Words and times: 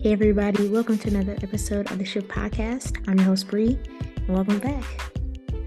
Hey, 0.00 0.12
everybody, 0.12 0.68
welcome 0.68 0.96
to 0.96 1.08
another 1.08 1.36
episode 1.42 1.90
of 1.90 1.98
the 1.98 2.04
Shift 2.04 2.28
Podcast. 2.28 3.04
I'm 3.08 3.18
your 3.18 3.26
host, 3.26 3.48
Bree, 3.48 3.76
and 4.16 4.28
welcome 4.28 4.60
back. 4.60 4.84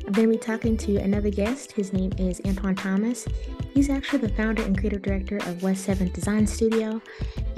I'm 0.07 0.13
going 0.13 0.25
to 0.25 0.27
be 0.29 0.37
talking 0.37 0.77
to 0.77 0.95
another 0.99 1.29
guest. 1.29 1.73
His 1.73 1.91
name 1.91 2.13
is 2.17 2.39
Antoine 2.45 2.75
Thomas. 2.75 3.27
He's 3.73 3.89
actually 3.89 4.19
the 4.19 4.29
founder 4.29 4.63
and 4.63 4.77
creative 4.77 5.01
director 5.01 5.35
of 5.35 5.61
West 5.61 5.85
7th 5.85 6.13
Design 6.13 6.47
Studio. 6.47 7.01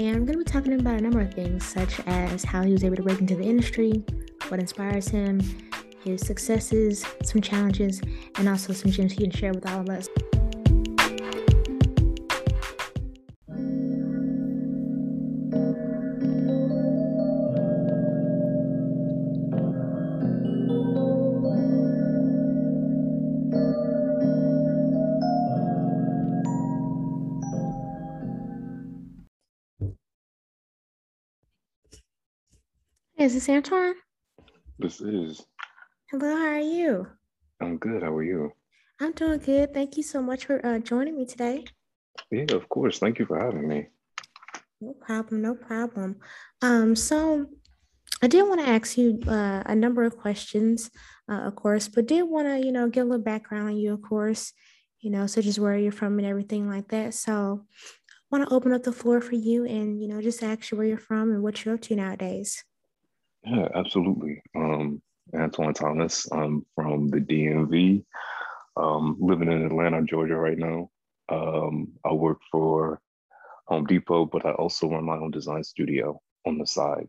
And 0.00 0.16
I'm 0.16 0.24
going 0.24 0.36
to 0.36 0.38
be 0.38 0.44
talking 0.44 0.72
about 0.72 0.98
a 0.98 1.00
number 1.00 1.20
of 1.20 1.32
things, 1.32 1.64
such 1.64 2.00
as 2.06 2.42
how 2.42 2.64
he 2.64 2.72
was 2.72 2.82
able 2.82 2.96
to 2.96 3.04
break 3.04 3.20
into 3.20 3.36
the 3.36 3.44
industry, 3.44 4.02
what 4.48 4.58
inspires 4.58 5.06
him, 5.06 5.40
his 6.02 6.22
successes, 6.22 7.06
some 7.22 7.40
challenges, 7.40 8.00
and 8.34 8.48
also 8.48 8.72
some 8.72 8.90
gems 8.90 9.12
he 9.12 9.18
can 9.18 9.30
share 9.30 9.52
with 9.52 9.70
all 9.70 9.80
of 9.80 9.88
us. 9.90 10.08
Is 33.24 33.32
this 33.32 33.48
Antoine? 33.48 33.94
This 34.78 35.00
is. 35.00 35.46
Hello, 36.10 36.36
how 36.36 36.48
are 36.48 36.58
you? 36.58 37.06
I'm 37.58 37.78
good. 37.78 38.02
How 38.02 38.14
are 38.14 38.22
you? 38.22 38.52
I'm 39.00 39.12
doing 39.12 39.38
good. 39.38 39.72
Thank 39.72 39.96
you 39.96 40.02
so 40.02 40.20
much 40.20 40.44
for 40.44 40.60
uh, 40.66 40.78
joining 40.80 41.16
me 41.16 41.24
today. 41.24 41.64
Yeah, 42.30 42.44
of 42.52 42.68
course. 42.68 42.98
Thank 42.98 43.18
you 43.18 43.24
for 43.24 43.40
having 43.40 43.66
me. 43.66 43.86
No 44.82 44.92
problem. 44.92 45.40
No 45.40 45.54
problem. 45.54 46.16
Um, 46.60 46.94
so 46.94 47.46
I 48.20 48.26
did 48.26 48.46
want 48.46 48.60
to 48.60 48.68
ask 48.68 48.98
you 48.98 49.18
uh, 49.26 49.62
a 49.64 49.74
number 49.74 50.04
of 50.04 50.18
questions, 50.18 50.90
uh, 51.26 51.48
of 51.48 51.56
course, 51.56 51.88
but 51.88 52.04
did 52.04 52.24
want 52.24 52.46
to, 52.46 52.58
you 52.58 52.72
know, 52.72 52.90
get 52.90 53.00
a 53.00 53.04
little 53.04 53.24
background 53.24 53.68
on 53.68 53.76
you, 53.78 53.94
of 53.94 54.02
course, 54.02 54.52
you 55.00 55.08
know, 55.08 55.26
such 55.26 55.46
as 55.46 55.58
where 55.58 55.78
you're 55.78 55.92
from 55.92 56.18
and 56.18 56.28
everything 56.28 56.68
like 56.68 56.88
that. 56.88 57.14
So 57.14 57.64
I 58.10 58.36
want 58.36 58.46
to 58.46 58.54
open 58.54 58.74
up 58.74 58.82
the 58.82 58.92
floor 58.92 59.22
for 59.22 59.34
you 59.34 59.64
and, 59.64 60.02
you 60.02 60.08
know, 60.08 60.20
just 60.20 60.42
ask 60.42 60.70
you 60.70 60.76
where 60.76 60.86
you're 60.86 60.98
from 60.98 61.30
and 61.30 61.42
what 61.42 61.64
you're 61.64 61.76
up 61.76 61.80
to 61.80 61.96
nowadays. 61.96 62.62
Yeah, 63.46 63.68
absolutely. 63.74 64.42
Um, 64.54 65.02
Antoine 65.34 65.74
Thomas. 65.74 66.30
I'm 66.32 66.64
from 66.74 67.08
the 67.08 67.18
DMV, 67.18 68.04
um, 68.76 69.16
living 69.20 69.50
in 69.50 69.66
Atlanta, 69.66 70.02
Georgia 70.02 70.36
right 70.36 70.58
now. 70.58 70.90
Um, 71.28 71.92
I 72.04 72.12
work 72.12 72.38
for 72.50 73.00
Home 73.66 73.86
Depot, 73.86 74.26
but 74.26 74.44
I 74.44 74.52
also 74.52 74.88
run 74.88 75.04
my 75.04 75.16
own 75.16 75.30
design 75.30 75.64
studio 75.64 76.20
on 76.46 76.58
the 76.58 76.66
side. 76.66 77.08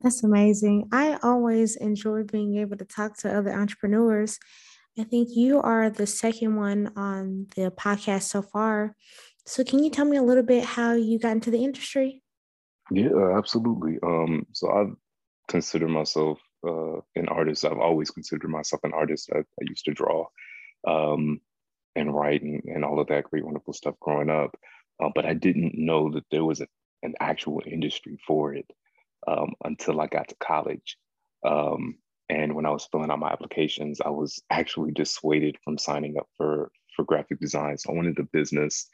That's 0.00 0.24
amazing. 0.24 0.88
I 0.92 1.18
always 1.22 1.76
enjoy 1.76 2.24
being 2.24 2.58
able 2.58 2.76
to 2.76 2.84
talk 2.84 3.16
to 3.18 3.36
other 3.36 3.52
entrepreneurs. 3.52 4.38
I 4.98 5.04
think 5.04 5.28
you 5.32 5.60
are 5.60 5.88
the 5.90 6.06
second 6.06 6.56
one 6.56 6.92
on 6.96 7.46
the 7.54 7.70
podcast 7.70 8.24
so 8.24 8.42
far. 8.42 8.96
So, 9.46 9.64
can 9.64 9.82
you 9.82 9.90
tell 9.90 10.04
me 10.04 10.16
a 10.16 10.22
little 10.22 10.42
bit 10.42 10.64
how 10.64 10.92
you 10.92 11.18
got 11.18 11.32
into 11.32 11.50
the 11.50 11.64
industry? 11.64 12.21
Yeah, 12.90 13.36
absolutely. 13.36 13.98
Um, 14.02 14.46
so 14.52 14.70
I 14.70 14.86
consider 15.48 15.88
myself 15.88 16.38
uh, 16.66 16.96
an 17.16 17.28
artist. 17.28 17.64
I've 17.64 17.78
always 17.78 18.10
considered 18.10 18.48
myself 18.48 18.82
an 18.84 18.92
artist. 18.92 19.30
I, 19.34 19.38
I 19.38 19.64
used 19.68 19.84
to 19.86 19.94
draw 19.94 20.26
um, 20.86 21.40
and 21.96 22.14
write 22.14 22.42
and, 22.42 22.62
and, 22.64 22.84
all 22.84 23.00
of 23.00 23.08
that 23.08 23.24
great, 23.24 23.44
wonderful 23.44 23.72
stuff 23.72 23.94
growing 24.00 24.30
up. 24.30 24.56
Uh, 25.02 25.10
but 25.14 25.26
I 25.26 25.34
didn't 25.34 25.74
know 25.76 26.10
that 26.12 26.24
there 26.30 26.44
was 26.44 26.60
a, 26.60 26.66
an 27.02 27.14
actual 27.20 27.62
industry 27.66 28.18
for 28.26 28.54
it 28.54 28.70
um, 29.26 29.52
until 29.64 30.00
I 30.00 30.06
got 30.06 30.28
to 30.28 30.36
college. 30.36 30.96
Um, 31.44 31.96
and 32.28 32.54
when 32.54 32.66
I 32.66 32.70
was 32.70 32.88
filling 32.90 33.10
out 33.10 33.18
my 33.18 33.30
applications, 33.30 34.00
I 34.00 34.10
was 34.10 34.42
actually 34.50 34.92
dissuaded 34.92 35.56
from 35.64 35.78
signing 35.78 36.16
up 36.18 36.28
for, 36.36 36.70
for 36.96 37.04
graphic 37.04 37.40
design. 37.40 37.78
So 37.78 37.92
I 37.92 37.96
wanted 37.96 38.18
a 38.18 38.24
business. 38.24 38.88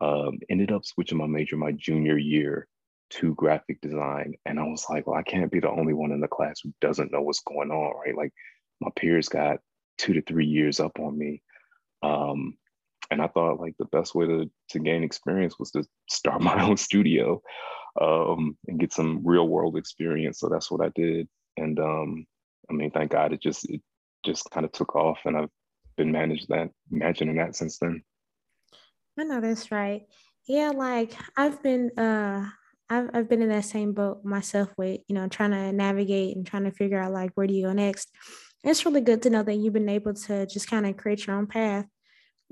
Um, 0.00 0.38
ended 0.48 0.72
up 0.72 0.84
switching 0.84 1.18
my 1.18 1.26
major 1.26 1.56
my 1.58 1.72
junior 1.72 2.16
year 2.16 2.66
to 3.10 3.34
graphic 3.34 3.80
design. 3.80 4.34
And 4.46 4.58
I 4.58 4.64
was 4.64 4.86
like, 4.88 5.06
well, 5.06 5.18
I 5.18 5.22
can't 5.22 5.50
be 5.50 5.60
the 5.60 5.70
only 5.70 5.92
one 5.92 6.12
in 6.12 6.20
the 6.20 6.28
class 6.28 6.60
who 6.62 6.72
doesn't 6.80 7.12
know 7.12 7.22
what's 7.22 7.40
going 7.40 7.70
on, 7.70 7.94
right? 7.98 8.16
Like 8.16 8.32
my 8.80 8.90
peers 8.96 9.28
got 9.28 9.58
two 9.98 10.14
to 10.14 10.22
three 10.22 10.46
years 10.46 10.80
up 10.80 10.98
on 10.98 11.18
me. 11.18 11.42
Um, 12.02 12.56
and 13.10 13.20
I 13.20 13.26
thought 13.26 13.60
like 13.60 13.74
the 13.78 13.86
best 13.86 14.14
way 14.14 14.26
to, 14.26 14.50
to 14.70 14.78
gain 14.78 15.02
experience 15.02 15.58
was 15.58 15.72
to 15.72 15.84
start 16.08 16.40
my 16.40 16.64
own 16.64 16.76
studio 16.76 17.42
um, 18.00 18.56
and 18.68 18.78
get 18.78 18.92
some 18.92 19.22
real 19.24 19.48
world 19.48 19.76
experience. 19.76 20.38
So 20.38 20.48
that's 20.48 20.70
what 20.70 20.84
I 20.84 20.90
did. 20.94 21.28
And 21.56 21.78
um, 21.80 22.26
I 22.70 22.72
mean, 22.72 22.90
thank 22.92 23.10
God 23.10 23.32
it 23.32 23.42
just, 23.42 23.68
it 23.68 23.82
just 24.24 24.48
kind 24.50 24.64
of 24.64 24.72
took 24.72 24.94
off 24.94 25.18
and 25.24 25.36
I've 25.36 25.50
been 25.96 26.12
managed 26.12 26.48
that, 26.48 26.70
managing 26.90 27.34
that 27.36 27.56
since 27.56 27.78
then. 27.78 28.02
I 29.18 29.24
know 29.24 29.40
that's 29.40 29.72
right. 29.72 30.02
Yeah, 30.46 30.70
like 30.70 31.12
I've 31.36 31.62
been 31.62 31.90
uh 31.98 32.48
I've, 32.90 33.08
I've 33.14 33.28
been 33.28 33.40
in 33.40 33.48
that 33.50 33.64
same 33.64 33.92
boat 33.92 34.24
myself 34.24 34.68
with, 34.76 35.00
you 35.06 35.14
know, 35.14 35.28
trying 35.28 35.52
to 35.52 35.72
navigate 35.72 36.36
and 36.36 36.44
trying 36.44 36.64
to 36.64 36.72
figure 36.72 37.00
out 37.00 37.12
like 37.12 37.30
where 37.34 37.46
do 37.46 37.54
you 37.54 37.66
go 37.66 37.72
next. 37.72 38.10
It's 38.64 38.84
really 38.84 39.00
good 39.00 39.22
to 39.22 39.30
know 39.30 39.44
that 39.44 39.54
you've 39.54 39.72
been 39.72 39.88
able 39.88 40.12
to 40.12 40.44
just 40.46 40.68
kind 40.68 40.84
of 40.84 40.96
create 40.96 41.26
your 41.26 41.36
own 41.36 41.46
path. 41.46 41.86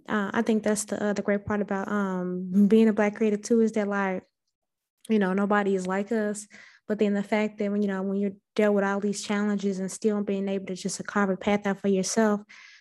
Uh, 0.08 0.30
I 0.32 0.42
think 0.42 0.62
that's 0.62 0.84
the 0.84 1.02
uh, 1.04 1.12
the 1.12 1.22
great 1.22 1.44
part 1.44 1.60
about 1.60 1.88
um, 1.88 2.68
being 2.68 2.88
a 2.88 2.92
black 2.92 3.16
creative 3.16 3.42
too 3.42 3.60
is 3.60 3.72
that 3.72 3.88
like, 3.88 4.22
you 5.08 5.18
know, 5.18 5.32
nobody 5.34 5.74
is 5.74 5.86
like 5.86 6.12
us. 6.12 6.46
But 6.86 6.98
then 6.98 7.12
the 7.12 7.22
fact 7.22 7.58
that 7.58 7.70
when 7.70 7.82
you 7.82 7.88
know 7.88 8.02
when 8.02 8.18
you're 8.18 8.36
dealt 8.54 8.74
with 8.74 8.84
all 8.84 9.00
these 9.00 9.22
challenges 9.22 9.80
and 9.80 9.90
still 9.90 10.22
being 10.22 10.48
able 10.48 10.66
to 10.66 10.76
just 10.76 11.04
carve 11.06 11.30
a 11.30 11.36
path 11.36 11.66
out 11.66 11.80
for 11.80 11.88
yourself, 11.88 12.40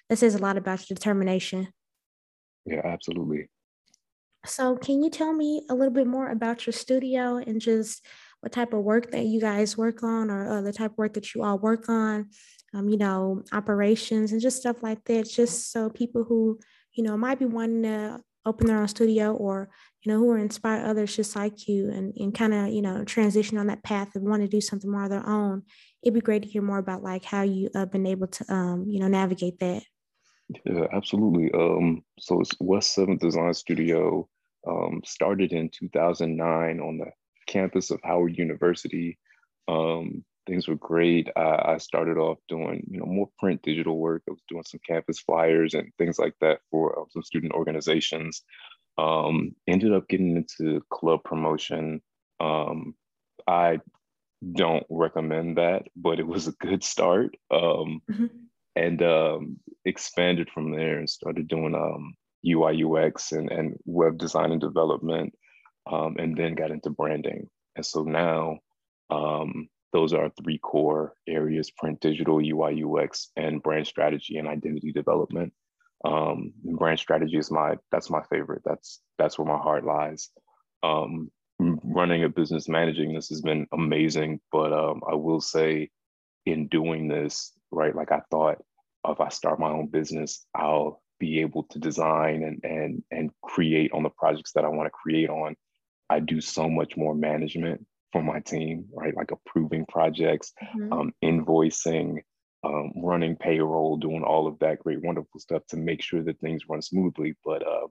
that 0.10 0.18
says 0.18 0.36
a 0.36 0.40
lot 0.40 0.58
about 0.58 0.88
your 0.88 0.96
determination. 0.96 1.68
Yeah, 2.66 2.82
absolutely. 2.84 3.50
So, 4.48 4.76
can 4.78 5.04
you 5.04 5.10
tell 5.10 5.34
me 5.34 5.64
a 5.70 5.76
little 5.76 5.94
bit 5.94 6.08
more 6.08 6.30
about 6.30 6.66
your 6.66 6.74
studio 6.74 7.38
and 7.38 7.62
just 7.62 8.06
what 8.42 8.52
type 8.52 8.74
of 8.74 8.84
work 8.84 9.12
that 9.12 9.26
you 9.26 9.42
guys 9.42 9.78
work 9.78 10.04
on, 10.04 10.30
or 10.30 10.50
uh, 10.50 10.62
the 10.62 10.74
type 10.74 10.92
of 10.92 10.98
work 10.98 11.14
that 11.14 11.34
you 11.34 11.44
all 11.44 11.58
work 11.58 11.90
on? 11.90 12.30
Um, 12.74 12.90
you 12.90 12.98
know, 12.98 13.44
operations 13.52 14.32
and 14.32 14.42
just 14.42 14.58
stuff 14.58 14.84
like 14.84 15.04
that, 15.06 15.30
just 15.30 15.72
so 15.72 15.90
people 15.90 16.24
who 16.24 16.60
you 16.94 17.04
know 17.04 17.18
might 17.18 17.40
be 17.40 17.46
wanting 17.46 17.84
to 17.84 18.22
open 18.48 18.66
their 18.66 18.80
own 18.80 18.88
studio 18.88 19.34
or 19.34 19.70
you 20.02 20.12
know 20.12 20.18
who 20.18 20.32
are 20.32 20.38
inspire 20.38 20.86
others 20.86 21.16
just 21.16 21.36
like 21.36 21.68
you 21.68 21.92
and, 21.92 22.16
and 22.16 22.34
kind 22.34 22.54
of 22.54 22.70
you 22.70 22.82
know 22.82 23.04
transition 23.04 23.58
on 23.58 23.68
that 23.68 23.84
path 23.84 24.16
and 24.16 24.28
want 24.28 24.42
to 24.42 24.48
do 24.48 24.62
something 24.62 24.90
more 24.90 25.04
of 25.04 25.10
their 25.10 25.28
own. 25.28 25.64
It'd 26.02 26.14
be 26.14 26.22
great 26.22 26.44
to 26.44 26.50
hear 26.50 26.62
more 26.62 26.78
about 26.78 27.04
like 27.04 27.26
how 27.26 27.42
you 27.42 27.70
have 27.76 27.84
uh, 27.84 27.86
been 27.86 28.08
able 28.08 28.28
to 28.28 28.54
um, 28.54 28.86
you 28.88 29.00
know 29.00 29.08
navigate 29.08 29.60
that. 29.60 29.84
Yeah 30.66 30.88
absolutely. 30.94 31.52
Um, 31.52 32.04
so 32.20 32.40
it's 32.40 32.52
west 32.60 32.98
7th 32.98 33.20
design 33.20 33.54
studio 33.54 34.28
um, 34.68 35.02
started 35.06 35.54
in 35.54 35.70
2009 35.70 36.80
on 36.80 36.98
the 36.98 37.12
campus 37.48 37.92
of 37.92 38.00
Howard 38.04 38.38
University. 38.38 39.18
Um, 39.68 40.24
things 40.46 40.68
were 40.68 40.76
great. 40.76 41.30
I, 41.36 41.74
I, 41.74 41.78
started 41.78 42.18
off 42.18 42.38
doing, 42.48 42.86
you 42.90 43.00
know, 43.00 43.06
more 43.06 43.30
print 43.38 43.62
digital 43.64 43.98
work. 43.98 44.24
I 44.28 44.32
was 44.32 44.42
doing 44.48 44.64
some 44.64 44.80
campus 44.88 45.20
flyers 45.20 45.74
and 45.74 45.92
things 45.98 46.18
like 46.20 46.34
that 46.42 46.60
for 46.72 47.00
uh, 47.00 47.04
some 47.10 47.24
student 47.24 47.54
organizations. 47.54 48.44
Um, 48.98 49.56
ended 49.68 49.94
up 49.94 50.08
getting 50.08 50.38
into 50.38 50.82
club 50.90 51.24
promotion. 51.24 52.02
Um, 52.40 52.96
I 53.46 53.80
don't 54.54 54.86
recommend 54.90 55.58
that, 55.58 55.84
but 55.96 56.20
it 56.20 56.28
was 56.28 56.48
a 56.48 56.54
good 56.54 56.84
start. 56.84 57.36
Um, 57.52 58.02
mm-hmm. 58.10 58.26
And 58.76 59.02
um, 59.02 59.58
expanded 59.86 60.50
from 60.54 60.72
there 60.72 61.00
and 61.00 61.10
started 61.10 61.48
doing 61.48 61.74
um, 61.74 62.14
UI 62.48 62.84
UX 62.84 63.32
and, 63.32 63.52
and 63.52 63.78
web 63.86 64.18
design 64.18 64.52
and 64.52 64.62
development, 64.62 65.34
um, 65.92 66.16
and 66.18 66.38
then 66.38 66.56
got 66.56 66.72
into 66.72 66.90
branding. 66.90 67.50
And 67.76 67.86
so 67.86 68.04
now 68.04 68.60
um, 69.10 69.70
those 69.94 70.14
are 70.14 70.32
three 70.42 70.58
core 70.58 71.14
areas, 71.28 71.72
print, 71.72 72.00
digital, 72.02 72.40
UI 72.40 72.84
UX, 72.84 73.32
and 73.36 73.64
brand 73.64 73.88
strategy 73.88 74.38
and 74.38 74.48
identity 74.48 74.92
development. 74.92 75.54
Um, 76.06 76.54
brand 76.64 77.00
strategy 77.00 77.38
is 77.38 77.52
my, 77.52 77.76
that's 77.92 78.10
my 78.10 78.22
favorite. 78.30 78.62
That's, 78.66 79.02
that's 79.18 79.38
where 79.38 79.48
my 79.48 79.58
heart 79.58 79.86
lies. 79.86 80.30
Um, 80.84 81.32
running 81.60 82.24
a 82.24 82.30
business, 82.30 82.70
managing 82.70 83.14
this 83.14 83.30
has 83.30 83.42
been 83.42 83.68
amazing, 83.74 84.40
but 84.52 84.74
um, 84.74 85.02
I 85.10 85.16
will 85.16 85.42
say 85.42 85.90
in 86.46 86.68
doing 86.68 87.08
this, 87.08 87.52
right, 87.72 87.96
like 87.96 88.12
I 88.12 88.22
thought 88.30 88.58
if 89.08 89.20
I 89.22 89.30
start 89.30 89.60
my 89.60 89.70
own 89.70 89.88
business, 89.88 90.46
I'll 90.54 91.02
be 91.20 91.42
able 91.42 91.64
to 91.64 91.80
design 91.80 92.44
and 92.44 92.60
and 92.64 93.04
and 93.12 93.32
create 93.42 93.92
on 93.94 94.04
the 94.04 94.10
projects 94.10 94.54
that 94.54 94.66
I 94.66 94.70
want 94.70 94.88
to 94.88 94.92
create 94.92 95.30
on. 95.30 95.56
I 96.10 96.20
do 96.20 96.40
so 96.40 96.70
much 96.70 96.96
more 96.96 97.14
management 97.14 97.86
for 98.12 98.24
my 98.24 98.40
team, 98.40 98.86
right? 98.94 99.16
Like 99.16 99.32
approving 99.32 99.86
projects, 99.86 100.54
mm-hmm. 100.64 100.94
um, 100.94 101.14
invoicing, 101.24 102.20
um, 102.64 102.94
running 102.96 103.36
payroll, 103.36 103.98
doing 103.98 104.24
all 104.24 104.48
of 104.48 104.58
that 104.60 104.80
great, 104.80 105.02
wonderful 105.04 105.40
stuff 105.40 105.64
to 105.70 105.78
make 105.78 106.02
sure 106.02 106.24
that 106.24 106.40
things 106.40 106.64
run 106.70 106.82
smoothly. 106.82 107.36
But 107.44 107.68
uh, 107.68 107.88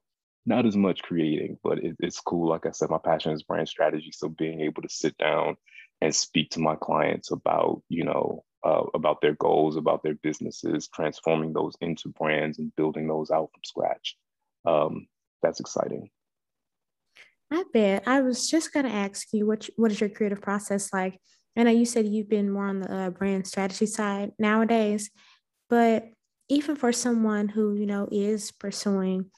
not 0.46 0.64
as 0.64 0.76
much 0.76 1.02
creating, 1.02 1.58
but 1.62 1.78
it, 1.78 1.96
it's 1.98 2.20
cool. 2.20 2.48
Like 2.48 2.66
I 2.66 2.70
said, 2.70 2.90
my 2.90 2.98
passion 3.04 3.32
is 3.32 3.42
brand 3.42 3.68
strategy. 3.68 4.12
So 4.12 4.28
being 4.28 4.60
able 4.60 4.82
to 4.82 4.88
sit 4.88 5.16
down 5.18 5.56
and 6.00 6.14
speak 6.14 6.50
to 6.50 6.60
my 6.60 6.76
clients 6.76 7.30
about, 7.30 7.82
you 7.88 8.04
know, 8.04 8.44
uh, 8.66 8.84
about 8.94 9.20
their 9.20 9.34
goals, 9.34 9.76
about 9.76 10.02
their 10.02 10.14
businesses, 10.14 10.88
transforming 10.88 11.52
those 11.52 11.76
into 11.80 12.08
brands 12.08 12.58
and 12.58 12.74
building 12.74 13.06
those 13.06 13.30
out 13.30 13.50
from 13.52 13.62
scratch. 13.64 14.16
Um, 14.64 15.06
that's 15.42 15.60
exciting. 15.60 16.10
I 17.52 17.62
bet. 17.72 18.02
I 18.08 18.22
was 18.22 18.50
just 18.50 18.72
going 18.72 18.86
to 18.86 18.92
ask 18.92 19.28
you, 19.32 19.46
what, 19.46 19.68
what 19.76 19.92
is 19.92 20.00
your 20.00 20.10
creative 20.10 20.42
process 20.42 20.92
like? 20.92 21.20
I 21.56 21.62
know 21.62 21.70
you 21.70 21.86
said 21.86 22.06
you've 22.06 22.28
been 22.28 22.50
more 22.50 22.66
on 22.66 22.80
the 22.80 22.92
uh, 22.92 23.10
brand 23.10 23.46
strategy 23.46 23.86
side 23.86 24.32
nowadays, 24.38 25.10
but 25.70 26.08
even 26.48 26.74
for 26.74 26.92
someone 26.92 27.48
who, 27.48 27.74
you 27.74 27.86
know, 27.86 28.08
is 28.10 28.50
pursuing 28.50 29.30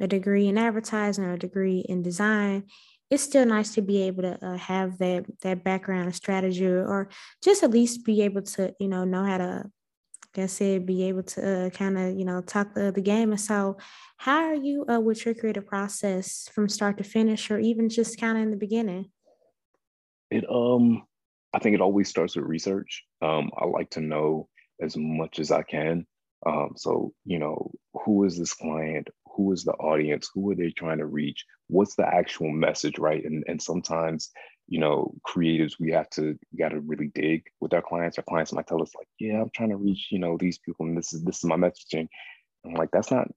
a 0.00 0.06
degree 0.06 0.46
in 0.46 0.58
advertising 0.58 1.24
or 1.24 1.32
a 1.32 1.38
degree 1.38 1.80
in 1.80 2.02
design, 2.02 2.64
it's 3.10 3.22
still 3.22 3.46
nice 3.46 3.74
to 3.74 3.82
be 3.82 4.02
able 4.02 4.22
to 4.22 4.44
uh, 4.44 4.56
have 4.56 4.98
that 4.98 5.24
that 5.42 5.62
background 5.62 6.14
strategy 6.14 6.66
or 6.66 7.08
just 7.42 7.62
at 7.62 7.70
least 7.70 8.04
be 8.04 8.22
able 8.22 8.42
to, 8.42 8.74
you 8.80 8.88
know, 8.88 9.04
know 9.04 9.24
how 9.24 9.38
to 9.38 9.70
like 10.36 10.44
I 10.44 10.46
said, 10.46 10.86
be 10.86 11.04
able 11.04 11.22
to 11.22 11.66
uh, 11.66 11.70
kind 11.70 11.98
of, 11.98 12.18
you 12.18 12.24
know, 12.24 12.42
talk 12.42 12.74
the, 12.74 12.92
the 12.92 13.00
game. 13.00 13.30
And 13.30 13.40
so, 13.40 13.78
how 14.18 14.44
are 14.44 14.54
you 14.54 14.84
uh, 14.88 15.00
with 15.00 15.24
your 15.24 15.34
creative 15.34 15.66
process 15.66 16.48
from 16.52 16.68
start 16.68 16.98
to 16.98 17.04
finish, 17.04 17.50
or 17.50 17.58
even 17.58 17.88
just 17.88 18.20
kind 18.20 18.36
of 18.36 18.42
in 18.42 18.50
the 18.50 18.56
beginning? 18.56 19.10
It 20.30 20.44
um, 20.50 21.04
I 21.54 21.58
think 21.58 21.74
it 21.74 21.80
always 21.80 22.08
starts 22.08 22.36
with 22.36 22.44
research. 22.44 23.04
Um, 23.22 23.50
I 23.56 23.64
like 23.66 23.90
to 23.90 24.00
know 24.00 24.48
as 24.82 24.96
much 24.96 25.38
as 25.38 25.50
I 25.50 25.62
can. 25.62 26.06
Um, 26.44 26.72
so 26.76 27.12
you 27.24 27.38
know, 27.38 27.70
who 28.04 28.24
is 28.24 28.38
this 28.38 28.52
client? 28.52 29.08
Who 29.36 29.52
is 29.52 29.64
the 29.64 29.72
audience? 29.72 30.30
Who 30.34 30.50
are 30.50 30.54
they 30.54 30.70
trying 30.70 30.98
to 30.98 31.06
reach? 31.06 31.44
What's 31.68 31.96
the 31.96 32.06
actual 32.06 32.50
message, 32.50 32.98
right? 32.98 33.24
And 33.24 33.44
and 33.46 33.60
sometimes 33.60 34.30
you 34.68 34.80
know, 34.80 35.14
creatives, 35.26 35.78
we 35.78 35.92
have 35.92 36.10
to 36.10 36.36
got 36.58 36.70
to 36.70 36.80
really 36.80 37.10
dig 37.14 37.44
with 37.60 37.72
our 37.72 37.82
clients. 37.82 38.18
Our 38.18 38.24
clients 38.24 38.52
might 38.52 38.66
tell 38.66 38.82
us 38.82 38.92
like, 38.96 39.06
"Yeah, 39.18 39.40
I'm 39.40 39.50
trying 39.50 39.70
to 39.70 39.76
reach 39.76 40.08
you 40.10 40.18
know 40.18 40.36
these 40.36 40.58
people, 40.58 40.86
and 40.86 40.96
this 40.96 41.12
is 41.12 41.22
this 41.22 41.38
is 41.38 41.44
my 41.44 41.56
messaging." 41.56 42.08
I'm 42.64 42.74
like, 42.74 42.90
"That's 42.92 43.10
not 43.10 43.28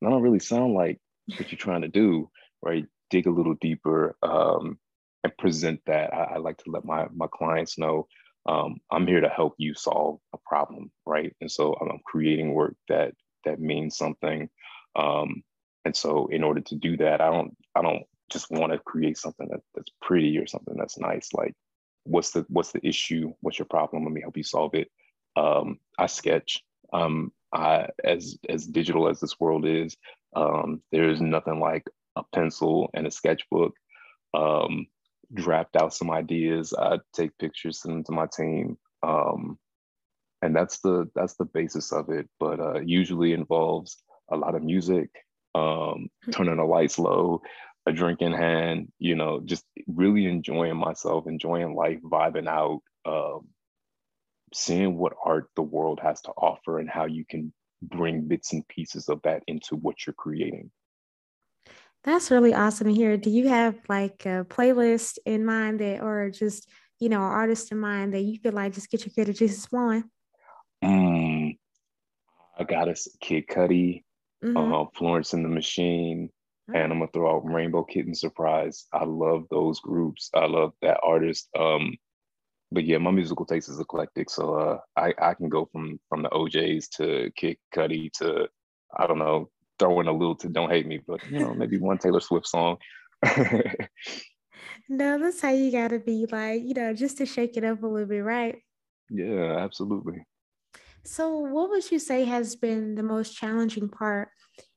that 0.00 0.10
don't 0.10 0.22
really 0.22 0.38
sound 0.38 0.74
like 0.74 0.98
what 1.36 1.52
you're 1.52 1.58
trying 1.58 1.82
to 1.82 1.88
do, 1.88 2.30
right?" 2.62 2.86
Dig 3.10 3.26
a 3.26 3.30
little 3.30 3.54
deeper 3.60 4.16
um, 4.22 4.78
and 5.24 5.36
present 5.38 5.80
that. 5.86 6.12
I, 6.12 6.34
I, 6.34 6.36
like 6.38 6.58
to 6.58 6.70
let 6.70 6.84
my 6.84 7.06
my 7.14 7.26
clients 7.32 7.78
know 7.78 8.06
um, 8.46 8.78
I'm 8.90 9.06
here 9.06 9.20
to 9.20 9.28
help 9.28 9.54
you 9.58 9.74
solve 9.74 10.20
a 10.34 10.38
problem, 10.46 10.90
right? 11.06 11.34
And 11.40 11.50
so 11.50 11.74
I'm 11.80 12.00
creating 12.06 12.54
work 12.54 12.76
that 12.88 13.12
that 13.44 13.60
means 13.60 13.96
something. 13.96 14.48
Um, 14.96 15.42
and 15.88 15.96
so 15.96 16.26
in 16.26 16.44
order 16.44 16.60
to 16.60 16.74
do 16.74 16.98
that, 16.98 17.22
I 17.22 17.30
don't 17.30 17.56
I 17.74 17.80
don't 17.80 18.02
just 18.30 18.50
want 18.50 18.72
to 18.72 18.78
create 18.78 19.16
something 19.16 19.48
that, 19.48 19.60
that's 19.74 19.90
pretty 20.02 20.36
or 20.36 20.46
something 20.46 20.76
that's 20.76 20.98
nice. 20.98 21.32
Like, 21.32 21.54
what's 22.04 22.30
the 22.32 22.44
what's 22.50 22.72
the 22.72 22.86
issue? 22.86 23.32
What's 23.40 23.58
your 23.58 23.64
problem? 23.64 24.04
Let 24.04 24.12
me 24.12 24.20
help 24.20 24.36
you 24.36 24.42
solve 24.42 24.74
it. 24.74 24.90
Um, 25.34 25.78
I 25.98 26.04
sketch. 26.04 26.62
Um, 26.92 27.32
I 27.54 27.88
as 28.04 28.36
as 28.50 28.66
digital 28.66 29.08
as 29.08 29.18
this 29.18 29.40
world 29.40 29.64
is, 29.64 29.96
um, 30.36 30.82
there 30.92 31.08
is 31.08 31.22
nothing 31.22 31.58
like 31.58 31.86
a 32.16 32.22
pencil 32.34 32.90
and 32.92 33.06
a 33.06 33.10
sketchbook. 33.10 33.72
Um, 34.34 34.88
draft 35.32 35.74
out 35.74 35.94
some 35.94 36.10
ideas. 36.10 36.74
I 36.78 36.98
take 37.14 37.38
pictures, 37.38 37.80
send 37.80 37.94
them 37.94 38.04
to 38.04 38.12
my 38.12 38.26
team, 38.26 38.76
um, 39.02 39.58
and 40.42 40.54
that's 40.54 40.80
the 40.80 41.08
that's 41.14 41.36
the 41.36 41.46
basis 41.46 41.92
of 41.94 42.10
it. 42.10 42.28
But 42.38 42.60
uh, 42.60 42.80
usually 42.80 43.32
involves 43.32 43.96
a 44.30 44.36
lot 44.36 44.54
of 44.54 44.62
music, 44.62 45.08
um, 45.54 46.08
hmm. 46.24 46.30
turning 46.30 46.56
the 46.56 46.64
lights 46.64 46.98
low, 46.98 47.42
a 47.86 47.92
drink 47.92 48.20
in 48.20 48.32
hand, 48.32 48.92
you 48.98 49.14
know, 49.14 49.40
just 49.44 49.64
really 49.86 50.26
enjoying 50.26 50.76
myself, 50.76 51.26
enjoying 51.26 51.74
life, 51.74 51.98
vibing 52.02 52.48
out, 52.48 52.80
um, 53.04 53.48
seeing 54.52 54.96
what 54.96 55.14
art 55.24 55.48
the 55.56 55.62
world 55.62 56.00
has 56.02 56.20
to 56.22 56.30
offer 56.30 56.78
and 56.78 56.88
how 56.88 57.06
you 57.06 57.24
can 57.28 57.52
bring 57.82 58.26
bits 58.26 58.52
and 58.52 58.66
pieces 58.68 59.08
of 59.08 59.20
that 59.22 59.42
into 59.46 59.76
what 59.76 60.06
you're 60.06 60.14
creating. 60.14 60.70
That's 62.04 62.30
really 62.30 62.54
awesome 62.54 62.88
to 62.88 62.94
hear. 62.94 63.16
Do 63.16 63.30
you 63.30 63.48
have 63.48 63.76
like 63.88 64.24
a 64.24 64.46
playlist 64.48 65.18
in 65.26 65.44
mind 65.44 65.80
that, 65.80 66.00
or 66.00 66.30
just, 66.30 66.68
you 67.00 67.08
know, 67.08 67.18
an 67.18 67.32
artist 67.32 67.72
in 67.72 67.78
mind 67.78 68.14
that 68.14 68.20
you 68.20 68.38
feel 68.38 68.52
like 68.52 68.72
just 68.72 68.90
get 68.90 69.04
your 69.04 69.12
creative 69.12 69.36
juices 69.36 69.66
flowing? 69.66 70.04
Mm, 70.82 71.58
I 72.58 72.64
got 72.64 72.88
a 72.88 72.96
Kid 73.20 73.46
Cudi, 73.48 74.04
mm-hmm. 74.44 74.72
uh, 74.72 74.84
Florence 74.96 75.32
and 75.32 75.44
the 75.44 75.48
Machine, 75.48 76.30
and 76.74 76.92
I'm 76.92 76.98
gonna 76.98 77.08
throw 77.12 77.36
out 77.36 77.50
Rainbow 77.50 77.84
Kitten 77.84 78.14
Surprise. 78.14 78.86
I 78.92 79.04
love 79.04 79.46
those 79.50 79.80
groups. 79.80 80.30
I 80.34 80.46
love 80.46 80.72
that 80.82 81.00
artist. 81.02 81.48
Um, 81.58 81.96
but 82.70 82.84
yeah, 82.84 82.98
my 82.98 83.10
musical 83.10 83.46
taste 83.46 83.68
is 83.68 83.80
eclectic, 83.80 84.28
so 84.28 84.54
uh, 84.54 84.78
I 84.96 85.14
I 85.20 85.34
can 85.34 85.48
go 85.48 85.68
from 85.72 85.98
from 86.08 86.22
the 86.22 86.34
O'Jays 86.34 86.88
to 86.96 87.30
Kid 87.36 87.56
Cudi 87.74 88.12
to 88.14 88.48
I 88.96 89.06
don't 89.06 89.18
know, 89.18 89.50
throw 89.78 90.00
in 90.00 90.08
a 90.08 90.12
little 90.12 90.36
to 90.36 90.48
Don't 90.48 90.70
Hate 90.70 90.86
Me, 90.86 91.00
but 91.06 91.20
you 91.30 91.38
know 91.38 91.54
maybe 91.54 91.78
one 91.78 91.98
Taylor 91.98 92.20
Swift 92.20 92.46
song. 92.46 92.76
no, 94.88 95.18
that's 95.18 95.40
how 95.40 95.50
you 95.50 95.72
gotta 95.72 95.98
be, 95.98 96.26
like 96.30 96.62
you 96.62 96.74
know, 96.74 96.92
just 96.92 97.18
to 97.18 97.26
shake 97.26 97.56
it 97.56 97.64
up 97.64 97.82
a 97.82 97.86
little 97.86 98.08
bit, 98.08 98.20
right? 98.20 98.58
Yeah, 99.10 99.56
absolutely. 99.58 100.24
So, 101.08 101.38
what 101.38 101.70
would 101.70 101.90
you 101.90 101.98
say 101.98 102.24
has 102.26 102.54
been 102.54 102.94
the 102.94 103.02
most 103.02 103.34
challenging 103.34 103.88
part 103.88 104.28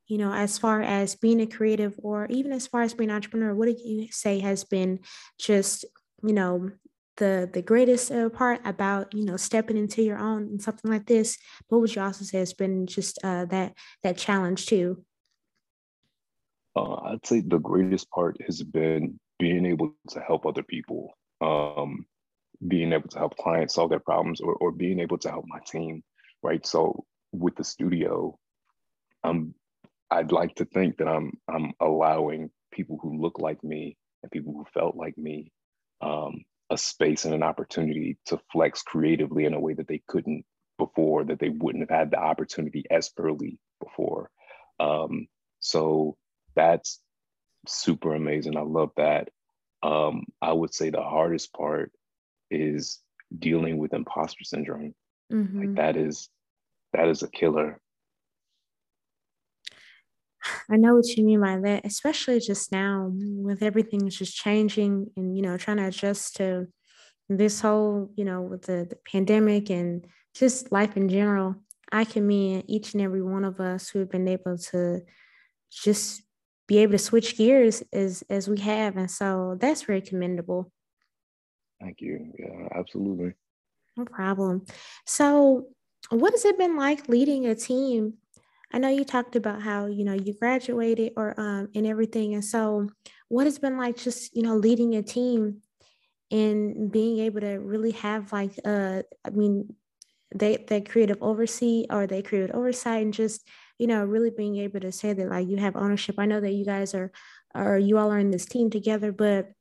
you 0.07 0.17
know, 0.17 0.33
as 0.33 0.57
far 0.57 0.81
as 0.81 1.15
being 1.15 1.39
a 1.39 1.47
creative 1.47 1.95
or 2.03 2.27
even 2.29 2.51
as 2.51 2.67
far 2.67 2.81
as 2.81 2.93
being 2.93 3.09
an 3.09 3.15
entrepreneur, 3.15 3.55
what 3.55 3.69
do 3.69 3.77
you 3.81 4.09
say 4.11 4.39
has 4.39 4.65
been 4.65 4.99
just, 5.39 5.85
you 6.21 6.33
know, 6.33 6.69
the 7.15 7.49
the 7.53 7.61
greatest 7.61 8.11
uh, 8.11 8.27
part 8.29 8.59
about 8.65 9.13
you 9.13 9.23
know 9.23 9.37
stepping 9.37 9.77
into 9.77 10.01
your 10.01 10.17
own 10.17 10.43
and 10.43 10.61
something 10.61 10.91
like 10.91 11.05
this? 11.05 11.37
What 11.69 11.79
would 11.79 11.95
you 11.95 12.01
also 12.01 12.25
say 12.25 12.39
has 12.39 12.53
been 12.53 12.87
just 12.87 13.19
uh, 13.23 13.45
that 13.45 13.73
that 14.03 14.17
challenge 14.17 14.65
too? 14.65 15.05
Uh, 16.75 16.95
i'd 17.11 17.25
say 17.25 17.41
the 17.41 17.59
greatest 17.59 18.09
part 18.11 18.37
has 18.45 18.63
been 18.63 19.19
being 19.39 19.65
able 19.65 19.93
to 20.09 20.21
help 20.21 20.45
other 20.45 20.63
people 20.63 21.13
um, 21.41 22.05
being 22.65 22.93
able 22.93 23.09
to 23.09 23.17
help 23.17 23.35
clients 23.35 23.73
solve 23.75 23.89
their 23.89 23.99
problems 23.99 24.39
or, 24.39 24.53
or 24.55 24.71
being 24.71 24.99
able 24.99 25.17
to 25.17 25.29
help 25.29 25.43
my 25.47 25.59
team 25.65 26.01
right 26.43 26.65
so 26.65 27.05
with 27.31 27.55
the 27.55 27.63
studio 27.63 28.37
i'm 29.23 29.53
I'd 30.11 30.33
like 30.33 30.55
to 30.55 30.65
think 30.65 30.97
that 30.97 31.07
I'm 31.07 31.31
I'm 31.47 31.71
allowing 31.79 32.51
people 32.71 32.99
who 33.01 33.19
look 33.19 33.39
like 33.39 33.63
me 33.63 33.95
and 34.21 34.31
people 34.31 34.53
who 34.53 34.65
felt 34.73 34.95
like 34.95 35.17
me 35.17 35.51
um, 36.01 36.43
a 36.69 36.77
space 36.77 37.25
and 37.25 37.33
an 37.33 37.43
opportunity 37.43 38.17
to 38.25 38.39
flex 38.51 38.83
creatively 38.83 39.45
in 39.45 39.53
a 39.53 39.59
way 39.59 39.73
that 39.73 39.87
they 39.87 40.01
couldn't 40.07 40.43
before, 40.77 41.23
that 41.23 41.39
they 41.39 41.49
wouldn't 41.49 41.89
have 41.89 41.97
had 41.97 42.11
the 42.11 42.19
opportunity 42.19 42.83
as 42.91 43.11
early 43.17 43.57
before. 43.81 44.29
Um, 44.79 45.27
so 45.59 46.17
that's 46.55 46.99
super 47.67 48.13
amazing. 48.13 48.57
I 48.57 48.61
love 48.61 48.91
that. 48.97 49.29
Um, 49.83 50.25
I 50.41 50.51
would 50.51 50.73
say 50.73 50.89
the 50.89 51.01
hardest 51.01 51.53
part 51.53 51.91
is 52.49 52.99
dealing 53.37 53.77
with 53.77 53.93
imposter 53.93 54.43
syndrome. 54.43 54.93
Mm-hmm. 55.31 55.59
Like 55.59 55.75
that 55.75 55.97
is 55.97 56.29
that 56.93 57.07
is 57.07 57.23
a 57.23 57.29
killer. 57.29 57.79
I 60.69 60.77
know 60.77 60.95
what 60.95 61.07
you 61.15 61.23
mean 61.23 61.41
by 61.41 61.59
that, 61.59 61.85
especially 61.85 62.39
just 62.39 62.71
now 62.71 63.11
with 63.13 63.61
everything 63.61 64.09
just 64.09 64.35
changing 64.35 65.11
and, 65.15 65.35
you 65.35 65.43
know, 65.43 65.57
trying 65.57 65.77
to 65.77 65.87
adjust 65.87 66.37
to 66.37 66.67
this 67.29 67.61
whole, 67.61 68.11
you 68.15 68.25
know, 68.25 68.41
with 68.41 68.63
the, 68.63 68.87
the 68.89 68.97
pandemic 69.09 69.69
and 69.69 70.05
just 70.33 70.71
life 70.71 70.97
in 70.97 71.09
general. 71.09 71.55
I 71.91 72.05
commend 72.05 72.63
each 72.67 72.93
and 72.93 73.01
every 73.01 73.21
one 73.21 73.45
of 73.45 73.59
us 73.59 73.89
who 73.89 73.99
have 73.99 74.09
been 74.09 74.27
able 74.27 74.57
to 74.57 75.01
just 75.71 76.23
be 76.67 76.79
able 76.79 76.93
to 76.93 76.97
switch 76.97 77.37
gears 77.37 77.83
as 77.91 78.23
as 78.29 78.47
we 78.47 78.59
have. 78.61 78.95
And 78.97 79.11
so 79.11 79.57
that's 79.59 79.83
very 79.83 80.01
commendable. 80.01 80.71
Thank 81.81 81.99
you. 81.99 82.31
Yeah, 82.39 82.69
absolutely. 82.73 83.33
No 83.97 84.05
problem. 84.05 84.65
So 85.05 85.67
what 86.09 86.33
has 86.33 86.45
it 86.45 86.57
been 86.57 86.77
like 86.77 87.07
leading 87.09 87.45
a 87.45 87.55
team 87.55 88.15
I 88.73 88.79
know 88.79 88.87
you 88.89 89.03
talked 89.03 89.35
about 89.35 89.61
how, 89.61 89.87
you 89.87 90.05
know, 90.05 90.13
you 90.13 90.33
graduated 90.33 91.13
or 91.17 91.37
um 91.39 91.69
and 91.75 91.85
everything. 91.85 92.33
And 92.33 92.43
so 92.43 92.89
what 93.27 93.45
has 93.45 93.59
been 93.59 93.77
like 93.77 93.97
just, 93.97 94.35
you 94.35 94.43
know, 94.43 94.55
leading 94.55 94.95
a 94.95 95.03
team 95.03 95.61
and 96.31 96.91
being 96.91 97.19
able 97.19 97.41
to 97.41 97.55
really 97.57 97.91
have 97.91 98.31
like 98.31 98.53
uh 98.65 99.03
I 99.25 99.29
mean 99.31 99.75
they 100.33 100.63
they 100.67 100.81
creative 100.81 101.17
oversee 101.21 101.85
or 101.89 102.07
they 102.07 102.21
creative 102.21 102.55
oversight 102.55 103.03
and 103.03 103.13
just, 103.13 103.47
you 103.77 103.87
know, 103.87 104.05
really 104.05 104.31
being 104.31 104.57
able 104.57 104.79
to 104.79 104.91
say 104.91 105.13
that 105.13 105.29
like 105.29 105.47
you 105.47 105.57
have 105.57 105.75
ownership. 105.75 106.15
I 106.17 106.25
know 106.25 106.39
that 106.39 106.53
you 106.53 106.65
guys 106.65 106.95
are 106.95 107.11
or 107.53 107.77
you 107.77 107.97
all 107.97 108.11
are 108.11 108.19
in 108.19 108.31
this 108.31 108.45
team 108.45 108.69
together, 108.69 109.11
but 109.11 109.51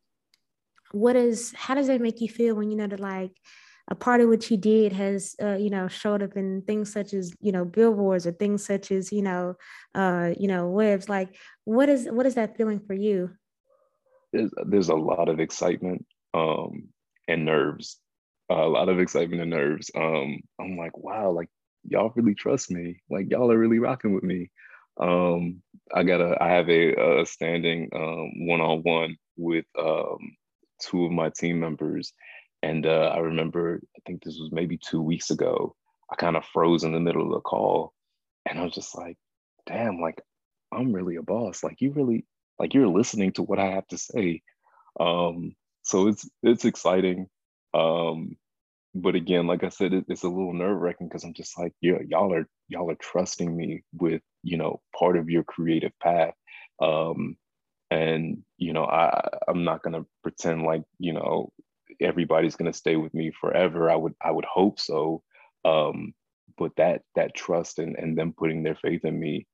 what 0.92 1.16
is 1.16 1.52
how 1.56 1.74
does 1.74 1.86
that 1.86 2.00
make 2.00 2.20
you 2.20 2.28
feel 2.28 2.54
when 2.54 2.70
you 2.70 2.76
know 2.76 2.86
that 2.86 3.00
like 3.00 3.32
a 3.90 3.94
part 3.94 4.20
of 4.20 4.28
what 4.28 4.50
you 4.50 4.56
did 4.56 4.92
has 4.92 5.34
uh, 5.42 5.56
you 5.56 5.68
know 5.70 5.88
showed 5.88 6.22
up 6.22 6.36
in 6.36 6.62
things 6.62 6.92
such 6.92 7.12
as 7.12 7.32
you 7.40 7.52
know 7.52 7.64
billboards 7.64 8.26
or 8.26 8.32
things 8.32 8.64
such 8.64 8.90
as 8.92 9.12
you 9.12 9.22
know 9.22 9.56
uh, 9.94 10.30
you 10.38 10.48
know 10.48 10.68
webs. 10.68 11.08
Like 11.08 11.36
what 11.64 11.88
is 11.88 12.08
what 12.10 12.26
is 12.26 12.36
that 12.36 12.56
feeling 12.56 12.80
for 12.80 12.94
you? 12.94 13.30
There's, 14.32 14.50
there's 14.66 14.88
a 14.88 14.94
lot 14.94 15.28
of 15.28 15.40
excitement 15.40 16.06
um, 16.34 16.88
and 17.26 17.44
nerves. 17.44 17.98
A 18.48 18.54
lot 18.54 18.88
of 18.88 18.98
excitement 18.98 19.42
and 19.42 19.50
nerves. 19.50 19.90
Um, 19.94 20.40
i'm 20.60 20.76
like 20.76 20.96
wow 20.98 21.30
like 21.30 21.48
y'all 21.84 22.12
really 22.14 22.34
trust 22.34 22.70
me. 22.70 23.00
Like 23.10 23.30
y'all 23.30 23.50
are 23.50 23.58
really 23.58 23.78
rocking 23.78 24.14
with 24.14 24.24
me. 24.24 24.50
Um, 25.00 25.62
i 25.94 26.02
got 26.02 26.20
a 26.20 26.36
i 26.40 26.48
have 26.48 26.68
a, 26.68 27.20
a 27.20 27.26
standing 27.26 27.88
um, 27.94 28.46
one-on-one 28.46 29.16
with 29.36 29.64
um, 29.78 30.18
two 30.80 31.06
of 31.06 31.12
my 31.12 31.30
team 31.30 31.60
members 31.60 32.12
and 32.62 32.86
uh, 32.86 33.12
I 33.14 33.18
remember, 33.18 33.80
I 33.96 34.00
think 34.06 34.22
this 34.22 34.38
was 34.38 34.50
maybe 34.52 34.78
two 34.78 35.00
weeks 35.00 35.30
ago, 35.30 35.74
I 36.10 36.16
kind 36.16 36.36
of 36.36 36.44
froze 36.44 36.84
in 36.84 36.92
the 36.92 37.00
middle 37.00 37.26
of 37.26 37.32
the 37.32 37.40
call. 37.40 37.92
And 38.46 38.58
I 38.58 38.64
was 38.64 38.74
just 38.74 38.96
like, 38.96 39.16
damn, 39.66 40.00
like, 40.00 40.20
I'm 40.72 40.92
really 40.92 41.16
a 41.16 41.22
boss. 41.22 41.62
Like, 41.62 41.80
you 41.80 41.92
really, 41.92 42.26
like, 42.58 42.74
you're 42.74 42.88
listening 42.88 43.32
to 43.32 43.42
what 43.42 43.58
I 43.58 43.66
have 43.66 43.86
to 43.88 43.98
say. 43.98 44.42
Um, 44.98 45.54
so 45.82 46.08
it's, 46.08 46.28
it's 46.42 46.64
exciting. 46.64 47.28
Um, 47.72 48.36
but 48.94 49.14
again, 49.14 49.46
like 49.46 49.64
I 49.64 49.68
said, 49.68 49.94
it, 49.94 50.04
it's 50.08 50.24
a 50.24 50.28
little 50.28 50.52
nerve 50.52 50.80
wracking 50.80 51.08
because 51.08 51.24
I'm 51.24 51.34
just 51.34 51.58
like, 51.58 51.72
yeah, 51.80 51.98
y'all 52.06 52.34
are, 52.34 52.48
y'all 52.68 52.90
are 52.90 52.96
trusting 52.96 53.56
me 53.56 53.84
with, 53.94 54.20
you 54.42 54.56
know, 54.56 54.80
part 54.98 55.16
of 55.16 55.30
your 55.30 55.44
creative 55.44 55.92
path. 56.00 56.34
Um, 56.82 57.36
and 57.90 58.42
you 58.56 58.72
know 58.72 58.84
i 58.84 59.28
i'm 59.48 59.64
not 59.64 59.82
going 59.82 59.94
to 59.94 60.06
pretend 60.22 60.62
like 60.62 60.82
you 60.98 61.12
know 61.12 61.52
everybody's 62.00 62.56
going 62.56 62.70
to 62.70 62.76
stay 62.78 62.96
with 62.96 63.14
me 63.14 63.30
forever. 63.32 63.90
I 63.90 63.96
would 63.96 64.14
I 64.22 64.30
would 64.30 64.44
hope 64.44 64.80
so. 64.80 65.22
Um, 65.64 66.14
but 66.56 66.72
that 66.76 67.02
that 67.14 67.34
trust 67.34 67.78
and 67.78 67.96
and 67.96 68.16
them 68.18 68.32
putting 68.36 68.62
their 68.62 68.74
faith 68.74 69.04
in 69.04 69.18
me 69.18 69.46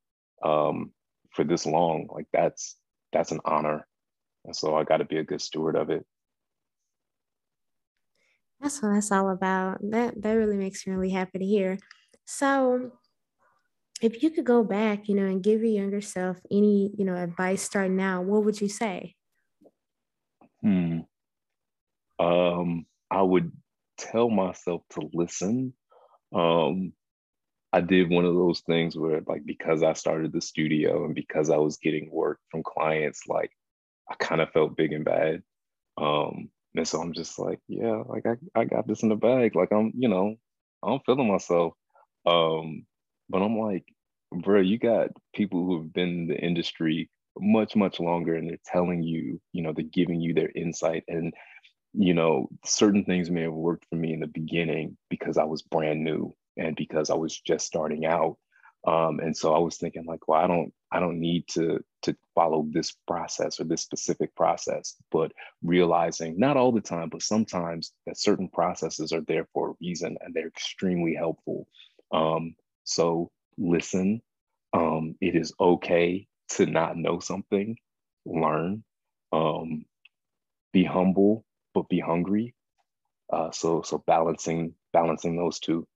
um, 0.42 0.92
for 1.32 1.44
this 1.44 1.66
long, 1.66 2.08
like 2.10 2.26
that's 2.32 2.76
that's 3.12 3.32
an 3.32 3.40
honor. 3.44 3.86
And 4.44 4.56
so 4.56 4.76
I 4.76 4.84
got 4.84 4.98
to 4.98 5.04
be 5.06 5.18
a 5.18 5.24
good 5.24 5.40
steward 5.42 5.76
of 5.76 5.90
it. 5.90 6.06
That's 8.60 8.82
what 8.82 8.92
that's 8.94 9.12
all 9.12 9.30
about. 9.30 9.78
That 9.82 10.20
that 10.22 10.32
really 10.32 10.56
makes 10.56 10.86
me 10.86 10.94
really 10.94 11.10
happy 11.10 11.38
to 11.38 11.44
hear. 11.44 11.78
So 12.24 12.98
if 14.02 14.22
you 14.22 14.30
could 14.30 14.44
go 14.44 14.62
back, 14.64 15.08
you 15.08 15.14
know, 15.14 15.26
and 15.26 15.42
give 15.42 15.60
your 15.60 15.70
younger 15.70 16.00
self 16.00 16.40
any, 16.50 16.90
you 16.96 17.04
know, 17.04 17.14
advice 17.16 17.62
starting 17.62 17.96
now, 17.96 18.22
what 18.22 18.44
would 18.44 18.60
you 18.60 18.68
say? 18.68 19.16
Hmm 20.62 21.05
um, 22.18 22.86
I 23.10 23.22
would 23.22 23.52
tell 23.98 24.30
myself 24.30 24.82
to 24.90 25.10
listen. 25.12 25.74
Um, 26.34 26.92
I 27.72 27.80
did 27.80 28.10
one 28.10 28.24
of 28.24 28.34
those 28.34 28.60
things 28.60 28.96
where, 28.96 29.20
like, 29.26 29.44
because 29.44 29.82
I 29.82 29.92
started 29.92 30.32
the 30.32 30.40
studio 30.40 31.04
and 31.04 31.14
because 31.14 31.50
I 31.50 31.56
was 31.58 31.78
getting 31.78 32.10
work 32.10 32.40
from 32.50 32.62
clients, 32.62 33.22
like, 33.28 33.50
I 34.10 34.14
kind 34.14 34.40
of 34.40 34.50
felt 34.50 34.76
big 34.76 34.92
and 34.92 35.04
bad. 35.04 35.42
Um, 35.98 36.50
and 36.74 36.86
so 36.86 37.00
I'm 37.00 37.12
just 37.12 37.38
like, 37.38 37.58
yeah, 37.68 38.02
like 38.06 38.24
I, 38.26 38.60
I 38.60 38.64
got 38.64 38.86
this 38.86 39.02
in 39.02 39.08
the 39.08 39.16
bag. 39.16 39.56
Like 39.56 39.72
I'm, 39.72 39.92
you 39.96 40.08
know, 40.08 40.36
I'm 40.82 41.00
feeling 41.06 41.28
myself. 41.28 41.74
Um, 42.26 42.86
but 43.28 43.42
I'm 43.42 43.58
like, 43.58 43.84
bro, 44.32 44.60
you 44.60 44.78
got 44.78 45.08
people 45.34 45.64
who 45.64 45.78
have 45.78 45.92
been 45.92 46.08
in 46.08 46.26
the 46.28 46.36
industry 46.38 47.10
much, 47.38 47.76
much 47.76 48.00
longer 48.00 48.34
and 48.34 48.48
they're 48.48 48.58
telling 48.64 49.02
you, 49.02 49.40
you 49.52 49.62
know, 49.62 49.72
they're 49.74 49.84
giving 49.84 50.20
you 50.20 50.34
their 50.34 50.50
insight 50.54 51.04
and 51.08 51.32
you 51.98 52.14
know, 52.14 52.48
certain 52.64 53.04
things 53.04 53.30
may 53.30 53.42
have 53.42 53.52
worked 53.52 53.86
for 53.88 53.96
me 53.96 54.12
in 54.12 54.20
the 54.20 54.26
beginning 54.26 54.96
because 55.08 55.38
I 55.38 55.44
was 55.44 55.62
brand 55.62 56.04
new 56.04 56.34
and 56.56 56.76
because 56.76 57.10
I 57.10 57.14
was 57.14 57.38
just 57.40 57.66
starting 57.66 58.04
out. 58.04 58.36
Um, 58.86 59.18
and 59.20 59.36
so 59.36 59.54
I 59.54 59.58
was 59.58 59.78
thinking 59.78 60.04
like, 60.06 60.28
well, 60.28 60.40
I 60.40 60.46
don't, 60.46 60.72
I 60.92 61.00
don't 61.00 61.18
need 61.20 61.48
to 61.48 61.80
to 62.02 62.16
follow 62.34 62.66
this 62.70 62.92
process 63.08 63.58
or 63.58 63.64
this 63.64 63.82
specific 63.82 64.34
process, 64.36 64.94
but 65.10 65.32
realizing 65.62 66.38
not 66.38 66.56
all 66.56 66.70
the 66.70 66.80
time, 66.80 67.08
but 67.08 67.22
sometimes 67.22 67.92
that 68.06 68.18
certain 68.18 68.48
processes 68.48 69.12
are 69.12 69.22
there 69.22 69.48
for 69.52 69.70
a 69.70 69.74
reason 69.80 70.16
and 70.20 70.32
they're 70.32 70.46
extremely 70.46 71.14
helpful. 71.14 71.66
Um, 72.12 72.54
so 72.84 73.30
listen. 73.58 74.22
Um, 74.72 75.16
it 75.20 75.34
is 75.34 75.52
okay 75.58 76.26
to 76.50 76.66
not 76.66 76.96
know 76.96 77.18
something. 77.18 77.76
Learn. 78.26 78.84
Um, 79.32 79.86
be 80.72 80.84
humble 80.84 81.44
but 81.76 81.90
be 81.90 82.00
hungry. 82.00 82.54
Uh, 83.30 83.50
so 83.50 83.82
so 83.82 84.02
balancing 84.06 84.72
balancing 84.92 85.36
those 85.36 85.60
two. 85.60 85.86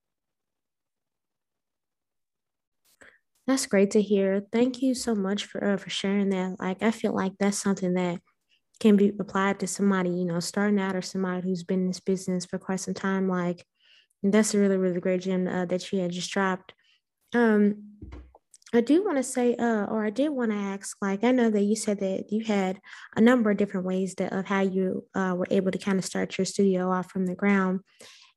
That's 3.47 3.67
great 3.67 3.93
to 3.93 4.03
hear. 4.03 4.43
Thank 4.53 4.83
you 4.83 4.95
so 4.95 5.15
much 5.15 5.47
for 5.47 5.65
uh, 5.65 5.77
for 5.79 5.89
sharing 5.89 6.29
that. 6.31 6.57
Like 6.61 6.83
I 6.83 6.91
feel 6.91 7.15
like 7.15 7.33
that's 7.41 7.59
something 7.59 7.95
that 7.95 8.21
can 8.79 8.97
be 8.97 9.13
applied 9.19 9.61
to 9.61 9.67
somebody 9.67 10.11
you 10.11 10.27
know 10.27 10.41
starting 10.41 10.79
out 10.79 10.95
or 10.95 11.03
somebody 11.03 11.49
who's 11.49 11.65
been 11.65 11.81
in 11.81 11.87
this 11.89 12.01
business 12.01 12.45
for 12.45 12.59
quite 12.59 12.81
some 12.81 12.95
time. 12.95 13.27
Like 13.27 13.65
that's 14.23 14.53
a 14.53 14.59
really 14.59 14.77
really 14.77 15.01
great 15.01 15.23
gem 15.23 15.49
uh, 15.49 15.65
that 15.65 15.91
you 15.93 16.01
had 16.01 16.11
just 16.11 16.31
dropped. 16.31 16.75
Um, 17.35 17.97
I 18.73 18.81
do 18.81 19.05
want 19.05 19.17
to 19.17 19.23
say, 19.25 19.57
uh, 19.57 19.87
or 19.87 20.05
I 20.05 20.11
did 20.11 20.29
want 20.29 20.53
to 20.53 20.57
ask, 20.57 20.97
like, 21.03 21.25
I 21.25 21.33
know 21.33 21.51
that 21.51 21.63
you 21.63 21.75
said 21.75 21.99
that 22.01 22.31
you 22.31 22.45
had 22.45 22.81
a 23.17 23.21
number 23.21 23.51
of 23.51 23.57
different 23.57 23.87
ways 23.87 24.15
that, 24.17 24.33
of 24.33 24.47
how 24.47 24.61
you 24.61 25.07
uh, 25.15 25.35
were 25.37 25.49
able 25.51 25.73
to 25.73 25.79
kind 25.79 25.99
of 25.99 26.05
start 26.05 26.39
your 26.39 26.45
studio 26.45 26.91
off 26.91 27.11
from 27.11 27.27
the 27.27 27.35
ground. 27.35 27.81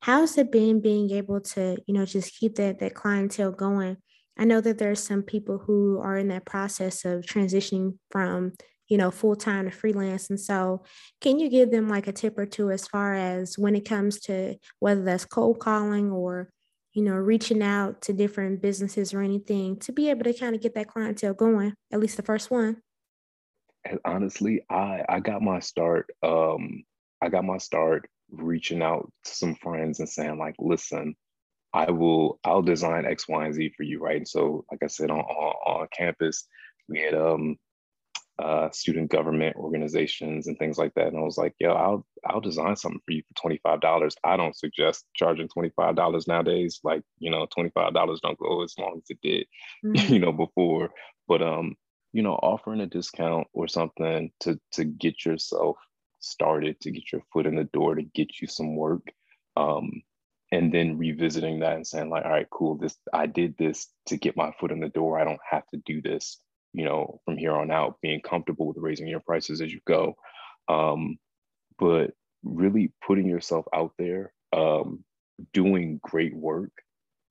How's 0.02 0.38
it 0.38 0.52
been 0.52 0.82
being 0.82 1.12
able 1.12 1.40
to, 1.42 1.78
you 1.86 1.94
know, 1.94 2.06
just 2.06 2.38
keep 2.40 2.56
that 2.56 2.80
that 2.80 2.96
clientele 2.96 3.52
going? 3.52 3.98
I 4.38 4.46
know 4.46 4.60
that 4.60 4.80
there 4.80 4.92
are 4.92 4.96
some 4.96 5.22
people 5.22 5.60
who 5.60 6.00
are 6.00 6.18
in 6.18 6.30
that 6.30 6.46
process 6.46 7.06
of 7.06 7.22
transitioning 7.22 8.00
from, 8.10 8.54
you 8.88 8.98
know, 8.98 9.12
full 9.12 9.36
time 9.36 9.66
to 9.66 9.72
freelance. 9.72 10.32
And 10.32 10.40
so, 10.40 10.84
can 11.22 11.40
you 11.40 11.48
give 11.48 11.70
them 11.70 11.88
like 11.88 12.08
a 12.08 12.12
tip 12.12 12.40
or 12.40 12.48
two 12.48 12.72
as 12.72 12.88
far 12.88 13.14
as 13.14 13.58
when 13.58 13.76
it 13.76 13.88
comes 13.88 14.20
to 14.22 14.56
whether 14.80 15.04
that's 15.04 15.26
cold 15.26 15.60
calling 15.60 16.12
or 16.12 16.50
you 16.94 17.04
know, 17.04 17.16
reaching 17.16 17.62
out 17.62 18.02
to 18.04 18.14
different 18.14 18.62
businesses 18.62 19.14
or 19.14 19.22
anything 19.22 19.78
to 19.80 19.92
be 19.92 20.10
able 20.10 20.24
to 20.24 20.34
kind 20.34 20.56
of 20.56 20.62
get 20.62 20.76
that 20.76 20.88
clientele 20.88 21.34
going, 21.34 21.74
at 21.92 22.00
least 22.00 22.18
the 22.18 22.24
first 22.24 22.52
one? 22.52 22.82
And 23.86 24.00
honestly, 24.06 24.62
I 24.70 25.04
I 25.10 25.20
got 25.20 25.42
my 25.42 25.60
start. 25.60 26.10
Um, 26.22 26.84
I 27.22 27.30
got 27.30 27.46
my 27.46 27.58
start 27.58 28.10
reaching 28.32 28.82
out 28.82 29.12
to 29.26 29.32
some 29.32 29.56
friends 29.56 30.00
and 30.00 30.10
saying 30.10 30.38
like, 30.38 30.56
listen, 30.60 31.16
I 31.74 31.92
will 31.92 32.40
I'll 32.44 32.62
design 32.62 33.06
X, 33.06 33.28
Y, 33.28 33.46
and 33.46 33.54
Z 33.54 33.74
for 33.76 33.84
you, 33.84 34.00
right? 34.00 34.18
And 34.18 34.28
so, 34.28 34.64
like 34.72 34.84
I 34.84 34.88
said, 34.88 35.12
on 35.12 35.20
on, 35.20 35.54
on 35.82 35.88
campus, 35.96 36.48
we 36.88 37.00
had 37.00 37.16
um 37.16 37.58
uh, 38.40 38.70
student 38.72 39.12
government 39.12 39.56
organizations 39.56 40.48
and 40.48 40.58
things 40.58 40.78
like 40.78 40.94
that. 40.96 41.08
And 41.08 41.18
I 41.18 41.22
was 41.22 41.38
like, 41.38 41.54
yo, 41.60 41.72
I'll 41.72 42.06
I'll 42.26 42.42
design 42.42 42.76
something 42.76 43.02
for 43.06 43.12
you 43.12 43.22
for 43.22 43.40
twenty 43.40 43.60
five 43.62 43.82
dollars. 43.82 44.16
I 44.24 44.38
don't 44.38 44.56
suggest 44.56 45.06
charging 45.16 45.48
twenty 45.48 45.72
five 45.76 45.96
dollars 45.96 46.28
nowadays. 46.28 46.80
Like 46.84 47.04
you 47.20 47.30
know, 47.30 47.46
twenty 47.54 47.70
five 47.70 47.94
dollars 47.94 48.20
don't 48.22 48.40
go 48.40 48.64
as 48.64 48.74
long 48.78 48.98
as 48.98 49.10
it 49.10 49.20
did, 49.22 49.46
mm-hmm. 49.86 50.14
you 50.14 50.20
know, 50.20 50.32
before. 50.32 50.92
But 51.28 51.42
um, 51.42 51.76
you 52.12 52.24
know, 52.24 52.34
offering 52.34 52.82
a 52.82 52.88
discount 52.88 53.48
or 53.54 53.68
something 53.68 54.32
to 54.42 54.60
to 54.74 54.84
get 54.84 55.26
yourself 55.26 55.78
started, 56.20 56.80
to 56.82 56.92
get 56.92 57.12
your 57.12 57.22
foot 57.32 57.46
in 57.46 57.56
the 57.56 57.66
door, 57.66 57.96
to 57.96 58.04
get 58.04 58.42
you 58.42 58.48
some 58.48 58.76
work. 58.76 59.12
Um, 59.56 60.02
and 60.52 60.72
then 60.72 60.98
revisiting 61.00 61.60
that 61.60 61.76
and 61.76 61.86
saying 61.86 62.10
like 62.10 62.26
all 62.26 62.32
right 62.32 62.50
cool 62.52 62.76
this 62.76 62.96
i 63.12 63.26
did 63.26 63.58
this 63.58 63.88
to 64.06 64.18
get 64.18 64.38
my 64.38 64.52
foot 64.60 64.72
in 64.72 64.80
the 64.80 64.90
door 64.90 65.20
i 65.20 65.24
don't 65.24 65.40
have 65.50 65.66
to 65.68 65.78
do 65.78 66.00
this 66.00 66.40
you 66.74 66.86
know, 66.86 67.20
from 67.26 67.38
here 67.38 67.54
on 67.54 67.72
out, 67.72 67.98
being 68.02 68.22
comfortable 68.22 68.68
with 68.68 68.78
raising 68.78 69.08
your 69.08 69.20
prices 69.20 69.62
as 69.62 69.72
you 69.72 69.80
go. 69.86 70.16
Um, 70.68 71.18
but 71.78 72.12
really 72.44 72.92
putting 73.06 73.28
yourself 73.28 73.66
out 73.74 73.92
there, 73.98 74.34
um, 74.52 75.04
doing 75.54 76.00
great 76.02 76.36
work, 76.36 76.72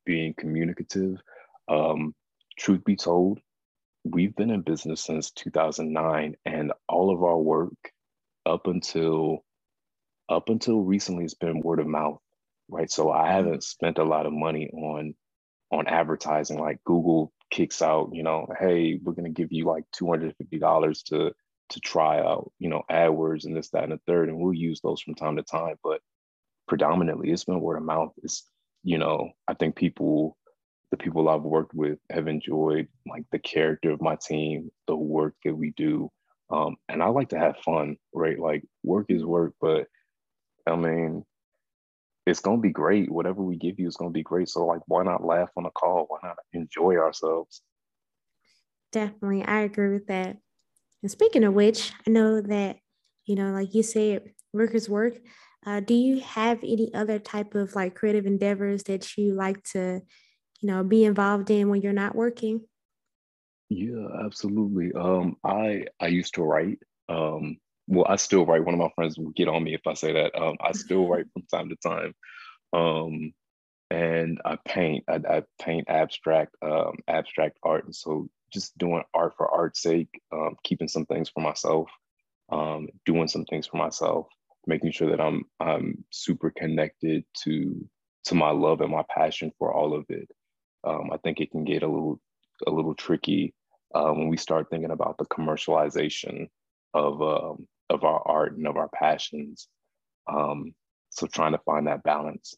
being 0.04 0.34
communicative. 0.38 1.18
Um, 1.68 2.14
truth 2.58 2.84
be 2.84 2.96
told, 2.96 3.40
we've 4.04 4.34
been 4.34 4.50
in 4.50 4.62
business 4.62 5.04
since 5.04 5.30
2009, 5.32 6.36
and 6.44 6.72
all 6.88 7.10
of 7.10 7.22
our 7.22 7.38
work 7.38 7.72
up 8.46 8.66
until 8.66 9.44
up 10.28 10.48
until 10.48 10.80
recently 10.80 11.24
has 11.24 11.34
been 11.34 11.60
word 11.60 11.80
of 11.80 11.86
mouth, 11.86 12.20
right? 12.68 12.90
So 12.90 13.10
I 13.12 13.24
mm-hmm. 13.24 13.32
haven't 13.32 13.64
spent 13.64 13.98
a 13.98 14.04
lot 14.04 14.26
of 14.26 14.32
money 14.32 14.70
on 14.72 15.14
on 15.72 15.86
advertising 15.88 16.58
like 16.58 16.78
Google 16.84 17.32
kicks 17.50 17.82
out, 17.82 18.10
you 18.12 18.22
know, 18.22 18.46
hey, 18.60 19.00
we're 19.02 19.14
gonna 19.14 19.30
give 19.30 19.52
you 19.52 19.64
like 19.64 19.84
two 19.92 20.08
hundred 20.08 20.34
fifty 20.36 20.58
dollars 20.58 21.02
to 21.04 21.32
to 21.70 21.80
try 21.80 22.18
out, 22.18 22.52
you 22.58 22.68
know, 22.68 22.82
AdWords 22.90 23.46
and 23.46 23.56
this, 23.56 23.70
that, 23.70 23.84
and 23.84 23.92
the 23.92 24.00
third, 24.06 24.28
and 24.28 24.38
we'll 24.38 24.52
use 24.52 24.80
those 24.80 25.00
from 25.00 25.14
time 25.14 25.36
to 25.36 25.42
time. 25.42 25.76
But 25.82 26.00
predominantly, 26.68 27.30
it's 27.30 27.44
been 27.44 27.60
word 27.60 27.78
of 27.78 27.84
mouth. 27.84 28.12
It's 28.22 28.44
you 28.84 28.98
know, 28.98 29.30
I 29.48 29.54
think 29.54 29.76
people, 29.76 30.36
the 30.90 30.96
people 30.96 31.28
I've 31.28 31.42
worked 31.42 31.74
with, 31.74 31.98
have 32.10 32.28
enjoyed 32.28 32.88
like 33.06 33.24
the 33.32 33.38
character 33.38 33.90
of 33.90 34.02
my 34.02 34.16
team, 34.16 34.70
the 34.86 34.96
work 34.96 35.34
that 35.44 35.54
we 35.54 35.72
do, 35.76 36.10
um, 36.50 36.76
and 36.88 37.02
I 37.02 37.06
like 37.06 37.30
to 37.30 37.38
have 37.38 37.56
fun, 37.58 37.96
right? 38.14 38.38
Like 38.38 38.64
work 38.82 39.06
is 39.08 39.24
work, 39.24 39.54
but 39.60 39.86
I 40.66 40.76
mean, 40.76 41.24
it's 42.26 42.40
gonna 42.40 42.60
be 42.60 42.70
great. 42.70 43.10
Whatever 43.10 43.42
we 43.42 43.56
give 43.56 43.78
you 43.78 43.88
is 43.88 43.96
gonna 43.96 44.10
be 44.10 44.22
great. 44.22 44.48
So 44.48 44.64
like, 44.66 44.82
why 44.86 45.02
not 45.02 45.24
laugh 45.24 45.50
on 45.56 45.66
a 45.66 45.70
call? 45.70 46.06
Why 46.08 46.18
not 46.22 46.36
enjoy 46.52 46.96
ourselves? 46.96 47.62
Definitely, 48.92 49.44
I 49.44 49.60
agree 49.60 49.92
with 49.92 50.06
that. 50.08 50.36
And 51.02 51.10
speaking 51.10 51.44
of 51.44 51.54
which, 51.54 51.92
I 52.06 52.10
know 52.10 52.40
that 52.40 52.78
you 53.26 53.36
know, 53.36 53.52
like 53.52 53.74
you 53.74 53.82
said, 53.82 54.32
work 54.52 54.74
is 54.74 54.88
work. 54.88 55.14
Uh, 55.64 55.80
do 55.80 55.94
you 55.94 56.20
have 56.20 56.58
any 56.62 56.92
other 56.92 57.18
type 57.18 57.54
of 57.54 57.74
like 57.74 57.94
creative 57.94 58.26
endeavors 58.26 58.82
that 58.84 59.16
you 59.16 59.34
like 59.34 59.62
to, 59.62 60.00
you 60.60 60.66
know, 60.66 60.82
be 60.82 61.04
involved 61.04 61.50
in 61.50 61.68
when 61.68 61.82
you're 61.82 61.92
not 61.92 62.16
working? 62.16 62.62
Yeah, 63.68 64.06
absolutely. 64.24 64.92
Um, 64.92 65.36
I 65.44 65.86
I 66.00 66.08
used 66.08 66.34
to 66.34 66.42
write. 66.42 66.78
Um, 67.08 67.58
well, 67.92 68.06
I 68.08 68.16
still 68.16 68.46
write. 68.46 68.64
One 68.64 68.72
of 68.72 68.80
my 68.80 68.88
friends 68.94 69.18
will 69.18 69.32
get 69.32 69.48
on 69.48 69.62
me 69.62 69.74
if 69.74 69.86
I 69.86 69.92
say 69.92 70.14
that. 70.14 70.34
Um, 70.34 70.56
I 70.62 70.72
still 70.72 71.06
write 71.06 71.26
from 71.34 71.42
time 71.52 71.68
to 71.68 71.76
time. 71.76 72.14
Um, 72.72 73.34
and 73.90 74.40
I 74.46 74.56
paint. 74.66 75.04
I, 75.08 75.20
I 75.28 75.42
paint 75.60 75.90
abstract, 75.90 76.56
um, 76.62 76.94
abstract 77.06 77.58
art, 77.62 77.84
and 77.84 77.94
so 77.94 78.28
just 78.50 78.76
doing 78.78 79.02
art 79.12 79.34
for 79.36 79.46
art's 79.46 79.82
sake, 79.82 80.08
um, 80.32 80.56
keeping 80.64 80.88
some 80.88 81.04
things 81.04 81.28
for 81.28 81.40
myself, 81.40 81.90
um, 82.50 82.88
doing 83.04 83.28
some 83.28 83.44
things 83.44 83.66
for 83.66 83.76
myself, 83.76 84.26
making 84.66 84.92
sure 84.92 85.10
that 85.10 85.20
I'm 85.20 85.44
I'm 85.60 86.02
super 86.10 86.50
connected 86.50 87.24
to 87.44 87.86
to 88.24 88.34
my 88.34 88.52
love 88.52 88.80
and 88.80 88.90
my 88.90 89.04
passion 89.14 89.52
for 89.58 89.70
all 89.70 89.92
of 89.92 90.06
it. 90.08 90.30
Um, 90.82 91.10
I 91.12 91.18
think 91.18 91.40
it 91.40 91.50
can 91.50 91.64
get 91.64 91.82
a 91.82 91.88
little 91.88 92.18
a 92.66 92.70
little 92.70 92.94
tricky 92.94 93.52
uh, 93.94 94.12
when 94.12 94.28
we 94.28 94.38
start 94.38 94.68
thinking 94.70 94.92
about 94.92 95.18
the 95.18 95.26
commercialization 95.26 96.48
of 96.94 97.20
um, 97.20 97.66
of 97.92 98.04
our 98.04 98.22
art 98.26 98.56
and 98.56 98.66
of 98.66 98.76
our 98.76 98.88
passions. 98.88 99.68
Um, 100.26 100.74
so 101.10 101.26
trying 101.26 101.52
to 101.52 101.58
find 101.58 101.86
that 101.86 102.02
balance. 102.02 102.56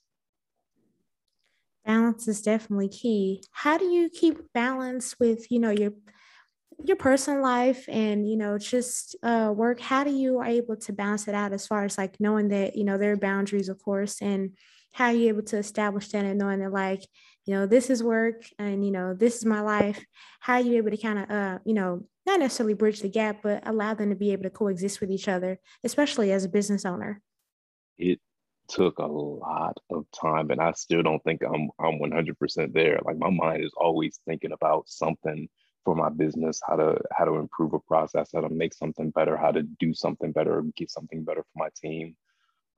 Balance 1.84 2.28
is 2.28 2.40
definitely 2.40 2.88
key. 2.88 3.42
How 3.52 3.76
do 3.76 3.84
you 3.84 4.08
keep 4.08 4.52
balance 4.54 5.16
with 5.18 5.50
you 5.50 5.58
know 5.58 5.70
your 5.70 5.92
your 6.82 6.96
personal 6.96 7.42
life 7.42 7.84
and 7.88 8.28
you 8.28 8.36
know 8.36 8.56
just 8.56 9.16
uh, 9.22 9.52
work? 9.54 9.80
How 9.80 10.04
do 10.04 10.10
you 10.10 10.38
are 10.38 10.46
able 10.46 10.76
to 10.76 10.92
balance 10.92 11.28
it 11.28 11.34
out 11.34 11.52
as 11.52 11.66
far 11.66 11.84
as 11.84 11.98
like 11.98 12.18
knowing 12.20 12.48
that 12.48 12.76
you 12.76 12.84
know 12.84 12.96
there 12.96 13.12
are 13.12 13.16
boundaries, 13.16 13.68
of 13.68 13.82
course, 13.82 14.22
and 14.22 14.52
how 14.92 15.06
are 15.06 15.12
you 15.12 15.28
able 15.28 15.42
to 15.42 15.58
establish 15.58 16.08
that 16.08 16.24
and 16.24 16.38
knowing 16.38 16.60
that 16.60 16.72
like 16.72 17.06
you 17.44 17.54
know 17.54 17.66
this 17.66 17.90
is 17.90 18.02
work 18.02 18.44
and 18.58 18.84
you 18.84 18.92
know 18.92 19.12
this 19.12 19.36
is 19.36 19.44
my 19.44 19.60
life 19.60 20.02
how 20.40 20.54
are 20.54 20.60
you 20.60 20.76
able 20.76 20.90
to 20.90 20.96
kind 20.96 21.18
of 21.18 21.30
uh 21.30 21.58
you 21.64 21.74
know 21.74 22.04
not 22.26 22.40
necessarily 22.40 22.74
bridge 22.74 23.00
the 23.00 23.08
gap, 23.08 23.40
but 23.42 23.66
allow 23.66 23.94
them 23.94 24.10
to 24.10 24.16
be 24.16 24.32
able 24.32 24.44
to 24.44 24.50
coexist 24.50 25.00
with 25.00 25.10
each 25.10 25.28
other, 25.28 25.58
especially 25.82 26.32
as 26.32 26.44
a 26.44 26.48
business 26.48 26.84
owner? 26.84 27.20
It 27.98 28.20
took 28.68 28.98
a 28.98 29.06
lot 29.06 29.78
of 29.90 30.06
time, 30.18 30.50
and 30.50 30.60
I 30.60 30.72
still 30.72 31.02
don't 31.02 31.22
think 31.24 31.42
I'm 31.42 31.70
I'm 31.78 31.98
100% 31.98 32.72
there. 32.72 32.98
Like 33.04 33.18
my 33.18 33.30
mind 33.30 33.64
is 33.64 33.72
always 33.76 34.20
thinking 34.26 34.52
about 34.52 34.88
something 34.88 35.48
for 35.84 35.94
my 35.94 36.08
business, 36.08 36.60
how 36.66 36.76
to 36.76 36.98
how 37.12 37.24
to 37.26 37.34
improve 37.34 37.74
a 37.74 37.78
process, 37.80 38.30
how 38.34 38.40
to 38.40 38.48
make 38.48 38.74
something 38.74 39.10
better, 39.10 39.36
how 39.36 39.50
to 39.50 39.62
do 39.62 39.92
something 39.92 40.32
better, 40.32 40.62
get 40.76 40.90
something 40.90 41.24
better 41.24 41.42
for 41.42 41.58
my 41.58 41.68
team. 41.80 42.16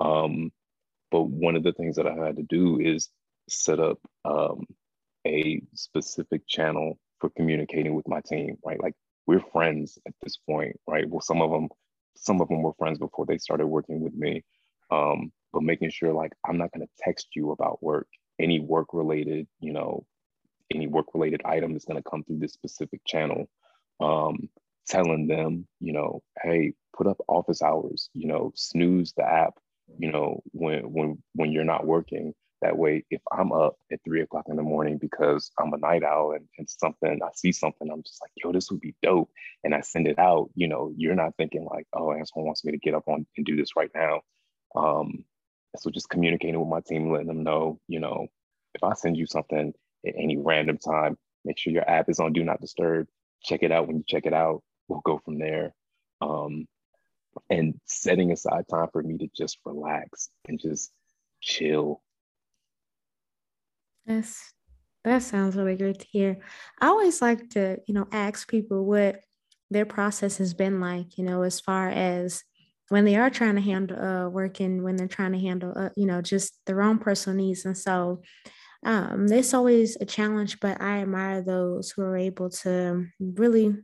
Um, 0.01 0.53
but 1.11 1.23
one 1.23 1.57
of 1.57 1.63
the 1.63 1.73
things 1.73 1.97
that 1.97 2.07
I 2.07 2.15
had 2.15 2.37
to 2.37 2.43
do 2.43 2.81
is 2.81 3.09
set 3.49 3.79
up 3.79 3.99
um, 4.25 4.67
a 5.27 5.63
specific 5.75 6.47
channel 6.49 6.99
for 7.21 7.31
communicating 7.31 7.95
with 7.95 8.09
my 8.09 8.21
team, 8.21 8.57
right? 8.65 8.83
Like 8.83 8.95
we're 9.27 9.41
friends 9.41 9.99
at 10.07 10.15
this 10.23 10.37
point, 10.37 10.79
right? 10.87 11.09
Well, 11.09 11.21
some 11.21 11.43
of 11.43 11.51
them, 11.51 11.69
some 12.17 12.41
of 12.41 12.49
them 12.49 12.63
were 12.63 12.75
friends 12.79 12.99
before 12.99 13.27
they 13.27 13.39
started 13.39 13.67
working 13.67 14.01
with 14.01 14.15
me. 14.15 14.45
Um, 14.91 15.33
but 15.53 15.63
making 15.63 15.91
sure 15.91 16.13
like 16.13 16.33
I'm 16.47 16.59
not 16.59 16.73
gonna 16.73 16.87
text 16.99 17.29
you 17.35 17.51
about 17.51 17.83
work, 17.83 18.09
any 18.39 18.61
work 18.61 18.89
related, 18.93 19.47
you 19.61 19.73
know, 19.73 20.05
any 20.73 20.87
work 20.87 21.07
related 21.15 21.43
item 21.45 21.77
is 21.77 21.85
gonna 21.85 22.03
come 22.03 22.23
through 22.25 22.39
this 22.39 22.53
specific 22.53 23.01
channel. 23.07 23.49
Um, 24.01 24.49
telling 24.87 25.27
them, 25.27 25.67
you 25.81 25.93
know, 25.93 26.23
hey, 26.43 26.75
put 26.97 27.07
up 27.07 27.17
office 27.29 27.63
hours, 27.63 28.09
you 28.15 28.29
know, 28.29 28.53
snooze 28.55 29.13
the 29.17 29.25
app, 29.25 29.55
you 29.99 30.11
know, 30.13 30.43
when 30.53 30.93
when 30.93 31.23
when 31.35 31.53
you're 31.53 31.65
not 31.65 31.87
working 31.87 32.35
that 32.63 32.77
way, 32.77 33.05
if 33.11 33.21
I'm 33.31 33.53
up 33.53 33.77
at 33.93 34.01
three 34.05 34.23
o'clock 34.23 34.47
in 34.49 34.57
the 34.57 34.63
morning 34.63 34.99
because 34.99 35.51
I'm 35.59 35.75
a 35.75 35.79
night 35.79 36.03
owl 36.03 36.33
and, 36.33 36.47
and 36.59 36.69
something, 36.69 37.21
I 37.23 37.29
see 37.35 37.53
something, 37.53 37.91
I'm 37.91 38.03
just 38.03 38.21
like, 38.23 38.31
yo, 38.37 38.53
this 38.53 38.71
would 38.71 38.81
be 38.81 38.95
dope. 39.03 39.31
And 39.63 39.75
I 39.75 39.83
send 39.83 40.07
it 40.07 40.19
out, 40.19 40.51
you 40.55 40.69
know, 40.69 40.93
you're 40.97 41.15
not 41.15 41.37
thinking 41.37 41.67
like, 41.71 41.87
oh, 41.93 42.13
Antoine 42.13 42.47
wants 42.47 42.65
me 42.65 42.73
to 42.73 42.79
get 42.79 42.95
up 42.95 43.09
on 43.09 43.27
and 43.37 43.47
do 43.47 43.57
this 43.57 43.77
right 43.77 43.91
now. 43.95 44.23
Um, 44.75 45.25
so 45.77 45.91
just 45.91 46.09
communicating 46.09 46.59
with 46.59 46.69
my 46.69 46.81
team, 46.81 47.11
letting 47.11 47.27
them 47.27 47.43
know, 47.43 47.79
you 47.89 48.01
know, 48.01 48.29
if 48.75 48.83
I 48.83 48.95
send 48.95 49.17
you 49.17 49.27
something 49.27 49.75
at 50.07 50.15
any 50.17 50.39
random 50.39 50.79
time, 50.79 51.19
make 51.45 51.59
sure 51.59 51.73
your 51.73 51.89
app 51.89 52.09
is 52.09 52.21
on 52.21 52.33
do 52.33 52.45
not 52.45 52.61
disturb. 52.61 53.07
Check 53.43 53.63
it 53.63 53.73
out 53.73 53.87
when 53.87 53.99
you 53.99 54.05
check 54.07 54.25
it 54.25 54.33
out. 54.33 54.63
We'll 54.89 55.03
go 55.05 55.21
from 55.25 55.39
there. 55.39 55.75
Um, 56.21 56.67
and 57.51 57.79
setting 57.85 58.33
aside 58.33 58.65
time 58.71 58.89
for 58.93 59.03
me 59.03 59.19
to 59.19 59.29
just 59.37 59.59
relax 59.65 60.31
and 60.49 60.59
just 60.59 60.91
chill 61.43 62.01
that's 64.07 64.53
that 65.05 65.23
sounds 65.23 65.57
really 65.57 65.77
great 65.77 66.01
to 66.01 66.07
hear. 66.11 66.39
I 66.81 66.89
always 66.89 67.23
like 67.23 67.51
to, 67.51 67.79
you 67.87 67.95
know, 67.95 68.09
ask 68.11 68.49
people 68.49 68.85
what 68.85 69.21
their 69.71 69.87
process 69.87 70.39
has 70.39 70.53
been 70.53 70.81
like, 70.81 71.17
you 71.17 71.25
know, 71.25 71.43
as 71.43 71.61
far 71.61 71.89
as 71.89 72.43
when 72.89 73.05
they 73.05 73.17
are 73.17 73.31
trying 73.31 73.55
to 73.55 73.61
handle 73.61 74.01
uh, 74.01 74.29
work 74.29 74.61
and 74.61 74.83
when 74.83 74.97
they're 74.97 75.07
trying 75.07 75.33
to 75.33 75.39
handle, 75.39 75.73
uh, 75.77 75.91
you 75.97 76.07
know, 76.07 76.23
just 76.23 76.61
their 76.67 76.83
own 76.83 76.99
personal 76.99 77.37
needs. 77.37 77.65
And 77.65 77.79
so 77.79 78.21
um, 78.85 79.27
it's 79.31 79.55
always 79.55 79.97
a 80.01 80.05
challenge, 80.05 80.61
but 80.61 80.81
I 80.81 81.01
admire 81.03 81.43
those 81.43 81.91
who 81.91 82.03
are 82.03 82.17
able 82.17 82.51
to 82.51 83.07
really 83.21 83.75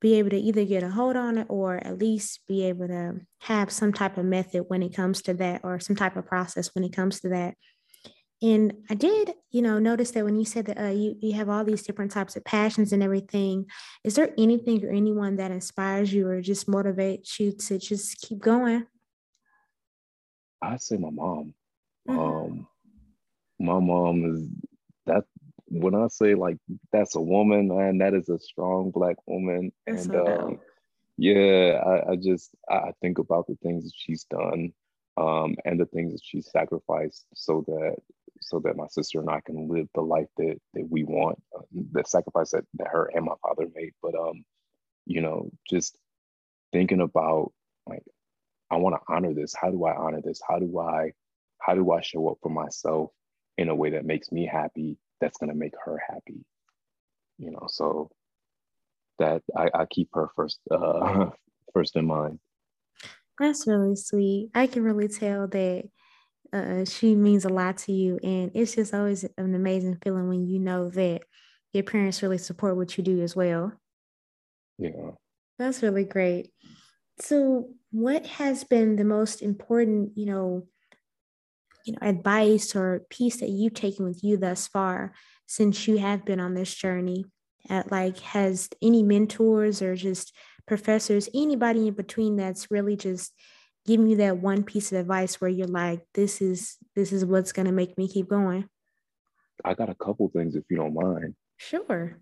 be 0.00 0.14
able 0.14 0.30
to 0.30 0.38
either 0.38 0.64
get 0.64 0.82
a 0.82 0.90
hold 0.90 1.16
on 1.16 1.38
it 1.38 1.46
or 1.48 1.76
at 1.76 1.98
least 1.98 2.40
be 2.46 2.64
able 2.64 2.88
to 2.88 3.20
have 3.40 3.72
some 3.72 3.92
type 3.92 4.18
of 4.18 4.24
method 4.26 4.64
when 4.68 4.82
it 4.82 4.94
comes 4.94 5.22
to 5.22 5.34
that 5.34 5.62
or 5.64 5.80
some 5.80 5.96
type 5.96 6.16
of 6.16 6.26
process 6.26 6.70
when 6.74 6.84
it 6.84 6.92
comes 6.92 7.20
to 7.20 7.30
that 7.30 7.54
and 8.44 8.74
I 8.90 8.94
did, 8.94 9.32
you 9.52 9.62
know, 9.62 9.78
notice 9.78 10.10
that 10.10 10.24
when 10.24 10.36
you 10.36 10.44
said 10.44 10.66
that 10.66 10.78
uh, 10.78 10.90
you, 10.90 11.16
you 11.22 11.32
have 11.32 11.48
all 11.48 11.64
these 11.64 11.82
different 11.82 12.10
types 12.10 12.36
of 12.36 12.44
passions 12.44 12.92
and 12.92 13.02
everything, 13.02 13.64
is 14.04 14.16
there 14.16 14.34
anything 14.36 14.84
or 14.84 14.90
anyone 14.90 15.36
that 15.36 15.50
inspires 15.50 16.12
you 16.12 16.28
or 16.28 16.42
just 16.42 16.66
motivates 16.66 17.40
you 17.40 17.52
to 17.52 17.78
just 17.78 18.20
keep 18.20 18.40
going? 18.40 18.86
I 20.60 20.76
say 20.76 20.98
my 20.98 21.08
mom. 21.08 21.54
Mm-hmm. 22.06 22.18
Um, 22.18 22.66
my 23.58 23.80
mom 23.80 24.36
is 24.36 24.46
that 25.06 25.24
when 25.68 25.94
I 25.94 26.08
say 26.08 26.34
like 26.34 26.58
that's 26.92 27.14
a 27.14 27.20
woman, 27.22 27.70
and 27.70 28.00
that 28.02 28.12
is 28.12 28.28
a 28.28 28.38
strong 28.38 28.90
black 28.90 29.16
woman. 29.26 29.72
That's 29.86 30.04
and 30.04 30.12
so 30.12 30.26
um, 30.26 30.60
yeah, 31.16 31.80
I, 31.82 32.12
I 32.12 32.16
just 32.16 32.50
I 32.68 32.92
think 33.00 33.18
about 33.18 33.46
the 33.46 33.56
things 33.62 33.84
that 33.84 33.92
she's 33.96 34.24
done 34.24 34.74
um, 35.16 35.54
and 35.64 35.80
the 35.80 35.86
things 35.86 36.12
that 36.12 36.22
she 36.22 36.42
sacrificed 36.42 37.24
so 37.34 37.64
that 37.68 37.96
so 38.44 38.60
that 38.60 38.76
my 38.76 38.86
sister 38.88 39.20
and 39.20 39.30
I 39.30 39.40
can 39.40 39.68
live 39.68 39.88
the 39.94 40.02
life 40.02 40.28
that 40.36 40.56
that 40.74 40.86
we 40.88 41.04
want, 41.04 41.42
uh, 41.56 41.62
the 41.92 42.04
sacrifice 42.04 42.50
that, 42.50 42.64
that 42.74 42.88
her 42.88 43.10
and 43.14 43.24
my 43.24 43.34
father 43.42 43.66
made. 43.74 43.92
But 44.02 44.14
um, 44.14 44.44
you 45.06 45.20
know, 45.20 45.50
just 45.68 45.96
thinking 46.72 47.00
about 47.00 47.52
like, 47.86 48.02
I 48.70 48.76
want 48.76 48.96
to 48.96 49.12
honor 49.12 49.32
this. 49.32 49.54
How 49.54 49.70
do 49.70 49.84
I 49.84 49.94
honor 49.96 50.20
this? 50.22 50.40
How 50.46 50.58
do 50.58 50.78
I, 50.78 51.12
how 51.58 51.74
do 51.74 51.90
I 51.92 52.00
show 52.02 52.28
up 52.28 52.38
for 52.42 52.50
myself 52.50 53.10
in 53.56 53.68
a 53.68 53.74
way 53.74 53.90
that 53.90 54.04
makes 54.04 54.30
me 54.30 54.46
happy? 54.46 54.98
That's 55.20 55.38
gonna 55.38 55.54
make 55.54 55.74
her 55.84 56.00
happy. 56.06 56.44
You 57.38 57.50
know, 57.50 57.66
so 57.68 58.10
that 59.18 59.42
I, 59.56 59.70
I 59.74 59.86
keep 59.86 60.08
her 60.14 60.28
first, 60.36 60.60
uh, 60.70 61.30
first 61.72 61.96
in 61.96 62.06
mind. 62.06 62.38
That's 63.38 63.66
really 63.66 63.96
sweet. 63.96 64.50
I 64.54 64.66
can 64.66 64.82
really 64.84 65.08
tell 65.08 65.48
that 65.48 65.88
uh, 66.54 66.84
she 66.84 67.14
means 67.16 67.44
a 67.44 67.48
lot 67.48 67.78
to 67.78 67.92
you. 67.92 68.18
And 68.22 68.52
it's 68.54 68.76
just 68.76 68.94
always 68.94 69.24
an 69.24 69.54
amazing 69.54 69.98
feeling 70.02 70.28
when 70.28 70.46
you 70.46 70.60
know 70.60 70.88
that 70.90 71.22
your 71.72 71.82
parents 71.82 72.22
really 72.22 72.38
support 72.38 72.76
what 72.76 72.96
you 72.96 73.02
do 73.02 73.20
as 73.20 73.34
well. 73.34 73.72
Yeah. 74.78 75.10
That's 75.58 75.82
really 75.82 76.04
great. 76.04 76.50
So, 77.20 77.70
what 77.90 78.26
has 78.26 78.64
been 78.64 78.96
the 78.96 79.04
most 79.04 79.42
important, 79.42 80.12
you 80.16 80.26
know, 80.26 80.66
you 81.84 81.92
know, 81.92 81.98
advice 82.02 82.74
or 82.74 83.06
piece 83.10 83.38
that 83.38 83.50
you've 83.50 83.74
taken 83.74 84.04
with 84.04 84.22
you 84.24 84.36
thus 84.36 84.66
far 84.66 85.12
since 85.46 85.86
you 85.86 85.98
have 85.98 86.24
been 86.24 86.40
on 86.40 86.54
this 86.54 86.72
journey? 86.74 87.24
At 87.68 87.90
like, 87.90 88.18
has 88.20 88.68
any 88.82 89.02
mentors 89.02 89.80
or 89.80 89.96
just 89.96 90.34
professors, 90.66 91.28
anybody 91.34 91.88
in 91.88 91.94
between 91.94 92.36
that's 92.36 92.70
really 92.70 92.96
just 92.96 93.32
give 93.86 94.00
me 94.00 94.16
that 94.16 94.38
one 94.38 94.62
piece 94.62 94.92
of 94.92 94.98
advice 94.98 95.40
where 95.40 95.50
you're 95.50 95.66
like, 95.66 96.04
this 96.14 96.40
is 96.40 96.76
this 96.94 97.12
is 97.12 97.24
what's 97.24 97.52
gonna 97.52 97.72
make 97.72 97.96
me 97.98 98.08
keep 98.08 98.28
going? 98.28 98.68
I 99.64 99.74
got 99.74 99.90
a 99.90 99.94
couple 99.94 100.28
things 100.30 100.56
if 100.56 100.64
you 100.70 100.76
don't 100.76 100.94
mind. 100.94 101.34
Sure. 101.56 102.18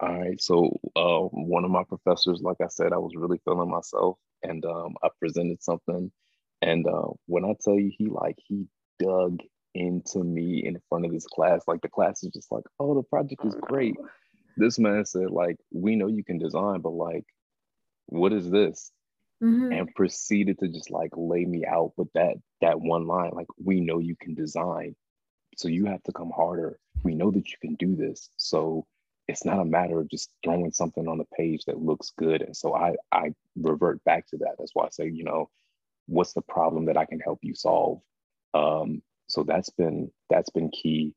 All 0.00 0.20
right. 0.20 0.40
So 0.40 0.78
uh, 0.96 1.20
one 1.20 1.64
of 1.64 1.70
my 1.70 1.84
professors, 1.84 2.40
like 2.42 2.56
I 2.60 2.68
said, 2.68 2.92
I 2.92 2.98
was 2.98 3.12
really 3.14 3.40
feeling 3.44 3.70
myself, 3.70 4.18
and 4.42 4.64
um, 4.64 4.96
I 5.02 5.08
presented 5.20 5.62
something, 5.62 6.10
and 6.60 6.86
uh, 6.86 7.08
when 7.26 7.44
I 7.44 7.54
tell 7.62 7.78
you, 7.78 7.92
he 7.96 8.06
like 8.06 8.36
he 8.38 8.66
dug 8.98 9.38
into 9.74 10.22
me 10.22 10.64
in 10.64 10.80
front 10.88 11.06
of 11.06 11.12
this 11.12 11.26
class. 11.26 11.62
Like 11.66 11.80
the 11.82 11.88
class 11.88 12.22
is 12.22 12.30
just 12.32 12.50
like, 12.50 12.64
oh, 12.78 12.94
the 12.94 13.02
project 13.02 13.44
is 13.44 13.54
great. 13.60 13.96
This 14.56 14.78
man 14.78 15.04
said, 15.06 15.30
like, 15.30 15.56
we 15.72 15.96
know 15.96 16.08
you 16.08 16.24
can 16.24 16.38
design, 16.38 16.80
but 16.80 16.92
like, 16.92 17.24
what 18.06 18.32
is 18.32 18.50
this? 18.50 18.90
Mm-hmm. 19.42 19.72
And 19.72 19.94
proceeded 19.96 20.58
to 20.60 20.68
just 20.68 20.90
like 20.90 21.10
lay 21.16 21.44
me 21.44 21.64
out 21.66 21.92
with 21.96 22.12
that 22.14 22.36
that 22.60 22.80
one 22.80 23.06
line, 23.08 23.32
like, 23.34 23.48
we 23.62 23.80
know 23.80 23.98
you 23.98 24.14
can 24.14 24.34
design. 24.34 24.94
So 25.56 25.68
you 25.68 25.86
have 25.86 26.02
to 26.04 26.12
come 26.12 26.30
harder. 26.30 26.78
We 27.02 27.14
know 27.14 27.30
that 27.32 27.50
you 27.50 27.56
can 27.60 27.74
do 27.74 27.96
this. 27.96 28.30
So 28.36 28.86
it's 29.28 29.44
not 29.44 29.60
a 29.60 29.64
matter 29.64 30.00
of 30.00 30.08
just 30.08 30.30
throwing 30.44 30.72
something 30.72 31.08
on 31.08 31.18
the 31.18 31.26
page 31.36 31.64
that 31.66 31.78
looks 31.78 32.12
good. 32.16 32.42
And 32.42 32.56
so 32.56 32.74
I 32.74 32.94
I 33.10 33.34
revert 33.56 34.02
back 34.04 34.28
to 34.28 34.36
that. 34.38 34.54
That's 34.58 34.74
why 34.74 34.84
I 34.86 34.90
say, 34.90 35.08
you 35.08 35.24
know, 35.24 35.50
what's 36.06 36.32
the 36.32 36.42
problem 36.42 36.86
that 36.86 36.96
I 36.96 37.04
can 37.04 37.20
help 37.20 37.40
you 37.42 37.54
solve? 37.54 38.00
Um, 38.54 39.02
so 39.28 39.42
that's 39.42 39.70
been 39.70 40.10
that's 40.30 40.50
been 40.50 40.70
key. 40.70 41.14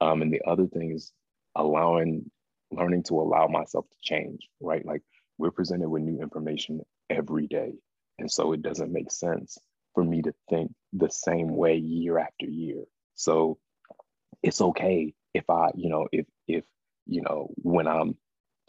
Um, 0.00 0.22
and 0.22 0.32
the 0.32 0.42
other 0.46 0.66
thing 0.66 0.92
is 0.92 1.12
allowing 1.54 2.30
learning 2.70 3.02
to 3.04 3.20
allow 3.20 3.46
myself 3.46 3.86
to 3.90 3.96
change, 4.02 4.48
right? 4.60 4.84
Like 4.84 5.02
we're 5.38 5.50
presented 5.50 5.88
with 5.88 6.02
new 6.02 6.20
information 6.20 6.80
every 7.10 7.46
day. 7.46 7.72
And 8.18 8.30
so 8.30 8.52
it 8.52 8.62
doesn't 8.62 8.92
make 8.92 9.10
sense 9.10 9.58
for 9.94 10.04
me 10.04 10.22
to 10.22 10.34
think 10.48 10.72
the 10.92 11.10
same 11.10 11.56
way 11.56 11.76
year 11.76 12.18
after 12.18 12.46
year. 12.46 12.84
So 13.14 13.58
it's 14.42 14.60
okay 14.60 15.14
if 15.34 15.48
I, 15.50 15.70
you 15.74 15.88
know, 15.88 16.08
if 16.12 16.26
if 16.46 16.64
you 17.06 17.22
know, 17.22 17.50
when 17.56 17.86
I'm 17.86 18.16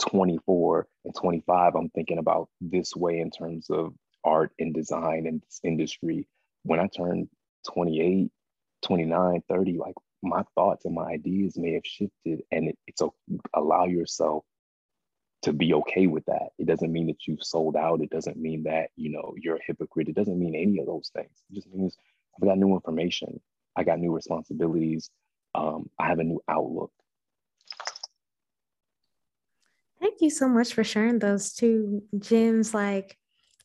24 0.01 0.87
and 1.05 1.15
25, 1.15 1.75
I'm 1.75 1.89
thinking 1.89 2.19
about 2.19 2.49
this 2.61 2.95
way 2.95 3.19
in 3.19 3.31
terms 3.31 3.69
of 3.69 3.93
art 4.23 4.51
and 4.59 4.73
design 4.73 5.25
and 5.27 5.41
this 5.41 5.59
industry. 5.63 6.27
When 6.63 6.79
I 6.79 6.87
turn 6.87 7.29
28, 7.71 8.29
29, 8.83 9.43
30, 9.49 9.77
like 9.77 9.95
my 10.21 10.43
thoughts 10.55 10.85
and 10.85 10.95
my 10.95 11.05
ideas 11.05 11.57
may 11.57 11.73
have 11.73 11.85
shifted 11.85 12.41
and 12.51 12.69
it, 12.69 12.77
it's 12.87 13.01
a, 13.01 13.07
allow 13.53 13.85
yourself 13.85 14.43
to 15.43 15.53
be 15.53 15.73
okay 15.73 16.07
with 16.07 16.25
that. 16.25 16.49
It 16.57 16.67
doesn't 16.67 16.91
mean 16.91 17.07
that 17.07 17.27
you've 17.27 17.43
sold 17.43 17.75
out. 17.75 18.01
It 18.01 18.09
doesn't 18.09 18.37
mean 18.37 18.63
that, 18.63 18.89
you 18.95 19.09
know, 19.09 19.33
you're 19.37 19.57
a 19.57 19.63
hypocrite. 19.65 20.09
It 20.09 20.15
doesn't 20.15 20.39
mean 20.39 20.55
any 20.55 20.79
of 20.79 20.87
those 20.87 21.11
things. 21.13 21.43
It 21.49 21.55
just 21.55 21.71
means 21.71 21.97
I've 22.35 22.47
got 22.47 22.57
new 22.57 22.73
information. 22.73 23.39
I 23.75 23.83
got 23.83 23.99
new 23.99 24.13
responsibilities. 24.13 25.09
Um, 25.53 25.89
I 25.99 26.07
have 26.07 26.19
a 26.19 26.23
new 26.23 26.41
outlook. 26.47 26.91
Thank 29.99 30.21
you 30.21 30.29
so 30.29 30.47
much 30.47 30.73
for 30.73 30.83
sharing 30.83 31.19
those 31.19 31.53
two 31.53 32.03
gems. 32.17 32.73
Like 32.73 33.17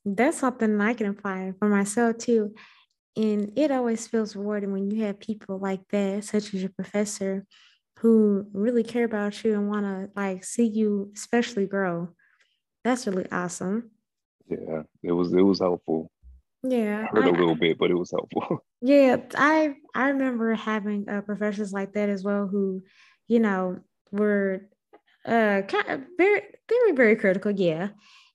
that's 0.04 0.38
something 0.38 0.80
I 0.80 0.94
can 0.94 1.06
apply 1.06 1.52
for 1.58 1.68
myself 1.68 2.18
too. 2.18 2.54
And 3.16 3.52
it 3.56 3.70
always 3.70 4.06
feels 4.06 4.34
rewarding 4.36 4.72
when 4.72 4.90
you 4.90 5.04
have 5.04 5.20
people 5.20 5.58
like 5.58 5.86
that, 5.90 6.24
such 6.24 6.54
as 6.54 6.62
your 6.62 6.70
professor, 6.70 7.46
who 8.02 8.44
really 8.52 8.82
care 8.82 9.04
about 9.04 9.44
you 9.44 9.54
and 9.54 9.68
want 9.68 9.86
to 9.86 10.10
like 10.20 10.44
see 10.44 10.66
you 10.66 11.12
especially 11.14 11.66
grow. 11.66 12.08
That's 12.82 13.06
really 13.06 13.30
awesome. 13.30 13.92
Yeah, 14.48 14.82
it 15.04 15.12
was 15.12 15.32
it 15.32 15.40
was 15.40 15.60
helpful. 15.60 16.10
Yeah, 16.64 17.06
I 17.08 17.16
heard 17.16 17.26
I, 17.26 17.28
a 17.28 17.32
little 17.32 17.54
bit, 17.54 17.78
but 17.78 17.92
it 17.92 17.94
was 17.94 18.10
helpful. 18.10 18.64
Yeah, 18.84 19.18
I 19.36 19.76
I 19.94 20.08
remember 20.08 20.54
having 20.54 21.08
uh, 21.08 21.20
professors 21.20 21.72
like 21.72 21.92
that 21.92 22.08
as 22.08 22.24
well, 22.24 22.48
who, 22.48 22.82
you 23.28 23.38
know, 23.38 23.78
were 24.10 24.68
uh 25.24 25.62
kind 25.68 25.88
of 25.88 26.00
very 26.18 26.42
very 26.68 26.92
very 26.92 27.14
critical 27.14 27.52
yeah 27.52 27.90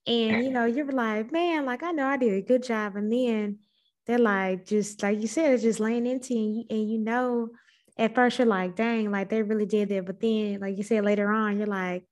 and 0.06 0.42
you 0.42 0.50
know 0.54 0.64
you're 0.64 0.90
like 0.90 1.30
man 1.30 1.66
like 1.66 1.82
i 1.82 1.92
know 1.92 2.06
i 2.06 2.16
did 2.16 2.32
a 2.32 2.40
good 2.40 2.62
job 2.62 2.96
and 2.96 3.12
then 3.12 3.58
they're 4.06 4.18
like 4.18 4.64
just 4.64 5.02
like 5.02 5.20
you 5.20 5.28
said 5.28 5.52
it's 5.52 5.62
just 5.62 5.80
laying 5.80 6.06
into 6.06 6.32
you 6.32 6.40
and 6.40 6.56
you, 6.56 6.64
and 6.70 6.90
you 6.90 6.98
know 6.98 7.50
at 7.98 8.14
first 8.14 8.38
you're 8.38 8.46
like 8.46 8.76
dang 8.76 9.10
like 9.10 9.28
they 9.28 9.42
really 9.42 9.66
did 9.66 9.88
that 9.88 10.06
but 10.06 10.20
then 10.20 10.60
like 10.60 10.76
you 10.76 10.82
said 10.82 11.04
later 11.04 11.30
on 11.30 11.58
you're 11.58 11.66
like 11.66 12.04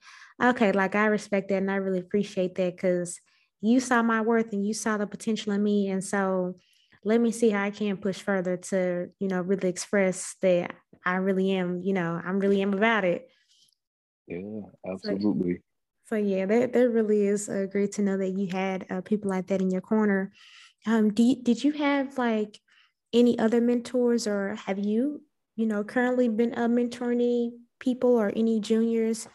okay 0.42 0.72
like 0.72 0.94
i 0.94 1.07
respect 1.07 1.49
that 1.49 1.57
and 1.57 1.70
i 1.70 1.77
really 1.77 2.01
appreciate 2.01 2.55
that 2.55 2.75
because 2.75 3.20
you 3.61 3.81
saw 3.81 4.03
my 4.03 4.20
worth 4.20 4.53
and 4.53 4.66
you 4.66 4.75
saw 4.75 4.96
the 4.96 5.07
potential 5.07 5.53
in 5.53 5.62
me 5.62 5.88
and 5.88 6.05
so 6.05 6.57
let 7.05 7.20
me 7.20 7.31
see 7.31 7.51
how 7.51 7.64
i 7.64 7.70
can 7.70 7.96
push 7.96 8.20
further 8.20 8.57
to 8.57 9.09
you 9.18 9.29
know 9.29 9.40
really 9.40 9.68
express 9.68 10.37
that 10.42 10.75
i 11.05 11.14
really 11.14 11.53
am 11.53 11.81
you 11.83 11.92
know 11.92 12.20
i'm 12.25 12.38
really 12.38 12.61
am 12.61 12.75
about 12.75 13.05
it 13.05 13.29
yeah, 14.27 14.61
absolutely. 14.88 15.55
So, 15.55 15.61
so 16.09 16.16
yeah, 16.16 16.46
that, 16.46 16.72
that 16.72 16.88
really 16.90 17.27
is 17.27 17.49
uh, 17.49 17.66
great 17.70 17.92
to 17.92 18.03
know 18.03 18.16
that 18.16 18.31
you 18.31 18.49
had 18.49 18.87
uh, 18.90 19.01
people 19.01 19.31
like 19.31 19.46
that 19.49 19.61
in 19.61 19.70
your 19.70 19.81
corner. 19.81 20.33
Um, 20.87 21.12
do 21.12 21.22
you, 21.22 21.42
did 21.42 21.62
you 21.62 21.72
have 21.72 22.18
like 22.18 22.61
any 23.12 23.38
other 23.38 23.61
mentors, 23.61 24.27
or 24.27 24.57
have 24.66 24.79
you, 24.79 25.22
you 25.56 25.66
know, 25.66 25.82
currently 25.82 26.28
been 26.28 26.54
uh, 26.54 26.68
mentoring 26.68 27.52
people 27.80 28.10
or 28.10 28.32
any 28.36 28.60
juniors, 28.60 29.26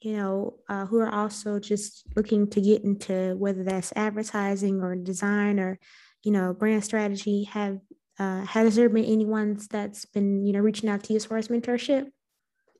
you 0.00 0.16
know, 0.16 0.54
uh, 0.68 0.86
who 0.86 1.00
are 1.00 1.12
also 1.12 1.58
just 1.58 2.04
looking 2.14 2.48
to 2.50 2.60
get 2.60 2.84
into 2.84 3.34
whether 3.36 3.64
that's 3.64 3.92
advertising 3.96 4.82
or 4.82 4.94
design 4.94 5.58
or, 5.58 5.78
you 6.22 6.30
know, 6.30 6.52
brand 6.52 6.84
strategy? 6.84 7.44
Have 7.44 7.78
uh, 8.18 8.44
has 8.44 8.76
there 8.76 8.90
been 8.90 9.04
anyone 9.04 9.58
that's 9.70 10.04
been, 10.04 10.44
you 10.44 10.52
know, 10.52 10.60
reaching 10.60 10.90
out 10.90 11.02
to 11.04 11.12
you 11.14 11.16
as 11.16 11.24
far 11.24 11.38
as 11.38 11.48
mentorship? 11.48 12.10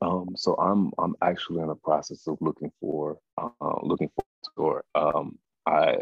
Um, 0.01 0.29
so 0.35 0.55
I'm 0.55 0.91
I'm 0.99 1.15
actually 1.21 1.61
in 1.61 1.67
the 1.67 1.75
process 1.75 2.27
of 2.27 2.37
looking 2.41 2.71
for 2.79 3.17
uh, 3.37 3.49
looking 3.81 4.11
for 4.55 4.83
um, 4.95 5.37
I 5.65 5.97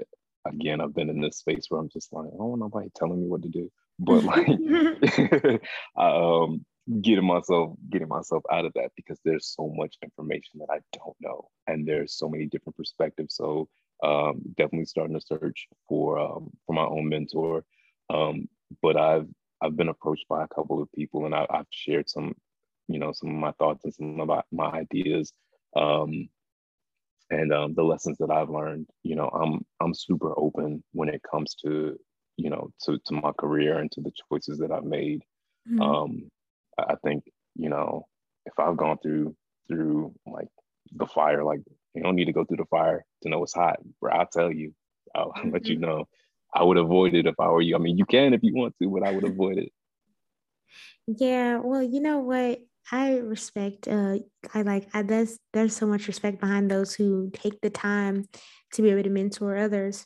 again 0.46 0.82
I've 0.82 0.96
been 0.96 1.10
in 1.10 1.22
this 1.22 1.38
space 1.38 1.68
where 1.70 1.80
I'm 1.80 1.90
just 1.90 2.12
like 2.12 2.28
I 2.28 2.38
don't 2.38 2.50
want 2.50 2.62
nobody 2.62 2.90
telling 2.96 3.22
me 3.22 3.28
what 3.28 3.44
to 3.44 3.50
do, 3.50 3.72
but 4.00 4.24
like 4.24 4.48
um, 5.98 6.66
getting 7.02 7.26
myself 7.26 7.76
getting 7.90 8.08
myself 8.08 8.44
out 8.52 8.66
of 8.66 8.74
that 8.74 8.92
because 8.96 9.20
there's 9.24 9.54
so 9.56 9.72
much 9.76 9.96
information 10.04 10.60
that 10.60 10.70
I 10.70 10.80
don't 10.94 11.16
know 11.20 11.50
and 11.68 11.88
there's 11.88 12.18
so 12.18 12.28
many 12.28 12.48
different 12.48 12.76
perspectives. 12.76 13.36
So 13.36 13.68
um, 14.04 14.42
definitely 14.58 14.86
starting 14.86 15.20
to 15.20 15.26
search 15.26 15.68
for 15.88 16.20
um, 16.20 16.50
for 16.66 16.74
my 16.74 16.86
own 16.86 17.08
mentor. 17.08 17.64
Um, 18.10 18.48
but 18.82 18.98
I've 18.98 19.28
I've 19.62 19.78
been 19.78 19.90
approached 19.90 20.26
by 20.28 20.44
a 20.44 20.48
couple 20.48 20.82
of 20.82 20.92
people 20.94 21.26
and 21.26 21.36
I, 21.36 21.46
have 21.52 21.68
shared 21.70 22.10
some 22.10 22.34
you 22.88 23.00
know 23.00 23.12
some 23.14 23.30
of 23.30 23.36
my 23.36 23.52
thoughts 23.54 23.86
and 23.86 23.94
some 23.94 24.20
of 24.20 24.28
my, 24.28 24.42
my 24.52 24.72
ideas 24.72 25.32
um, 25.76 26.30
and 27.30 27.54
um, 27.54 27.74
the 27.76 27.84
lessons 27.84 28.18
that 28.20 28.32
I've 28.32 28.50
learned. 28.50 28.88
You 29.04 29.16
know, 29.16 29.28
I'm 29.28 29.66
I'm 29.80 29.94
super 29.94 30.34
open 30.38 30.84
when 30.94 31.10
it 31.10 31.22
comes 31.30 31.56
to 31.66 31.98
you 32.38 32.50
know 32.50 32.72
to 32.84 33.00
to 33.06 33.14
my 33.14 33.32
career 33.38 33.78
and 33.78 33.92
to 33.92 34.02
the 34.02 34.12
choices 34.30 34.58
that 34.60 34.72
I've 34.72 34.84
made. 34.84 35.22
Mm-hmm. 35.70 35.82
Um, 35.82 36.30
I 36.78 36.96
think 37.04 37.24
you 37.56 37.70
know 37.70 38.08
if 38.46 38.54
I've 38.58 38.78
gone 38.78 38.98
through 39.02 39.36
through 39.68 40.14
like 40.26 40.48
the 40.96 41.06
fire, 41.06 41.44
like 41.44 41.62
you 41.94 42.04
don't 42.04 42.16
need 42.16 42.26
to 42.26 42.34
go 42.34 42.46
through 42.46 42.58
the 42.58 42.66
fire 42.66 43.04
to 43.24 43.30
know 43.30 43.44
it's 43.44 43.54
hot. 43.54 43.80
Bro, 44.00 44.14
I'll 44.14 44.28
tell 44.28 44.52
you. 44.52 44.74
I'll 45.16 45.32
mm-hmm. 45.32 45.50
let 45.54 45.66
you 45.66 45.76
mm-hmm. 45.76 45.86
know. 45.86 46.08
I 46.54 46.64
would 46.64 46.78
avoid 46.78 47.14
it 47.14 47.28
if 47.28 47.36
I 47.40 47.48
were 47.50 47.62
you. 47.62 47.76
I 47.76 47.80
mean, 47.80 47.98
you 47.98 48.06
can 48.06 48.34
if 48.34 48.44
you 48.44 48.54
want 48.54 48.76
to, 48.82 48.90
but 48.90 49.08
I 49.08 49.12
would 49.12 49.24
avoid 49.24 49.58
it. 49.58 49.72
Yeah, 51.08 51.58
well, 51.58 51.82
you 51.82 52.02
know 52.02 52.20
what? 52.20 52.60
I 52.92 53.18
respect. 53.18 53.88
Uh, 53.88 54.18
I 54.54 54.64
like. 54.64 54.90
I 54.94 55.02
there's 55.04 55.38
there's 55.54 55.76
so 55.76 55.86
much 55.88 56.08
respect 56.08 56.42
behind 56.42 56.70
those 56.70 56.94
who 56.94 57.30
take 57.34 57.62
the 57.62 57.70
time 57.70 58.28
to 58.74 58.82
be 58.82 58.90
able 58.90 59.04
to 59.04 59.10
mentor 59.10 59.58
others. 59.58 60.06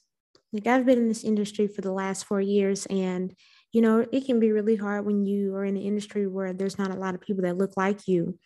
Like 0.53 0.67
I've 0.67 0.85
been 0.85 0.99
in 0.99 1.07
this 1.07 1.23
industry 1.23 1.67
for 1.67 1.81
the 1.81 1.91
last 1.91 2.25
four 2.25 2.41
years, 2.41 2.85
and 2.87 3.33
you 3.75 3.81
know 3.81 4.05
it 4.11 4.25
can 4.25 4.39
be 4.39 4.53
really 4.53 4.77
hard 4.77 5.05
when 5.05 5.25
you 5.25 5.53
are 5.53 5.65
in 5.65 5.75
an 5.75 5.83
industry 5.83 6.27
where 6.27 6.53
there's 6.53 6.77
not 6.77 6.91
a 6.91 6.99
lot 6.99 7.13
of 7.13 7.21
people 7.21 7.43
that 7.43 7.57
look 7.57 7.73
like 7.75 8.07
you, 8.07 8.39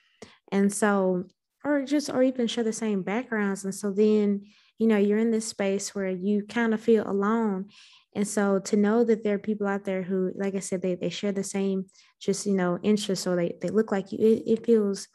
and 0.52 0.74
so 0.74 1.26
or 1.64 1.84
just 1.84 2.10
or 2.10 2.24
even 2.24 2.48
share 2.48 2.64
the 2.64 2.74
same 2.74 3.04
backgrounds, 3.04 3.64
and 3.64 3.76
so 3.76 3.92
then 3.92 4.42
you 4.80 4.88
know 4.88 4.98
you're 4.98 5.20
in 5.20 5.30
this 5.30 5.48
space 5.48 5.94
where 5.94 6.10
you 6.10 6.44
kind 6.48 6.74
of 6.74 6.82
feel 6.82 7.08
alone. 7.10 7.70
And 8.16 8.28
so 8.28 8.58
to 8.58 8.76
know 8.76 9.04
that 9.04 9.24
there 9.24 9.36
are 9.36 9.40
people 9.40 9.68
out 9.68 9.86
there 9.86 10.02
who, 10.02 10.32
like 10.36 10.56
I 10.56 10.60
said, 10.60 10.82
they, 10.82 10.96
they 10.96 11.10
share 11.10 11.32
the 11.32 11.44
same 11.44 11.86
just, 12.20 12.48
you 12.48 12.56
know, 12.56 12.80
interests 12.82 13.28
or 13.28 13.36
they, 13.36 13.56
they 13.62 13.70
look 13.70 13.92
like 13.92 14.12
you, 14.12 14.18
it, 14.20 14.44
it 14.48 14.66
feels 14.66 15.08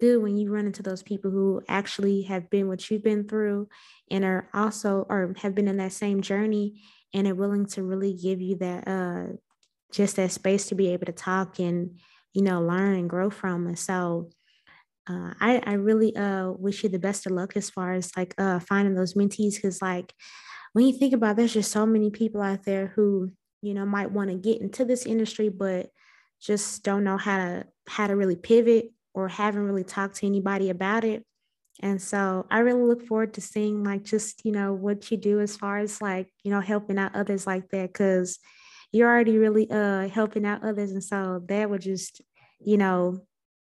good 0.00 0.22
when 0.22 0.36
you 0.36 0.50
run 0.52 0.66
into 0.66 0.82
those 0.82 1.02
people 1.02 1.30
who 1.30 1.62
actually 1.66 2.22
have 2.22 2.50
been 2.50 2.68
what 2.68 2.90
you've 2.90 3.02
been 3.02 3.26
through 3.26 3.68
and 4.10 4.22
are 4.22 4.50
also 4.52 5.06
or 5.08 5.34
have 5.38 5.54
been 5.54 5.66
in 5.66 5.78
that 5.78 5.92
same 5.92 6.20
journey 6.20 6.82
and 7.14 7.26
are 7.26 7.34
willing 7.34 7.64
to 7.66 7.82
really 7.82 8.12
give 8.12 8.40
you 8.42 8.56
that 8.56 8.86
uh 8.86 9.32
just 9.92 10.16
that 10.16 10.32
space 10.32 10.66
to 10.66 10.74
be 10.74 10.88
able 10.88 11.06
to 11.06 11.12
talk 11.12 11.58
and 11.58 11.98
you 12.32 12.42
know 12.42 12.60
learn 12.60 12.96
and 12.96 13.10
grow 13.10 13.30
from. 13.30 13.66
And 13.66 13.78
so 13.78 14.30
uh, 15.08 15.34
I, 15.40 15.62
I 15.64 15.72
really 15.74 16.14
uh, 16.16 16.50
wish 16.50 16.82
you 16.82 16.88
the 16.88 16.98
best 16.98 17.26
of 17.26 17.32
luck 17.32 17.56
as 17.56 17.70
far 17.70 17.92
as 17.92 18.10
like 18.16 18.34
uh, 18.38 18.60
finding 18.60 18.94
those 18.94 19.14
mentees. 19.14 19.56
Because 19.56 19.82
like 19.82 20.12
when 20.72 20.86
you 20.86 20.96
think 20.96 21.12
about 21.12 21.32
it, 21.32 21.36
there's 21.38 21.54
just 21.54 21.72
so 21.72 21.84
many 21.86 22.10
people 22.10 22.40
out 22.40 22.64
there 22.64 22.92
who 22.94 23.30
you 23.60 23.74
know 23.74 23.86
might 23.86 24.10
want 24.10 24.30
to 24.30 24.36
get 24.36 24.60
into 24.60 24.84
this 24.84 25.06
industry 25.06 25.48
but 25.48 25.88
just 26.40 26.82
don't 26.82 27.04
know 27.04 27.16
how 27.16 27.38
to 27.38 27.66
how 27.86 28.06
to 28.06 28.16
really 28.16 28.36
pivot 28.36 28.90
or 29.14 29.28
haven't 29.28 29.62
really 29.62 29.84
talked 29.84 30.16
to 30.16 30.26
anybody 30.26 30.70
about 30.70 31.04
it. 31.04 31.24
And 31.80 32.00
so 32.00 32.46
i 32.50 32.58
really 32.60 32.82
look 32.82 33.06
forward 33.06 33.34
to 33.34 33.40
seeing 33.40 33.82
like 33.82 34.04
just 34.04 34.44
you 34.44 34.52
know 34.52 34.72
what 34.72 35.10
you 35.10 35.16
do 35.16 35.40
as 35.40 35.56
far 35.56 35.78
as 35.78 36.00
like 36.00 36.28
you 36.44 36.50
know 36.50 36.60
helping 36.60 36.98
out 36.98 37.14
others 37.14 37.46
like 37.46 37.68
that. 37.70 37.92
Because 37.92 38.38
you're 38.92 39.08
already 39.08 39.38
really 39.38 39.70
uh 39.70 40.08
helping 40.08 40.44
out 40.44 40.62
others 40.62 40.92
and 40.92 41.02
so 41.02 41.42
that 41.48 41.68
would 41.68 41.80
just 41.80 42.22
you 42.64 42.76
know, 42.76 43.20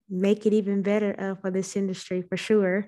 make 0.10 0.46
it 0.46 0.54
even 0.54 0.82
better 0.82 1.16
uh, 1.20 1.36
for 1.36 1.52
this 1.52 1.76
industry 1.76 2.22
for 2.22 2.38
sure. 2.38 2.88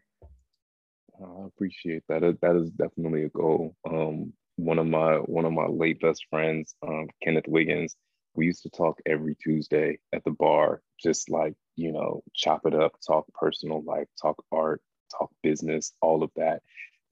I 1.19 1.45
appreciate 1.45 2.03
that. 2.09 2.21
That 2.41 2.55
is 2.55 2.71
definitely 2.71 3.25
a 3.25 3.29
goal. 3.29 3.75
Um, 3.87 4.33
one 4.55 4.79
of 4.79 4.87
my 4.87 5.15
one 5.15 5.45
of 5.45 5.53
my 5.53 5.67
late 5.67 6.01
best 6.01 6.25
friends, 6.29 6.75
um, 6.87 7.07
Kenneth 7.23 7.47
Wiggins, 7.47 7.95
we 8.35 8.47
used 8.47 8.63
to 8.63 8.69
talk 8.69 8.99
every 9.05 9.35
Tuesday 9.35 9.99
at 10.13 10.23
the 10.23 10.31
bar, 10.31 10.81
just 11.01 11.29
like 11.29 11.53
you 11.75 11.91
know, 11.91 12.23
chop 12.33 12.65
it 12.65 12.73
up, 12.73 12.93
talk 13.05 13.25
personal 13.33 13.83
life, 13.83 14.07
talk 14.19 14.43
art, 14.51 14.81
talk 15.15 15.29
business, 15.43 15.93
all 16.01 16.23
of 16.23 16.31
that. 16.35 16.61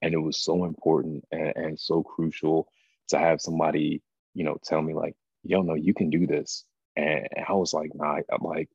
And 0.02 0.12
it 0.12 0.18
was 0.18 0.42
so 0.42 0.64
important 0.64 1.24
and, 1.30 1.52
and 1.56 1.80
so 1.80 2.02
crucial 2.02 2.68
to 3.08 3.18
have 3.18 3.40
somebody, 3.40 4.02
you 4.34 4.44
know, 4.44 4.56
tell 4.64 4.82
me 4.82 4.94
like, 4.94 5.14
yo, 5.42 5.62
no, 5.62 5.74
you 5.74 5.94
can 5.94 6.10
do 6.10 6.26
this. 6.26 6.64
And 6.96 7.26
I 7.48 7.54
was 7.54 7.72
like, 7.72 7.90
nah, 7.94 8.20
I'm 8.30 8.42
like, 8.42 8.68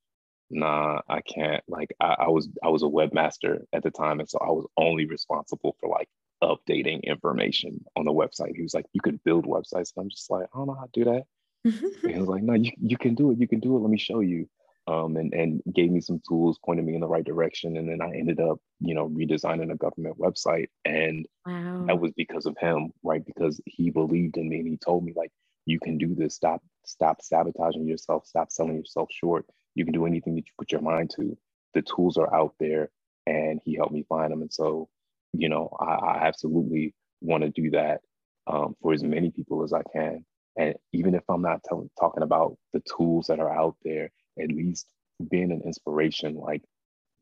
nah, 0.49 1.01
I 1.07 1.21
can't. 1.21 1.63
Like 1.67 1.93
I, 1.99 2.15
I 2.19 2.27
was 2.29 2.49
I 2.63 2.69
was 2.69 2.83
a 2.83 2.87
webmaster 2.87 3.59
at 3.73 3.83
the 3.83 3.91
time. 3.91 4.19
And 4.19 4.29
so 4.29 4.39
I 4.39 4.49
was 4.51 4.65
only 4.77 5.05
responsible 5.05 5.75
for 5.79 5.89
like 5.89 6.09
updating 6.43 7.03
information 7.03 7.83
on 7.95 8.05
the 8.05 8.11
website. 8.11 8.55
He 8.55 8.61
was 8.63 8.73
like, 8.73 8.85
you 8.93 9.01
could 9.01 9.23
build 9.23 9.45
websites. 9.45 9.91
And 9.95 10.03
I'm 10.03 10.09
just 10.09 10.29
like, 10.29 10.45
I 10.53 10.57
don't 10.57 10.67
know 10.67 10.75
how 10.75 10.85
to 10.85 10.89
do 10.93 11.05
that. 11.05 11.23
he 11.63 12.19
was 12.19 12.27
like, 12.27 12.43
no, 12.43 12.53
you, 12.53 12.71
you 12.79 12.97
can 12.97 13.15
do 13.15 13.31
it. 13.31 13.39
You 13.39 13.47
can 13.47 13.59
do 13.59 13.75
it. 13.75 13.79
Let 13.79 13.89
me 13.89 13.97
show 13.97 14.19
you 14.19 14.47
um, 14.87 15.17
and, 15.17 15.33
and 15.33 15.61
gave 15.73 15.91
me 15.91 15.99
some 15.99 16.21
tools, 16.27 16.59
pointed 16.63 16.85
me 16.85 16.93
in 16.93 17.01
the 17.01 17.07
right 17.07 17.23
direction. 17.23 17.77
And 17.77 17.89
then 17.89 18.01
I 18.01 18.15
ended 18.15 18.39
up, 18.39 18.59
you 18.79 18.93
know, 18.93 19.09
redesigning 19.09 19.71
a 19.71 19.75
government 19.75 20.19
website. 20.19 20.67
And 20.85 21.25
wow. 21.45 21.85
that 21.87 21.99
was 21.99 22.11
because 22.15 22.45
of 22.45 22.55
him, 22.59 22.91
right? 23.03 23.25
Because 23.25 23.59
he 23.65 23.89
believed 23.89 24.37
in 24.37 24.47
me 24.47 24.59
and 24.59 24.67
he 24.67 24.77
told 24.77 25.03
me 25.03 25.13
like, 25.15 25.31
you 25.65 25.79
can 25.79 25.97
do 25.97 26.15
this. 26.15 26.35
Stop, 26.35 26.61
stop 26.85 27.21
sabotaging 27.21 27.87
yourself. 27.87 28.25
Stop 28.27 28.51
selling 28.51 28.77
yourself 28.77 29.09
short. 29.11 29.45
You 29.75 29.85
can 29.85 29.93
do 29.93 30.05
anything 30.05 30.35
that 30.35 30.45
you 30.45 30.53
put 30.57 30.71
your 30.71 30.81
mind 30.81 31.11
to. 31.17 31.37
The 31.73 31.83
tools 31.83 32.17
are 32.17 32.33
out 32.33 32.55
there 32.59 32.89
and 33.27 33.61
he 33.65 33.75
helped 33.75 33.93
me 33.93 34.05
find 34.07 34.31
them. 34.31 34.41
And 34.41 34.53
so, 34.53 34.89
you 35.33 35.49
know, 35.49 35.69
I, 35.79 35.93
I 35.93 36.27
absolutely 36.27 36.93
want 37.21 37.43
to 37.43 37.49
do 37.49 37.71
that 37.71 38.01
um, 38.47 38.75
for 38.81 38.93
as 38.93 39.03
many 39.03 39.31
people 39.31 39.63
as 39.63 39.73
I 39.73 39.81
can. 39.93 40.25
And 40.57 40.75
even 40.93 41.15
if 41.15 41.23
I'm 41.29 41.41
not 41.41 41.63
telling, 41.63 41.89
talking 41.99 42.23
about 42.23 42.57
the 42.73 42.81
tools 42.97 43.27
that 43.27 43.39
are 43.39 43.53
out 43.53 43.75
there 43.83 44.11
at 44.41 44.49
least 44.49 44.87
being 45.29 45.51
an 45.51 45.61
inspiration, 45.65 46.35
like 46.35 46.61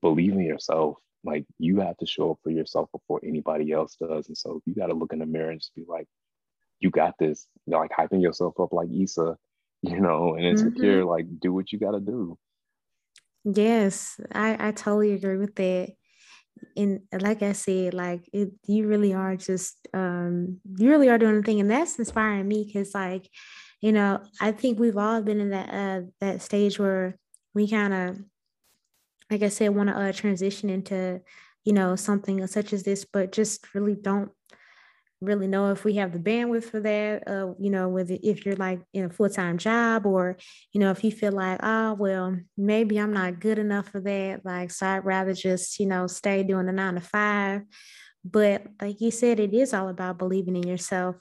believe 0.01 0.33
in 0.33 0.41
yourself. 0.41 0.97
Like 1.25 1.45
you 1.59 1.81
have 1.81 1.97
to 1.99 2.07
show 2.07 2.31
up 2.33 2.39
for 2.43 2.51
yourself 2.51 2.89
before 2.93 3.21
anybody 3.25 3.73
else 3.73 3.97
does. 4.01 4.29
And 4.29 4.37
so 4.37 4.61
you 4.65 4.75
got 4.75 4.87
to 4.87 4.95
look 4.95 5.13
in 5.13 5.19
the 5.19 5.27
mirror 5.27 5.51
and 5.51 5.61
just 5.61 5.75
be 5.75 5.85
like, 5.87 6.07
you 6.83 6.91
got 6.91 7.17
this. 7.17 7.47
You 7.65 7.71
know, 7.71 7.79
like 7.79 7.91
hyping 7.91 8.21
yourself 8.21 8.59
up 8.59 8.73
like 8.73 8.89
Issa, 8.91 9.37
you 9.81 9.99
know, 9.99 10.35
and 10.35 10.45
insecure, 10.45 10.99
mm-hmm. 10.99 11.09
like 11.09 11.25
do 11.39 11.53
what 11.53 11.71
you 11.71 11.79
got 11.79 11.91
to 11.91 11.99
do. 11.99 12.37
Yes, 13.45 14.19
I, 14.31 14.67
I 14.67 14.71
totally 14.71 15.13
agree 15.13 15.37
with 15.37 15.55
that. 15.55 15.93
And 16.77 17.01
like 17.11 17.43
I 17.43 17.51
said, 17.51 17.93
like 17.93 18.29
it, 18.31 18.51
you 18.67 18.87
really 18.87 19.13
are 19.13 19.35
just, 19.35 19.75
um, 19.93 20.61
you 20.77 20.89
really 20.89 21.09
are 21.09 21.17
doing 21.17 21.35
the 21.35 21.43
thing. 21.43 21.59
And 21.59 21.69
that's 21.69 21.99
inspiring 21.99 22.47
me 22.47 22.63
because 22.65 22.93
like, 22.93 23.27
you 23.81 23.91
know, 23.91 24.21
I 24.39 24.53
think 24.53 24.79
we've 24.79 24.97
all 24.97 25.21
been 25.21 25.41
in 25.41 25.49
that 25.49 25.69
uh, 25.73 26.05
that 26.21 26.41
stage 26.41 26.79
where 26.79 27.17
we 27.53 27.69
kind 27.69 27.93
of, 27.93 28.23
like 29.29 29.43
I 29.43 29.49
said, 29.49 29.75
want 29.75 29.89
to 29.89 29.97
uh, 29.97 30.13
transition 30.13 30.69
into, 30.69 31.19
you 31.65 31.73
know, 31.73 31.97
something 31.97 32.47
such 32.47 32.71
as 32.71 32.83
this, 32.83 33.03
but 33.03 33.33
just 33.33 33.75
really 33.75 33.95
don't 33.95 34.31
really 35.23 35.47
know 35.47 35.71
if 35.71 35.83
we 35.83 35.95
have 35.95 36.11
the 36.11 36.19
bandwidth 36.19 36.65
for 36.65 36.79
that. 36.81 37.27
Uh, 37.27 37.53
you 37.59 37.69
know, 37.69 37.89
with 37.89 38.11
if 38.11 38.45
you're 38.45 38.55
like 38.55 38.81
in 38.93 39.05
a 39.05 39.09
full 39.09 39.29
time 39.29 39.57
job, 39.57 40.05
or 40.05 40.37
you 40.71 40.79
know, 40.79 40.91
if 40.91 41.03
you 41.03 41.11
feel 41.11 41.31
like, 41.31 41.59
oh 41.63 41.93
well, 41.93 42.37
maybe 42.57 42.97
I'm 42.97 43.13
not 43.13 43.39
good 43.39 43.59
enough 43.59 43.89
for 43.89 44.01
that. 44.01 44.45
Like, 44.45 44.71
so 44.71 44.87
I'd 44.87 45.05
rather 45.05 45.33
just 45.33 45.79
you 45.79 45.85
know 45.85 46.07
stay 46.07 46.43
doing 46.43 46.65
the 46.65 46.71
nine 46.71 46.95
to 46.95 47.01
five. 47.01 47.63
But 48.25 48.65
like 48.81 49.01
you 49.01 49.11
said, 49.11 49.39
it 49.39 49.53
is 49.53 49.73
all 49.73 49.89
about 49.89 50.17
believing 50.17 50.55
in 50.55 50.67
yourself, 50.67 51.17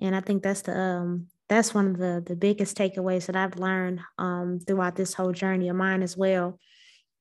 and 0.00 0.16
I 0.16 0.20
think 0.20 0.42
that's 0.42 0.62
the 0.62 0.78
um 0.78 1.28
that's 1.48 1.74
one 1.74 1.88
of 1.88 1.98
the 1.98 2.22
the 2.24 2.36
biggest 2.36 2.76
takeaways 2.76 3.26
that 3.26 3.36
I've 3.36 3.58
learned 3.58 4.00
um, 4.18 4.58
throughout 4.66 4.96
this 4.96 5.14
whole 5.14 5.32
journey 5.32 5.68
of 5.68 5.76
mine 5.76 6.02
as 6.02 6.16
well, 6.16 6.58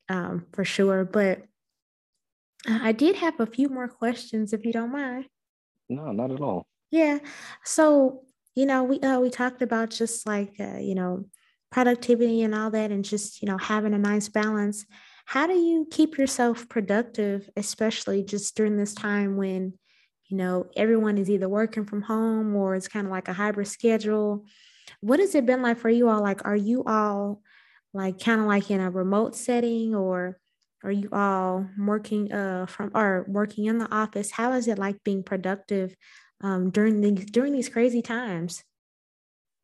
um, 0.09 0.45
for 0.53 0.63
sure. 0.63 1.03
But 1.05 1.43
I 2.67 2.91
did 2.91 3.15
have 3.17 3.39
a 3.39 3.45
few 3.45 3.69
more 3.69 3.87
questions, 3.87 4.53
if 4.53 4.65
you 4.65 4.71
don't 4.71 4.91
mind. 4.91 5.25
No, 5.91 6.11
not 6.11 6.31
at 6.31 6.41
all. 6.41 6.65
Yeah. 6.89 7.19
So 7.63 8.23
you 8.55 8.65
know, 8.65 8.83
we 8.83 8.99
uh, 8.99 9.19
we 9.19 9.29
talked 9.29 9.61
about 9.61 9.91
just 9.91 10.25
like 10.25 10.55
uh, 10.59 10.77
you 10.77 10.95
know 10.95 11.25
productivity 11.71 12.41
and 12.43 12.53
all 12.53 12.71
that, 12.71 12.91
and 12.91 13.05
just 13.05 13.41
you 13.41 13.47
know 13.47 13.57
having 13.57 13.93
a 13.93 13.99
nice 13.99 14.29
balance. 14.29 14.85
How 15.25 15.47
do 15.47 15.53
you 15.53 15.87
keep 15.89 16.17
yourself 16.17 16.67
productive, 16.67 17.49
especially 17.55 18.23
just 18.23 18.55
during 18.55 18.75
this 18.75 18.93
time 18.93 19.37
when 19.37 19.73
you 20.31 20.37
know, 20.37 20.65
everyone 20.77 21.17
is 21.17 21.29
either 21.29 21.49
working 21.49 21.85
from 21.85 22.01
home 22.01 22.55
or 22.55 22.73
it's 22.73 22.87
kind 22.87 23.05
of 23.05 23.11
like 23.11 23.27
a 23.27 23.33
hybrid 23.33 23.67
schedule. 23.67 24.45
What 25.01 25.19
has 25.19 25.35
it 25.35 25.45
been 25.45 25.61
like 25.61 25.77
for 25.77 25.89
you 25.89 26.07
all? 26.07 26.21
Like, 26.21 26.45
are 26.45 26.55
you 26.55 26.85
all 26.85 27.41
like 27.93 28.23
kind 28.23 28.39
of 28.39 28.47
like 28.47 28.71
in 28.71 28.79
a 28.79 28.89
remote 28.89 29.35
setting 29.35 29.93
or 29.93 30.39
are 30.83 30.91
you 30.91 31.09
all 31.11 31.67
working 31.77 32.31
uh 32.31 32.65
from 32.65 32.91
or 32.95 33.25
working 33.27 33.65
in 33.65 33.77
the 33.77 33.91
office? 33.93 34.31
How 34.31 34.53
is 34.53 34.67
it 34.67 34.79
like 34.79 35.03
being 35.03 35.23
productive 35.23 35.95
um 36.41 36.69
during 36.69 37.01
these 37.01 37.25
during 37.25 37.53
these 37.53 37.69
crazy 37.69 38.01
times? 38.01 38.63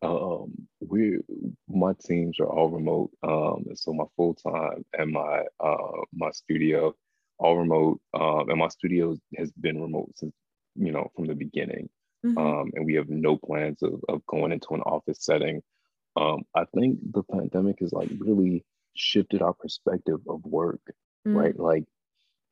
Um, 0.01 0.67
we 0.79 1.19
my 1.67 1.93
teams 2.05 2.39
are 2.39 2.47
all 2.47 2.69
remote. 2.69 3.11
Um, 3.23 3.65
and 3.67 3.79
so 3.79 3.93
my 3.93 4.05
full 4.15 4.35
time 4.35 4.85
and 4.97 5.11
my 5.11 5.43
uh 5.59 6.01
my 6.13 6.31
studio 6.31 6.93
all 7.39 7.57
remote. 7.57 7.99
Um, 8.13 8.49
and 8.49 8.59
my 8.59 8.67
studio 8.67 9.15
has 9.37 9.51
been 9.51 9.81
remote 9.81 10.11
since 10.15 10.33
you 10.77 10.91
know, 10.91 11.11
from 11.15 11.25
the 11.25 11.35
beginning. 11.35 11.89
Mm-hmm. 12.25 12.37
Um, 12.37 12.71
and 12.75 12.85
we 12.85 12.93
have 12.95 13.09
no 13.09 13.37
plans 13.37 13.81
of, 13.81 14.01
of 14.07 14.25
going 14.27 14.51
into 14.51 14.69
an 14.71 14.81
office 14.81 15.17
setting. 15.21 15.61
Um, 16.15 16.43
I 16.55 16.65
think 16.75 16.99
the 17.11 17.23
pandemic 17.23 17.77
has 17.81 17.91
like 17.91 18.09
really 18.19 18.63
shifted 18.95 19.41
our 19.41 19.53
perspective 19.53 20.19
of 20.27 20.43
work, 20.45 20.81
mm-hmm. 21.25 21.37
right? 21.37 21.59
Like, 21.59 21.85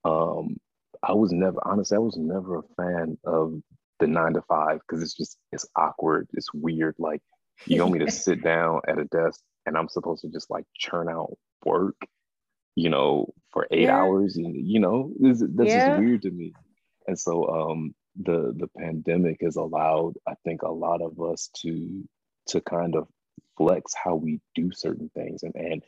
um, 0.03 0.57
I 1.03 1.13
was 1.13 1.31
never, 1.31 1.57
honestly, 1.63 1.95
I 1.95 1.99
was 1.99 2.17
never 2.17 2.59
a 2.59 2.63
fan 2.77 3.17
of 3.23 3.61
the 3.99 4.07
nine 4.07 4.33
to 4.33 4.41
five 4.43 4.79
because 4.79 5.03
it's 5.03 5.15
just, 5.15 5.37
it's 5.51 5.67
awkward, 5.75 6.27
it's 6.33 6.53
weird. 6.53 6.95
Like, 6.99 7.21
you 7.65 7.81
want 7.81 7.93
me 7.93 7.99
to 7.99 8.11
sit 8.11 8.43
down 8.43 8.81
at 8.87 8.99
a 8.99 9.05
desk 9.05 9.41
and 9.65 9.77
I'm 9.77 9.89
supposed 9.89 10.21
to 10.21 10.29
just 10.29 10.49
like 10.49 10.65
churn 10.77 11.09
out 11.09 11.37
work, 11.65 11.95
you 12.75 12.89
know, 12.89 13.33
for 13.51 13.67
eight 13.71 13.83
yeah. 13.83 13.97
hours. 13.97 14.37
And, 14.37 14.55
you 14.55 14.79
know, 14.79 15.11
this, 15.19 15.39
that's 15.39 15.69
yeah. 15.69 15.89
just 15.89 15.99
weird 15.99 16.21
to 16.23 16.31
me. 16.31 16.53
And 17.07 17.17
so, 17.17 17.47
um, 17.47 17.95
the 18.15 18.53
the 18.57 18.67
pandemic 18.77 19.41
has 19.41 19.57
allowed 19.57 20.13
i 20.27 20.33
think 20.45 20.61
a 20.61 20.71
lot 20.71 21.01
of 21.01 21.19
us 21.19 21.49
to 21.55 22.03
to 22.47 22.61
kind 22.61 22.95
of 22.95 23.07
flex 23.57 23.93
how 23.93 24.15
we 24.15 24.39
do 24.53 24.71
certain 24.71 25.09
things 25.13 25.43
and 25.43 25.55
and 25.55 25.83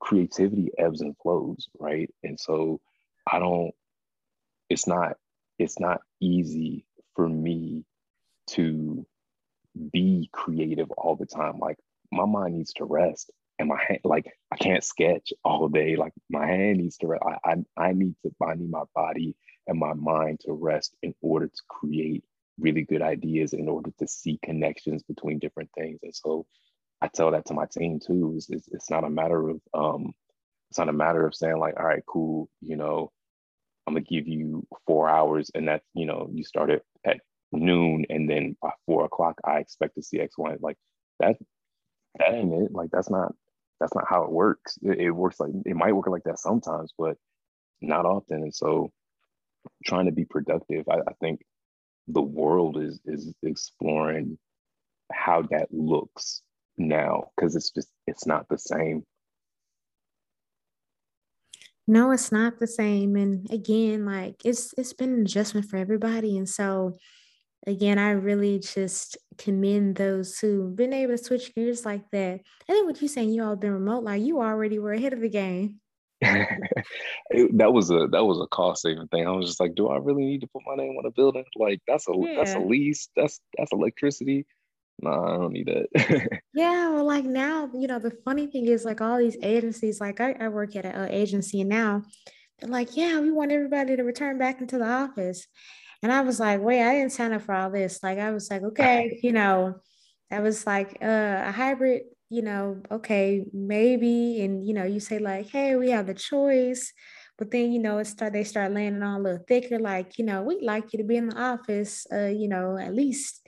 creativity 0.00 0.70
ebbs 0.78 1.00
and 1.02 1.16
flows 1.22 1.68
right? 1.78 2.10
And 2.22 2.38
so 2.40 2.80
i 3.30 3.38
don't 3.38 3.72
it's 4.70 4.86
not 4.86 5.14
it's 5.58 5.78
not 5.78 6.00
easy 6.20 6.86
for 7.14 7.28
me 7.28 7.84
to 8.48 9.06
be 9.92 10.28
creative 10.32 10.90
all 10.92 11.16
the 11.16 11.26
time. 11.26 11.58
Like 11.58 11.78
my 12.12 12.24
mind 12.24 12.56
needs 12.56 12.72
to 12.74 12.84
rest 12.84 13.30
and 13.58 13.68
my 13.68 13.78
hand 13.86 14.00
like 14.04 14.26
i 14.52 14.56
can't 14.56 14.84
sketch 14.84 15.32
all 15.44 15.68
day. 15.68 15.96
Like 15.96 16.12
my 16.30 16.46
hand 16.46 16.78
needs 16.78 16.96
to 16.98 17.08
rest 17.08 17.22
i 17.26 17.52
i, 17.52 17.56
I 17.88 17.92
need 17.92 18.16
to 18.24 18.32
i 18.42 18.54
need 18.54 18.70
my 18.70 18.84
body 18.94 19.36
and 19.66 19.78
my 19.78 19.94
mind 19.94 20.40
to 20.40 20.52
rest 20.52 20.94
in 21.02 21.14
order 21.22 21.46
to 21.46 21.62
create 21.68 22.24
really 22.58 22.82
good 22.82 23.02
ideas 23.02 23.52
in 23.52 23.68
order 23.68 23.90
to 23.98 24.06
see 24.08 24.38
connections 24.44 25.02
between 25.02 25.38
different 25.38 25.70
things. 25.76 26.00
And 26.02 26.14
so 26.14 26.46
i 27.02 27.08
tell 27.08 27.30
that 27.32 27.46
to 27.46 27.54
my 27.54 27.66
team 27.72 28.00
too 28.04 28.34
it's, 28.36 28.50
it's, 28.50 28.68
it's 28.72 28.90
not 28.90 29.04
a 29.04 29.10
matter 29.10 29.50
of 29.50 29.60
um 29.74 30.12
it's 30.70 30.78
not 30.78 30.88
a 30.88 30.92
matter 30.92 31.26
of 31.26 31.34
saying 31.34 31.58
like 31.58 31.74
all 31.78 31.86
right 31.86 32.04
cool 32.06 32.48
you 32.60 32.76
know 32.76 33.10
i'm 33.86 33.94
gonna 33.94 34.04
give 34.04 34.28
you 34.28 34.66
four 34.86 35.08
hours 35.08 35.50
and 35.54 35.68
that's 35.68 35.86
you 35.94 36.06
know 36.06 36.28
you 36.32 36.44
start 36.44 36.70
it 36.70 36.84
at 37.06 37.18
noon 37.52 38.04
and 38.10 38.30
then 38.30 38.56
by 38.62 38.70
four 38.86 39.04
o'clock 39.04 39.36
i 39.44 39.58
expect 39.58 39.94
to 39.96 40.02
see 40.02 40.20
x 40.20 40.36
y 40.38 40.54
like 40.60 40.76
that 41.20 41.36
that 42.18 42.34
ain't 42.34 42.54
it 42.54 42.72
like 42.72 42.90
that's 42.92 43.10
not 43.10 43.32
that's 43.80 43.94
not 43.94 44.04
how 44.08 44.24
it 44.24 44.30
works 44.30 44.78
it, 44.82 45.00
it 45.00 45.10
works 45.10 45.40
like 45.40 45.50
it 45.66 45.76
might 45.76 45.92
work 45.94 46.08
like 46.08 46.24
that 46.24 46.38
sometimes 46.38 46.92
but 46.98 47.16
not 47.82 48.06
often 48.06 48.42
and 48.42 48.54
so 48.54 48.90
trying 49.84 50.06
to 50.06 50.12
be 50.12 50.24
productive. 50.24 50.88
I, 50.88 50.96
I 50.96 51.12
think 51.20 51.40
the 52.08 52.22
world 52.22 52.78
is 52.82 53.00
is 53.06 53.32
exploring 53.42 54.38
how 55.12 55.42
that 55.50 55.68
looks 55.72 56.42
now 56.88 57.24
because 57.36 57.56
it's 57.56 57.70
just 57.70 57.88
it's 58.06 58.26
not 58.26 58.46
the 58.48 58.58
same 58.58 59.02
no 61.86 62.10
it's 62.10 62.32
not 62.32 62.58
the 62.58 62.66
same 62.66 63.16
and 63.16 63.50
again 63.50 64.04
like 64.04 64.36
it's 64.44 64.74
it's 64.76 64.92
been 64.92 65.12
an 65.12 65.22
adjustment 65.22 65.66
for 65.66 65.76
everybody 65.76 66.36
and 66.36 66.48
so 66.48 66.96
again 67.66 67.98
i 67.98 68.10
really 68.10 68.58
just 68.58 69.16
commend 69.40 69.96
those 69.96 70.38
who've 70.38 70.76
been 70.76 70.92
able 70.92 71.16
to 71.16 71.24
switch 71.24 71.54
gears 71.54 71.86
like 71.86 72.08
that. 72.12 72.40
And 72.68 72.76
then 72.76 72.86
what 72.86 73.00
you 73.00 73.08
saying, 73.08 73.30
you 73.30 73.42
all 73.42 73.56
been 73.56 73.72
remote, 73.72 74.04
like 74.04 74.22
you 74.22 74.40
already 74.40 74.78
were 74.78 74.92
ahead 74.92 75.12
of 75.12 75.20
the 75.20 75.28
game. 75.28 75.80
it, 76.22 77.56
that 77.56 77.72
was 77.72 77.90
a 77.90 78.06
that 78.12 78.24
was 78.24 78.38
a 78.40 78.46
cost 78.48 78.82
saving 78.82 79.08
thing. 79.08 79.26
I 79.26 79.30
was 79.30 79.46
just 79.46 79.60
like, 79.60 79.74
do 79.74 79.88
I 79.88 79.96
really 79.96 80.24
need 80.24 80.42
to 80.42 80.46
put 80.48 80.62
my 80.66 80.76
name 80.76 80.96
on 80.98 81.06
a 81.06 81.10
building? 81.10 81.44
Like 81.56 81.80
that's 81.88 82.06
a 82.08 82.12
yeah. 82.14 82.34
that's 82.36 82.54
a 82.54 82.58
lease. 82.58 83.08
That's 83.16 83.40
that's 83.56 83.72
electricity. 83.72 84.46
Nah, 85.02 85.34
I 85.34 85.38
don't 85.38 85.52
need 85.52 85.66
that. 85.68 86.40
yeah, 86.54 86.90
well, 86.90 87.04
like 87.04 87.24
now, 87.24 87.70
you 87.74 87.86
know, 87.86 87.98
the 87.98 88.12
funny 88.24 88.46
thing 88.46 88.66
is 88.66 88.84
like 88.84 89.00
all 89.00 89.18
these 89.18 89.36
agencies, 89.42 90.00
like 90.00 90.20
I, 90.20 90.36
I 90.38 90.48
work 90.48 90.76
at 90.76 90.84
an 90.84 91.10
agency 91.10 91.64
now 91.64 92.02
they're 92.58 92.70
like, 92.70 92.94
yeah, 92.96 93.18
we 93.20 93.30
want 93.30 93.52
everybody 93.52 93.96
to 93.96 94.02
return 94.02 94.38
back 94.38 94.60
into 94.60 94.76
the 94.76 94.86
office. 94.86 95.46
And 96.02 96.12
I 96.12 96.20
was 96.20 96.38
like, 96.38 96.60
wait, 96.60 96.82
I 96.82 96.94
didn't 96.94 97.12
sign 97.12 97.32
up 97.32 97.42
for 97.42 97.54
all 97.54 97.70
this. 97.70 98.02
Like 98.02 98.18
I 98.18 98.30
was 98.30 98.50
like, 98.50 98.62
okay, 98.62 99.18
you 99.22 99.32
know, 99.32 99.76
that 100.30 100.42
was 100.42 100.66
like 100.66 100.98
uh, 101.02 101.44
a 101.46 101.52
hybrid 101.52 102.02
you 102.30 102.42
know, 102.42 102.80
okay, 102.90 103.44
maybe, 103.52 104.40
and 104.40 104.64
you 104.64 104.72
know, 104.72 104.84
you 104.84 105.00
say 105.00 105.18
like, 105.18 105.50
hey, 105.50 105.74
we 105.74 105.90
have 105.90 106.06
the 106.06 106.14
choice, 106.14 106.92
but 107.36 107.50
then 107.50 107.72
you 107.72 107.80
know, 107.80 107.98
it 107.98 108.06
start 108.06 108.32
they 108.32 108.44
start 108.44 108.72
landing 108.72 109.02
on 109.02 109.20
a 109.20 109.22
little 109.22 109.44
thicker, 109.48 109.80
like, 109.80 110.16
you 110.16 110.24
know, 110.24 110.42
we'd 110.42 110.62
like 110.62 110.92
you 110.92 110.98
to 110.98 111.04
be 111.04 111.16
in 111.16 111.28
the 111.28 111.36
office, 111.36 112.06
uh, 112.12 112.26
you 112.26 112.48
know, 112.48 112.78
at 112.78 112.94
least 112.94 113.39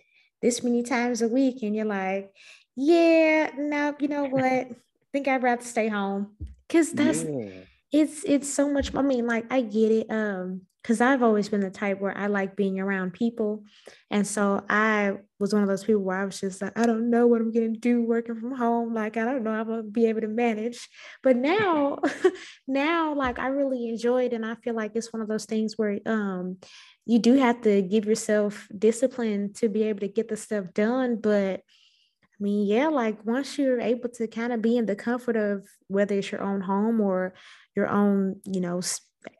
this 0.42 0.62
many 0.62 0.82
times 0.82 1.22
a 1.22 1.28
week, 1.28 1.62
and 1.62 1.74
you're 1.74 1.84
like, 1.84 2.32
yeah, 2.76 3.50
no, 3.56 3.94
you 3.98 4.08
know 4.08 4.24
what? 4.24 4.44
I 4.44 4.70
think 5.12 5.28
I'd 5.28 5.42
rather 5.42 5.62
stay 5.62 5.88
home 5.88 6.32
because 6.66 6.92
that's 6.92 7.24
yeah. 7.24 7.50
it's 7.92 8.24
it's 8.24 8.52
so 8.52 8.70
much. 8.70 8.94
I 8.94 9.02
mean, 9.02 9.26
like 9.26 9.50
I 9.50 9.62
get 9.62 9.92
it. 9.92 10.10
Um, 10.10 10.62
because 10.82 11.00
I've 11.00 11.22
always 11.22 11.48
been 11.48 11.60
the 11.60 11.70
type 11.70 12.00
where 12.00 12.16
I 12.16 12.26
like 12.26 12.56
being 12.56 12.80
around 12.80 13.12
people. 13.12 13.62
And 14.10 14.26
so 14.26 14.64
I 14.68 15.14
was 15.38 15.54
one 15.54 15.62
of 15.62 15.68
those 15.68 15.84
people 15.84 16.02
where 16.02 16.18
I 16.18 16.24
was 16.24 16.40
just 16.40 16.60
like, 16.60 16.76
I 16.76 16.86
don't 16.86 17.08
know 17.08 17.28
what 17.28 17.40
I'm 17.40 17.52
going 17.52 17.72
to 17.72 17.78
do 17.78 18.02
working 18.02 18.34
from 18.34 18.52
home. 18.52 18.92
Like, 18.92 19.16
I 19.16 19.24
don't 19.24 19.44
know, 19.44 19.52
I'm 19.52 19.66
going 19.66 19.84
to 19.84 19.88
be 19.88 20.06
able 20.06 20.22
to 20.22 20.28
manage. 20.28 20.88
But 21.22 21.36
now, 21.36 21.98
now, 22.66 23.14
like, 23.14 23.38
I 23.38 23.46
really 23.46 23.88
enjoy 23.90 24.24
it. 24.24 24.32
And 24.32 24.44
I 24.44 24.56
feel 24.56 24.74
like 24.74 24.92
it's 24.96 25.12
one 25.12 25.22
of 25.22 25.28
those 25.28 25.44
things 25.44 25.74
where, 25.78 26.00
um, 26.04 26.58
you 27.04 27.18
do 27.18 27.34
have 27.34 27.60
to 27.62 27.82
give 27.82 28.04
yourself 28.04 28.68
discipline 28.76 29.52
to 29.54 29.68
be 29.68 29.84
able 29.84 30.00
to 30.00 30.08
get 30.08 30.28
the 30.28 30.36
stuff 30.36 30.72
done. 30.72 31.16
But 31.16 31.60
I 31.60 32.38
mean, 32.42 32.66
yeah, 32.66 32.88
like 32.88 33.24
once 33.24 33.58
you're 33.58 33.80
able 33.80 34.08
to 34.10 34.26
kind 34.26 34.52
of 34.52 34.62
be 34.62 34.76
in 34.76 34.86
the 34.86 34.96
comfort 34.96 35.36
of 35.36 35.66
whether 35.88 36.16
it's 36.16 36.30
your 36.30 36.42
own 36.42 36.60
home 36.60 37.00
or 37.00 37.34
your 37.74 37.88
own, 37.88 38.40
you 38.44 38.60
know, 38.60 38.80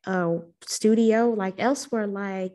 uh, 0.07 0.37
studio, 0.66 1.31
like 1.31 1.55
elsewhere, 1.59 2.07
like 2.07 2.53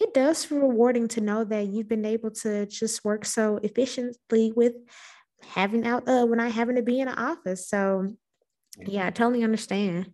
it 0.00 0.14
does 0.14 0.44
feel 0.44 0.58
rewarding 0.58 1.08
to 1.08 1.20
know 1.20 1.44
that 1.44 1.66
you've 1.68 1.88
been 1.88 2.04
able 2.04 2.30
to 2.30 2.66
just 2.66 3.04
work 3.04 3.24
so 3.24 3.58
efficiently 3.62 4.52
with 4.54 4.74
having 5.42 5.86
out 5.86 6.08
uh, 6.08 6.24
when 6.24 6.40
I 6.40 6.48
having 6.48 6.76
to 6.76 6.82
be 6.82 7.00
in 7.00 7.08
an 7.08 7.18
office. 7.18 7.68
So 7.68 8.14
yeah, 8.86 9.06
I 9.06 9.10
totally 9.10 9.44
understand. 9.44 10.10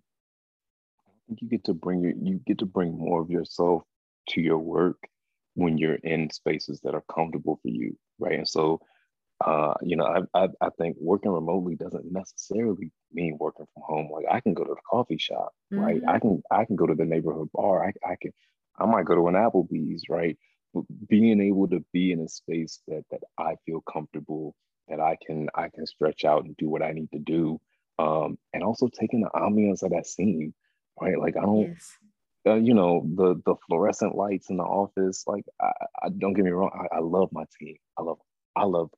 I 1.07 1.11
think 1.27 1.43
you 1.43 1.49
get 1.49 1.65
to 1.65 1.75
bring 1.75 2.03
your 2.03 2.13
you 2.13 2.41
get 2.45 2.59
to 2.59 2.67
bring 2.67 2.97
more 2.97 3.21
of 3.21 3.31
yourself 3.31 3.83
to 4.31 4.41
your 4.41 4.59
work 4.59 4.99
when 5.55 5.79
you're 5.79 5.97
in 5.97 6.31
spaces 6.31 6.81
that 6.83 6.95
are 6.95 7.05
comfortable 7.13 7.59
for 7.63 7.69
you, 7.69 7.97
right? 8.19 8.39
And 8.39 8.49
so 8.49 8.81
uh, 9.45 9.75
you 9.83 9.97
know, 9.97 10.05
I, 10.05 10.45
I, 10.45 10.49
I 10.61 10.69
think 10.79 10.97
working 11.01 11.33
remotely 11.33 11.75
doesn't 11.75 12.11
necessarily 12.11 12.93
mean 13.13 13.37
working 13.41 13.67
from 13.75 13.83
home. 13.85 14.09
Like 14.13 14.27
I 14.31 14.41
can 14.41 14.55
go 14.55 14.65
to 14.65 14.75
the 14.75 14.81
coffee 14.89 15.19
shop, 15.19 15.53
mm-hmm. 15.73 15.83
right? 15.83 16.03
I 16.07 16.19
can 16.19 16.43
I 16.51 16.65
can 16.65 16.77
go 16.77 16.87
to 16.87 16.95
the 16.95 17.05
neighborhood 17.05 17.49
bar. 17.53 17.85
I, 17.85 17.93
I 18.09 18.17
can 18.21 18.33
I 18.79 18.87
might 18.87 19.05
go 19.05 19.15
to 19.15 19.29
an 19.29 19.35
Applebee's, 19.35 20.05
right? 20.09 20.37
But 20.75 20.85
being 21.09 21.41
able 21.41 21.69
to 21.69 21.85
be 21.93 22.13
in 22.13 22.21
a 22.21 22.29
space 22.29 22.81
that 22.89 23.05
that 23.11 23.23
I 23.39 23.57
feel 23.67 23.83
comfortable, 23.93 24.55
that 24.89 25.01
I 25.01 25.17
can 25.27 25.49
I 25.55 25.69
can 25.75 25.87
stretch 25.87 26.25
out 26.25 26.45
and 26.45 26.57
do 26.57 26.69
what 26.69 26.83
I 26.83 26.93
need 26.93 27.11
to 27.13 27.19
do, 27.19 27.61
um, 27.99 28.39
and 28.53 28.63
also 28.63 28.89
taking 28.89 29.23
the 29.23 29.31
ambiance 29.35 29.83
of 29.83 29.91
that 29.91 30.07
scene, 30.07 30.55
right? 31.01 31.19
Like 31.19 31.37
I 31.37 31.41
don't. 31.41 31.71
Yes. 31.71 31.91
Uh, 32.45 32.55
you 32.55 32.75
know 32.75 33.07
the 33.15 33.41
the 33.47 33.55
fluorescent 33.67 34.17
lights 34.17 34.51
in 34.51 34.57
the 34.57 34.65
office 34.65 35.25
like 35.29 35.45
I, 35.61 35.71
I 36.03 36.09
don't 36.19 36.33
get 36.33 36.45
me 36.45 36.51
wrong 36.51 36.71
I, 36.75 36.97
I 36.97 36.99
love 36.99 37.29
my 37.31 37.45
team 37.61 37.77
i 37.97 38.03
love 38.03 38.19
i 38.57 38.65
love 38.65 38.91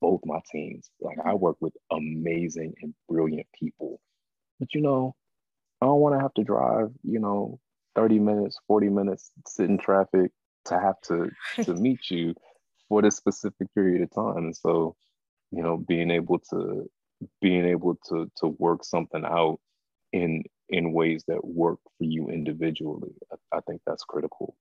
both 0.00 0.20
my 0.24 0.40
teams. 0.50 0.90
Like 1.00 1.18
I 1.24 1.34
work 1.34 1.56
with 1.60 1.74
amazing 1.90 2.74
and 2.82 2.94
brilliant 3.08 3.46
people. 3.58 4.00
But 4.58 4.74
you 4.74 4.80
know, 4.80 5.14
I 5.80 5.86
don't 5.86 6.00
want 6.00 6.14
to 6.14 6.20
have 6.20 6.34
to 6.34 6.44
drive, 6.44 6.90
you 7.02 7.18
know, 7.18 7.58
30 7.96 8.18
minutes, 8.18 8.58
40 8.66 8.88
minutes, 8.88 9.30
sit 9.46 9.68
in 9.68 9.78
traffic 9.78 10.32
to 10.66 10.78
have 10.78 11.00
to 11.02 11.30
to 11.64 11.74
meet 11.74 12.10
you 12.10 12.34
for 12.88 13.02
this 13.02 13.16
specific 13.16 13.72
period 13.74 14.02
of 14.02 14.10
time. 14.12 14.44
And 14.44 14.56
so, 14.56 14.96
you 15.50 15.62
know, 15.62 15.76
being 15.76 16.10
able 16.10 16.38
to 16.50 16.88
being 17.40 17.66
able 17.66 17.96
to 18.08 18.30
to 18.38 18.48
work 18.58 18.84
something 18.84 19.24
out 19.24 19.58
in 20.12 20.42
in 20.70 20.92
ways 20.92 21.24
that 21.28 21.44
work 21.44 21.78
for 21.98 22.04
you 22.04 22.28
individually, 22.28 23.12
I, 23.32 23.58
I 23.58 23.60
think 23.60 23.82
that's 23.86 24.04
critical. 24.04 24.56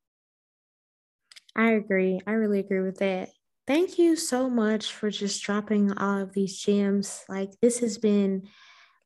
I 1.55 1.71
agree. 1.71 2.19
I 2.27 2.31
really 2.31 2.59
agree 2.59 2.81
with 2.81 2.99
that 2.99 3.29
thank 3.69 3.99
you 3.99 4.15
so 4.15 4.49
much 4.49 4.91
for 4.91 5.11
just 5.11 5.43
dropping 5.43 5.95
all 5.95 6.17
of 6.17 6.33
these 6.33 6.57
gems. 6.57 7.23
Like 7.29 7.51
this 7.61 7.77
has 7.81 7.99
been 7.99 8.49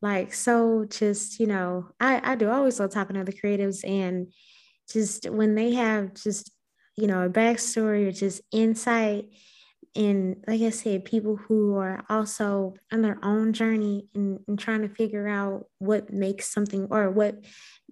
like 0.01 0.33
so 0.33 0.85
just, 0.89 1.37
you 1.37 1.47
know, 1.47 1.89
I, 1.99 2.31
I 2.31 2.35
do 2.35 2.49
always 2.49 2.79
love 2.79 2.91
talking 2.91 3.17
to 3.17 3.25
the 3.25 3.33
creatives 3.33 3.85
and 3.85 4.31
just 4.89 5.29
when 5.29 5.55
they 5.55 5.73
have 5.73 6.13
just, 6.13 6.49
you 6.95 7.07
know, 7.07 7.25
a 7.25 7.29
backstory 7.29 8.07
or 8.07 8.13
just 8.13 8.41
insight 8.53 9.25
and 9.95 10.43
like 10.47 10.61
I 10.61 10.71
said, 10.71 11.05
people 11.05 11.35
who 11.35 11.75
are 11.75 12.03
also 12.09 12.73
on 12.91 13.01
their 13.01 13.19
own 13.23 13.53
journey 13.53 14.07
and, 14.15 14.39
and 14.47 14.57
trying 14.57 14.81
to 14.81 14.89
figure 14.89 15.27
out 15.27 15.65
what 15.79 16.11
makes 16.11 16.51
something 16.51 16.87
or 16.89 17.11
what 17.11 17.43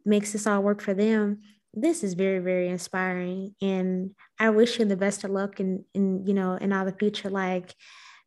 makes 0.04 0.34
this 0.34 0.48
all 0.48 0.64
work 0.64 0.82
for 0.82 0.94
them 0.94 1.42
this 1.74 2.04
is 2.04 2.14
very 2.14 2.40
very 2.40 2.68
inspiring. 2.68 3.56
And 3.62 4.12
i 4.40 4.50
wish 4.50 4.80
you 4.80 4.86
the 4.86 4.98
best 4.98 5.24
of 5.24 5.32
luck 5.32 5.60
in 5.60 5.86
in 5.94 6.26
you 6.26 6.34
know 6.34 6.56
in 6.56 6.74
all 6.74 6.86
the 6.86 6.92
future. 6.92 7.30
Like 7.30 7.74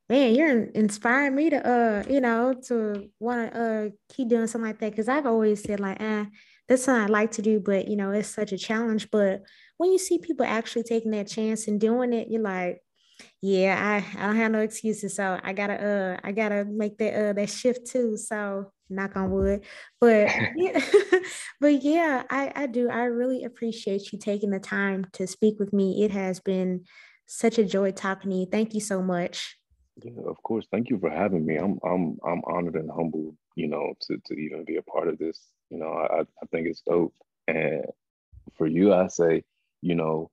man 0.08 0.34
you're 0.34 0.64
inspiring 0.64 1.34
me 1.34 1.50
to 1.50 1.66
uh 1.66 2.04
you 2.08 2.20
know 2.20 2.54
to 2.68 3.08
want 3.20 3.52
to 3.52 3.60
uh 3.60 4.14
keep 4.14 4.28
doing 4.28 4.46
something 4.46 4.68
like 4.68 4.78
that. 4.80 4.90
Because 4.90 5.08
i've 5.08 5.26
always 5.26 5.62
said 5.62 5.80
like 5.80 6.00
eh, 6.00 6.24
that's 6.68 6.84
something 6.84 7.04
i 7.04 7.06
like 7.06 7.32
to 7.32 7.42
do 7.42 7.60
but 7.60 7.88
you 7.88 7.96
know 7.96 8.10
it's 8.10 8.28
such 8.28 8.52
a 8.52 8.58
challenge. 8.58 9.10
But 9.10 9.42
when 9.76 9.92
you 9.92 9.98
see 9.98 10.18
people 10.18 10.46
actually 10.46 10.84
taking 10.84 11.10
that 11.12 11.28
chance 11.28 11.68
and 11.68 11.80
doing 11.80 12.12
it 12.12 12.28
you're 12.30 12.42
like 12.42 12.80
yeah 13.42 14.02
i 14.16 14.20
i 14.22 14.26
don't 14.26 14.37
have 14.37 14.52
no 14.52 14.60
excuses 14.60 15.14
so 15.14 15.38
i 15.42 15.52
gotta 15.52 15.74
uh 15.74 16.20
i 16.26 16.32
gotta 16.32 16.64
make 16.64 16.96
that 16.98 17.14
uh 17.14 17.32
that 17.32 17.48
shift 17.48 17.87
too 17.87 18.16
so 18.16 18.70
knock 18.88 19.16
on 19.16 19.30
wood. 19.30 19.64
But 20.00 20.30
yeah, 20.56 20.80
but 21.60 21.82
yeah, 21.82 22.24
I, 22.30 22.52
I 22.54 22.66
do. 22.66 22.88
I 22.90 23.04
really 23.04 23.44
appreciate 23.44 24.12
you 24.12 24.18
taking 24.18 24.50
the 24.50 24.60
time 24.60 25.06
to 25.12 25.26
speak 25.26 25.58
with 25.58 25.72
me. 25.72 26.04
It 26.04 26.10
has 26.10 26.40
been 26.40 26.84
such 27.26 27.58
a 27.58 27.64
joy 27.64 27.92
talking 27.92 28.30
to 28.30 28.37
you. 28.37 28.46
Thank 28.50 28.74
you 28.74 28.80
so 28.80 29.02
much. 29.02 29.56
Yeah, 30.02 30.22
of 30.26 30.42
course. 30.42 30.66
Thank 30.70 30.90
you 30.90 30.98
for 30.98 31.10
having 31.10 31.46
me. 31.46 31.56
I'm 31.56 31.78
I'm 31.84 32.18
I'm 32.26 32.42
honored 32.46 32.74
and 32.74 32.90
humbled, 32.90 33.37
you 33.54 33.68
know, 33.68 33.94
to 34.02 34.18
to 34.26 34.34
even 34.34 34.64
be 34.64 34.76
a 34.76 34.82
part 34.82 35.08
of 35.08 35.18
this. 35.18 35.40
You 35.70 35.78
know, 35.78 35.92
I, 35.92 36.20
I 36.20 36.46
think 36.50 36.66
it's 36.66 36.82
dope. 36.82 37.14
And 37.48 37.84
for 38.56 38.66
you, 38.66 38.92
I 38.92 39.06
say, 39.08 39.44
you 39.82 39.94
know, 39.94 40.30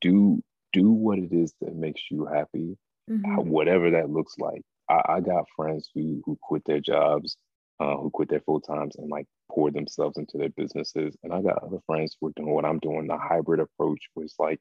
do 0.00 0.42
do 0.72 0.90
what 0.90 1.18
it 1.18 1.32
is 1.32 1.54
that 1.60 1.74
makes 1.74 2.02
you 2.10 2.26
happy, 2.26 2.76
mm-hmm. 3.10 3.48
whatever 3.48 3.90
that 3.90 4.10
looks 4.10 4.34
like. 4.38 4.62
I, 4.88 5.02
I 5.14 5.20
got 5.20 5.44
friends 5.56 5.90
who 5.94 6.22
who 6.24 6.38
quit 6.40 6.62
their 6.66 6.80
jobs, 6.80 7.36
uh, 7.80 7.96
who 7.96 8.10
quit 8.10 8.28
their 8.28 8.40
full 8.40 8.60
times 8.60 8.96
and 8.96 9.10
like 9.10 9.26
poured 9.50 9.74
themselves 9.74 10.18
into 10.18 10.38
their 10.38 10.50
businesses. 10.50 11.16
And 11.22 11.32
I 11.32 11.42
got 11.42 11.62
other 11.62 11.78
friends 11.86 12.16
who 12.20 12.28
are 12.28 12.32
doing 12.36 12.54
what 12.54 12.64
I'm 12.64 12.78
doing. 12.78 13.06
The 13.06 13.18
hybrid 13.18 13.60
approach 13.60 14.00
was 14.14 14.34
like, 14.38 14.60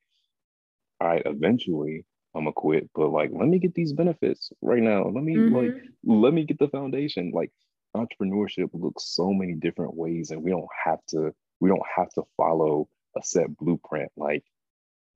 all 1.00 1.08
right, 1.08 1.24
eventually 1.26 2.06
I'm 2.34 2.44
gonna 2.44 2.54
quit, 2.54 2.90
but 2.96 3.10
like 3.10 3.32
let 3.34 3.48
me 3.48 3.60
get 3.60 3.74
these 3.74 3.94
benefits 3.94 4.52
right 4.62 4.82
now. 4.82 5.06
Let 5.06 5.24
me 5.24 5.36
mm-hmm. 5.36 5.56
like 5.56 5.84
let 6.06 6.34
me 6.34 6.46
get 6.46 6.60
the 6.60 6.70
foundation. 6.70 7.32
Like 7.34 7.52
entrepreneurship 7.96 8.70
looks 8.74 9.06
so 9.16 9.34
many 9.34 9.54
different 9.54 9.96
ways, 9.96 10.32
and 10.32 10.44
we 10.44 10.52
don't 10.52 10.70
have 10.86 11.00
to 11.10 11.34
we 11.60 11.70
don't 11.70 11.82
have 11.96 12.10
to 12.12 12.24
follow 12.38 12.88
a 13.18 13.22
set 13.24 13.56
blueprint. 13.58 14.12
Like 14.16 14.44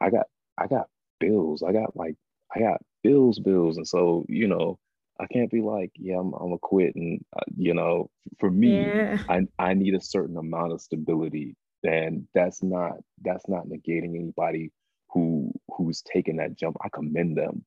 I 0.01 0.09
got 0.09 0.27
I 0.57 0.67
got 0.67 0.87
bills. 1.19 1.63
I 1.63 1.71
got 1.71 1.95
like 1.95 2.15
I 2.55 2.59
got 2.59 2.81
bills, 3.03 3.39
bills. 3.39 3.77
And 3.77 3.87
so, 3.87 4.25
you 4.27 4.47
know, 4.47 4.79
I 5.19 5.27
can't 5.27 5.51
be 5.51 5.61
like, 5.61 5.91
yeah, 5.95 6.17
I'm, 6.17 6.33
I'm 6.33 6.47
gonna 6.47 6.57
quit. 6.61 6.95
And, 6.95 7.23
uh, 7.35 7.41
you 7.55 7.73
know, 7.73 8.09
for 8.39 8.49
me, 8.49 8.85
yeah. 8.85 9.17
I, 9.29 9.41
I 9.59 9.73
need 9.73 9.95
a 9.95 10.01
certain 10.01 10.37
amount 10.37 10.73
of 10.73 10.81
stability. 10.81 11.55
And 11.83 12.27
that's 12.33 12.63
not, 12.63 12.93
that's 13.21 13.47
not 13.47 13.67
negating 13.67 14.15
anybody 14.15 14.71
who, 15.09 15.51
who's 15.69 16.01
taking 16.01 16.37
that 16.37 16.57
jump. 16.57 16.77
I 16.83 16.89
commend 16.89 17.37
them. 17.37 17.63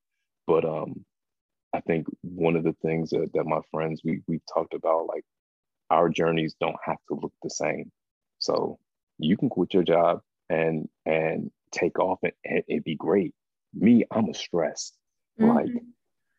But, 0.46 0.64
um, 0.64 1.04
I 1.72 1.80
think 1.80 2.06
one 2.22 2.56
of 2.56 2.64
the 2.64 2.74
things 2.82 3.10
that, 3.10 3.30
that 3.34 3.44
my 3.44 3.60
friends, 3.70 4.00
we, 4.04 4.22
we 4.26 4.40
talked 4.52 4.74
about, 4.74 5.06
like 5.06 5.24
our 5.90 6.08
journeys 6.08 6.54
don't 6.60 6.76
have 6.84 6.98
to 7.08 7.18
look 7.20 7.32
the 7.42 7.50
same. 7.50 7.90
So 8.38 8.78
you 9.18 9.36
can 9.36 9.48
quit 9.48 9.74
your 9.74 9.82
job 9.82 10.20
and, 10.48 10.88
and 11.06 11.50
take 11.70 11.98
off 11.98 12.18
and, 12.22 12.32
and 12.44 12.62
it'd 12.68 12.84
be 12.84 12.96
great 12.96 13.34
me, 13.74 14.04
I'm 14.10 14.28
a 14.28 14.34
stress. 14.34 14.92
mm-hmm. 15.40 15.50
like 15.50 15.82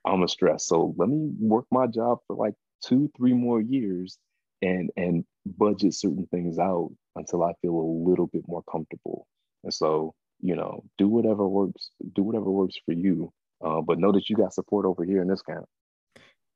I'm 0.06 0.24
a 0.24 0.28
stress. 0.28 0.66
So 0.66 0.94
let 0.98 1.10
me 1.10 1.32
work 1.40 1.66
my 1.72 1.88
job 1.88 2.20
for 2.28 2.36
like 2.36 2.54
two, 2.86 3.12
three 3.18 3.34
more 3.34 3.62
years 3.62 4.18
and 4.62 4.90
and 4.98 5.24
budget 5.46 5.94
certain 5.94 6.28
things 6.32 6.60
out 6.60 6.92
until 7.16 7.44
I 7.44 7.54
feel 7.62 7.76
a 7.76 8.10
little 8.10 8.28
bit 8.28 8.44
more 8.48 8.64
comfortable. 8.70 9.28
And 9.64 9.74
so, 9.74 10.14
you 10.42 10.56
know, 10.56 10.84
do 10.98 11.08
whatever 11.08 11.48
works, 11.48 11.92
do 12.14 12.24
whatever 12.24 12.50
works 12.50 12.76
for 12.86 12.94
you. 12.94 13.32
Uh, 13.64 13.82
but 13.82 14.00
know 14.00 14.12
that 14.14 14.30
you 14.30 14.38
got 14.38 14.54
support 14.54 14.86
over 14.86 15.04
here 15.04 15.22
in 15.22 15.28
this 15.28 15.42
camp. 15.42 15.66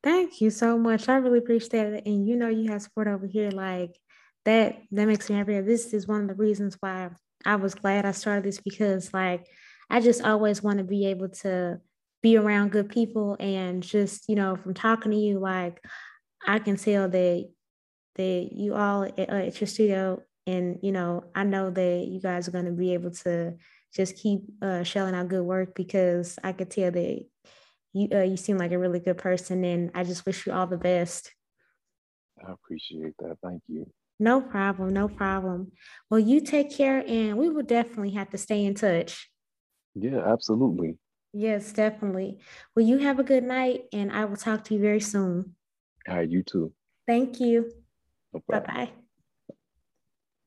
Thank 0.03 0.41
you 0.41 0.49
so 0.49 0.77
much. 0.77 1.09
I 1.09 1.15
really 1.15 1.39
appreciate 1.39 1.87
it. 1.87 2.05
And 2.05 2.27
you 2.27 2.35
know 2.35 2.47
you 2.49 2.71
have 2.71 2.81
support 2.81 3.07
over 3.07 3.27
here. 3.27 3.51
Like 3.51 3.97
that, 4.45 4.81
that 4.91 5.05
makes 5.05 5.29
me 5.29 5.35
happy. 5.35 5.59
This 5.61 5.93
is 5.93 6.07
one 6.07 6.21
of 6.21 6.27
the 6.27 6.33
reasons 6.33 6.77
why 6.79 7.09
I 7.45 7.55
was 7.55 7.75
glad 7.75 8.05
I 8.05 8.11
started 8.11 8.45
this 8.45 8.59
because 8.59 9.13
like 9.13 9.47
I 9.89 9.99
just 9.99 10.23
always 10.23 10.63
want 10.63 10.77
to 10.79 10.83
be 10.83 11.07
able 11.07 11.29
to 11.29 11.79
be 12.21 12.37
around 12.37 12.71
good 12.71 12.89
people 12.89 13.35
and 13.39 13.83
just, 13.83 14.29
you 14.29 14.35
know, 14.35 14.55
from 14.55 14.73
talking 14.73 15.11
to 15.11 15.17
you, 15.17 15.39
like 15.39 15.83
I 16.47 16.59
can 16.59 16.77
tell 16.77 17.09
that 17.09 17.49
that 18.15 18.49
you 18.51 18.75
all 18.75 19.03
at, 19.03 19.19
at 19.19 19.59
your 19.59 19.67
studio 19.67 20.21
and 20.45 20.79
you 20.81 20.91
know 20.91 21.23
i 21.35 21.43
know 21.43 21.69
that 21.69 22.05
you 22.07 22.19
guys 22.19 22.47
are 22.47 22.51
going 22.51 22.65
to 22.65 22.71
be 22.71 22.93
able 22.93 23.11
to 23.11 23.55
just 23.93 24.15
keep 24.17 24.41
uh, 24.61 24.83
shelling 24.83 25.15
out 25.15 25.27
good 25.27 25.43
work 25.43 25.73
because 25.75 26.37
i 26.43 26.51
could 26.51 26.69
tell 26.69 26.91
that 26.91 27.25
you 27.93 28.07
uh, 28.13 28.21
you 28.21 28.37
seem 28.37 28.57
like 28.57 28.71
a 28.71 28.77
really 28.77 28.99
good 28.99 29.17
person 29.17 29.63
and 29.63 29.91
i 29.95 30.03
just 30.03 30.25
wish 30.25 30.45
you 30.45 30.53
all 30.53 30.67
the 30.67 30.77
best. 30.77 31.33
I 32.45 32.51
appreciate 32.51 33.13
that. 33.19 33.37
Thank 33.41 33.61
you 33.67 33.85
no 34.19 34.41
problem 34.41 34.93
no 34.93 35.07
problem. 35.07 35.71
Well 36.09 36.19
you 36.19 36.41
take 36.41 36.71
care 36.71 37.03
and 37.07 37.37
we 37.37 37.49
will 37.49 37.63
definitely 37.63 38.11
have 38.11 38.29
to 38.31 38.37
stay 38.37 38.65
in 38.65 38.75
touch. 38.75 39.29
Yeah 39.95 40.19
absolutely. 40.31 40.99
Yes 41.33 41.73
definitely. 41.73 42.39
Well 42.75 42.85
you 42.85 42.99
have 42.99 43.19
a 43.19 43.23
good 43.23 43.43
night 43.43 43.87
and 43.91 44.09
i 44.11 44.23
will 44.23 44.37
talk 44.37 44.63
to 44.65 44.73
you 44.75 44.79
very 44.79 45.01
soon. 45.01 45.55
All 46.07 46.15
right 46.15 46.29
you 46.29 46.43
too. 46.43 46.73
Thank 47.07 47.39
you. 47.39 47.71
Bye 48.51 48.61
bye 48.61 48.93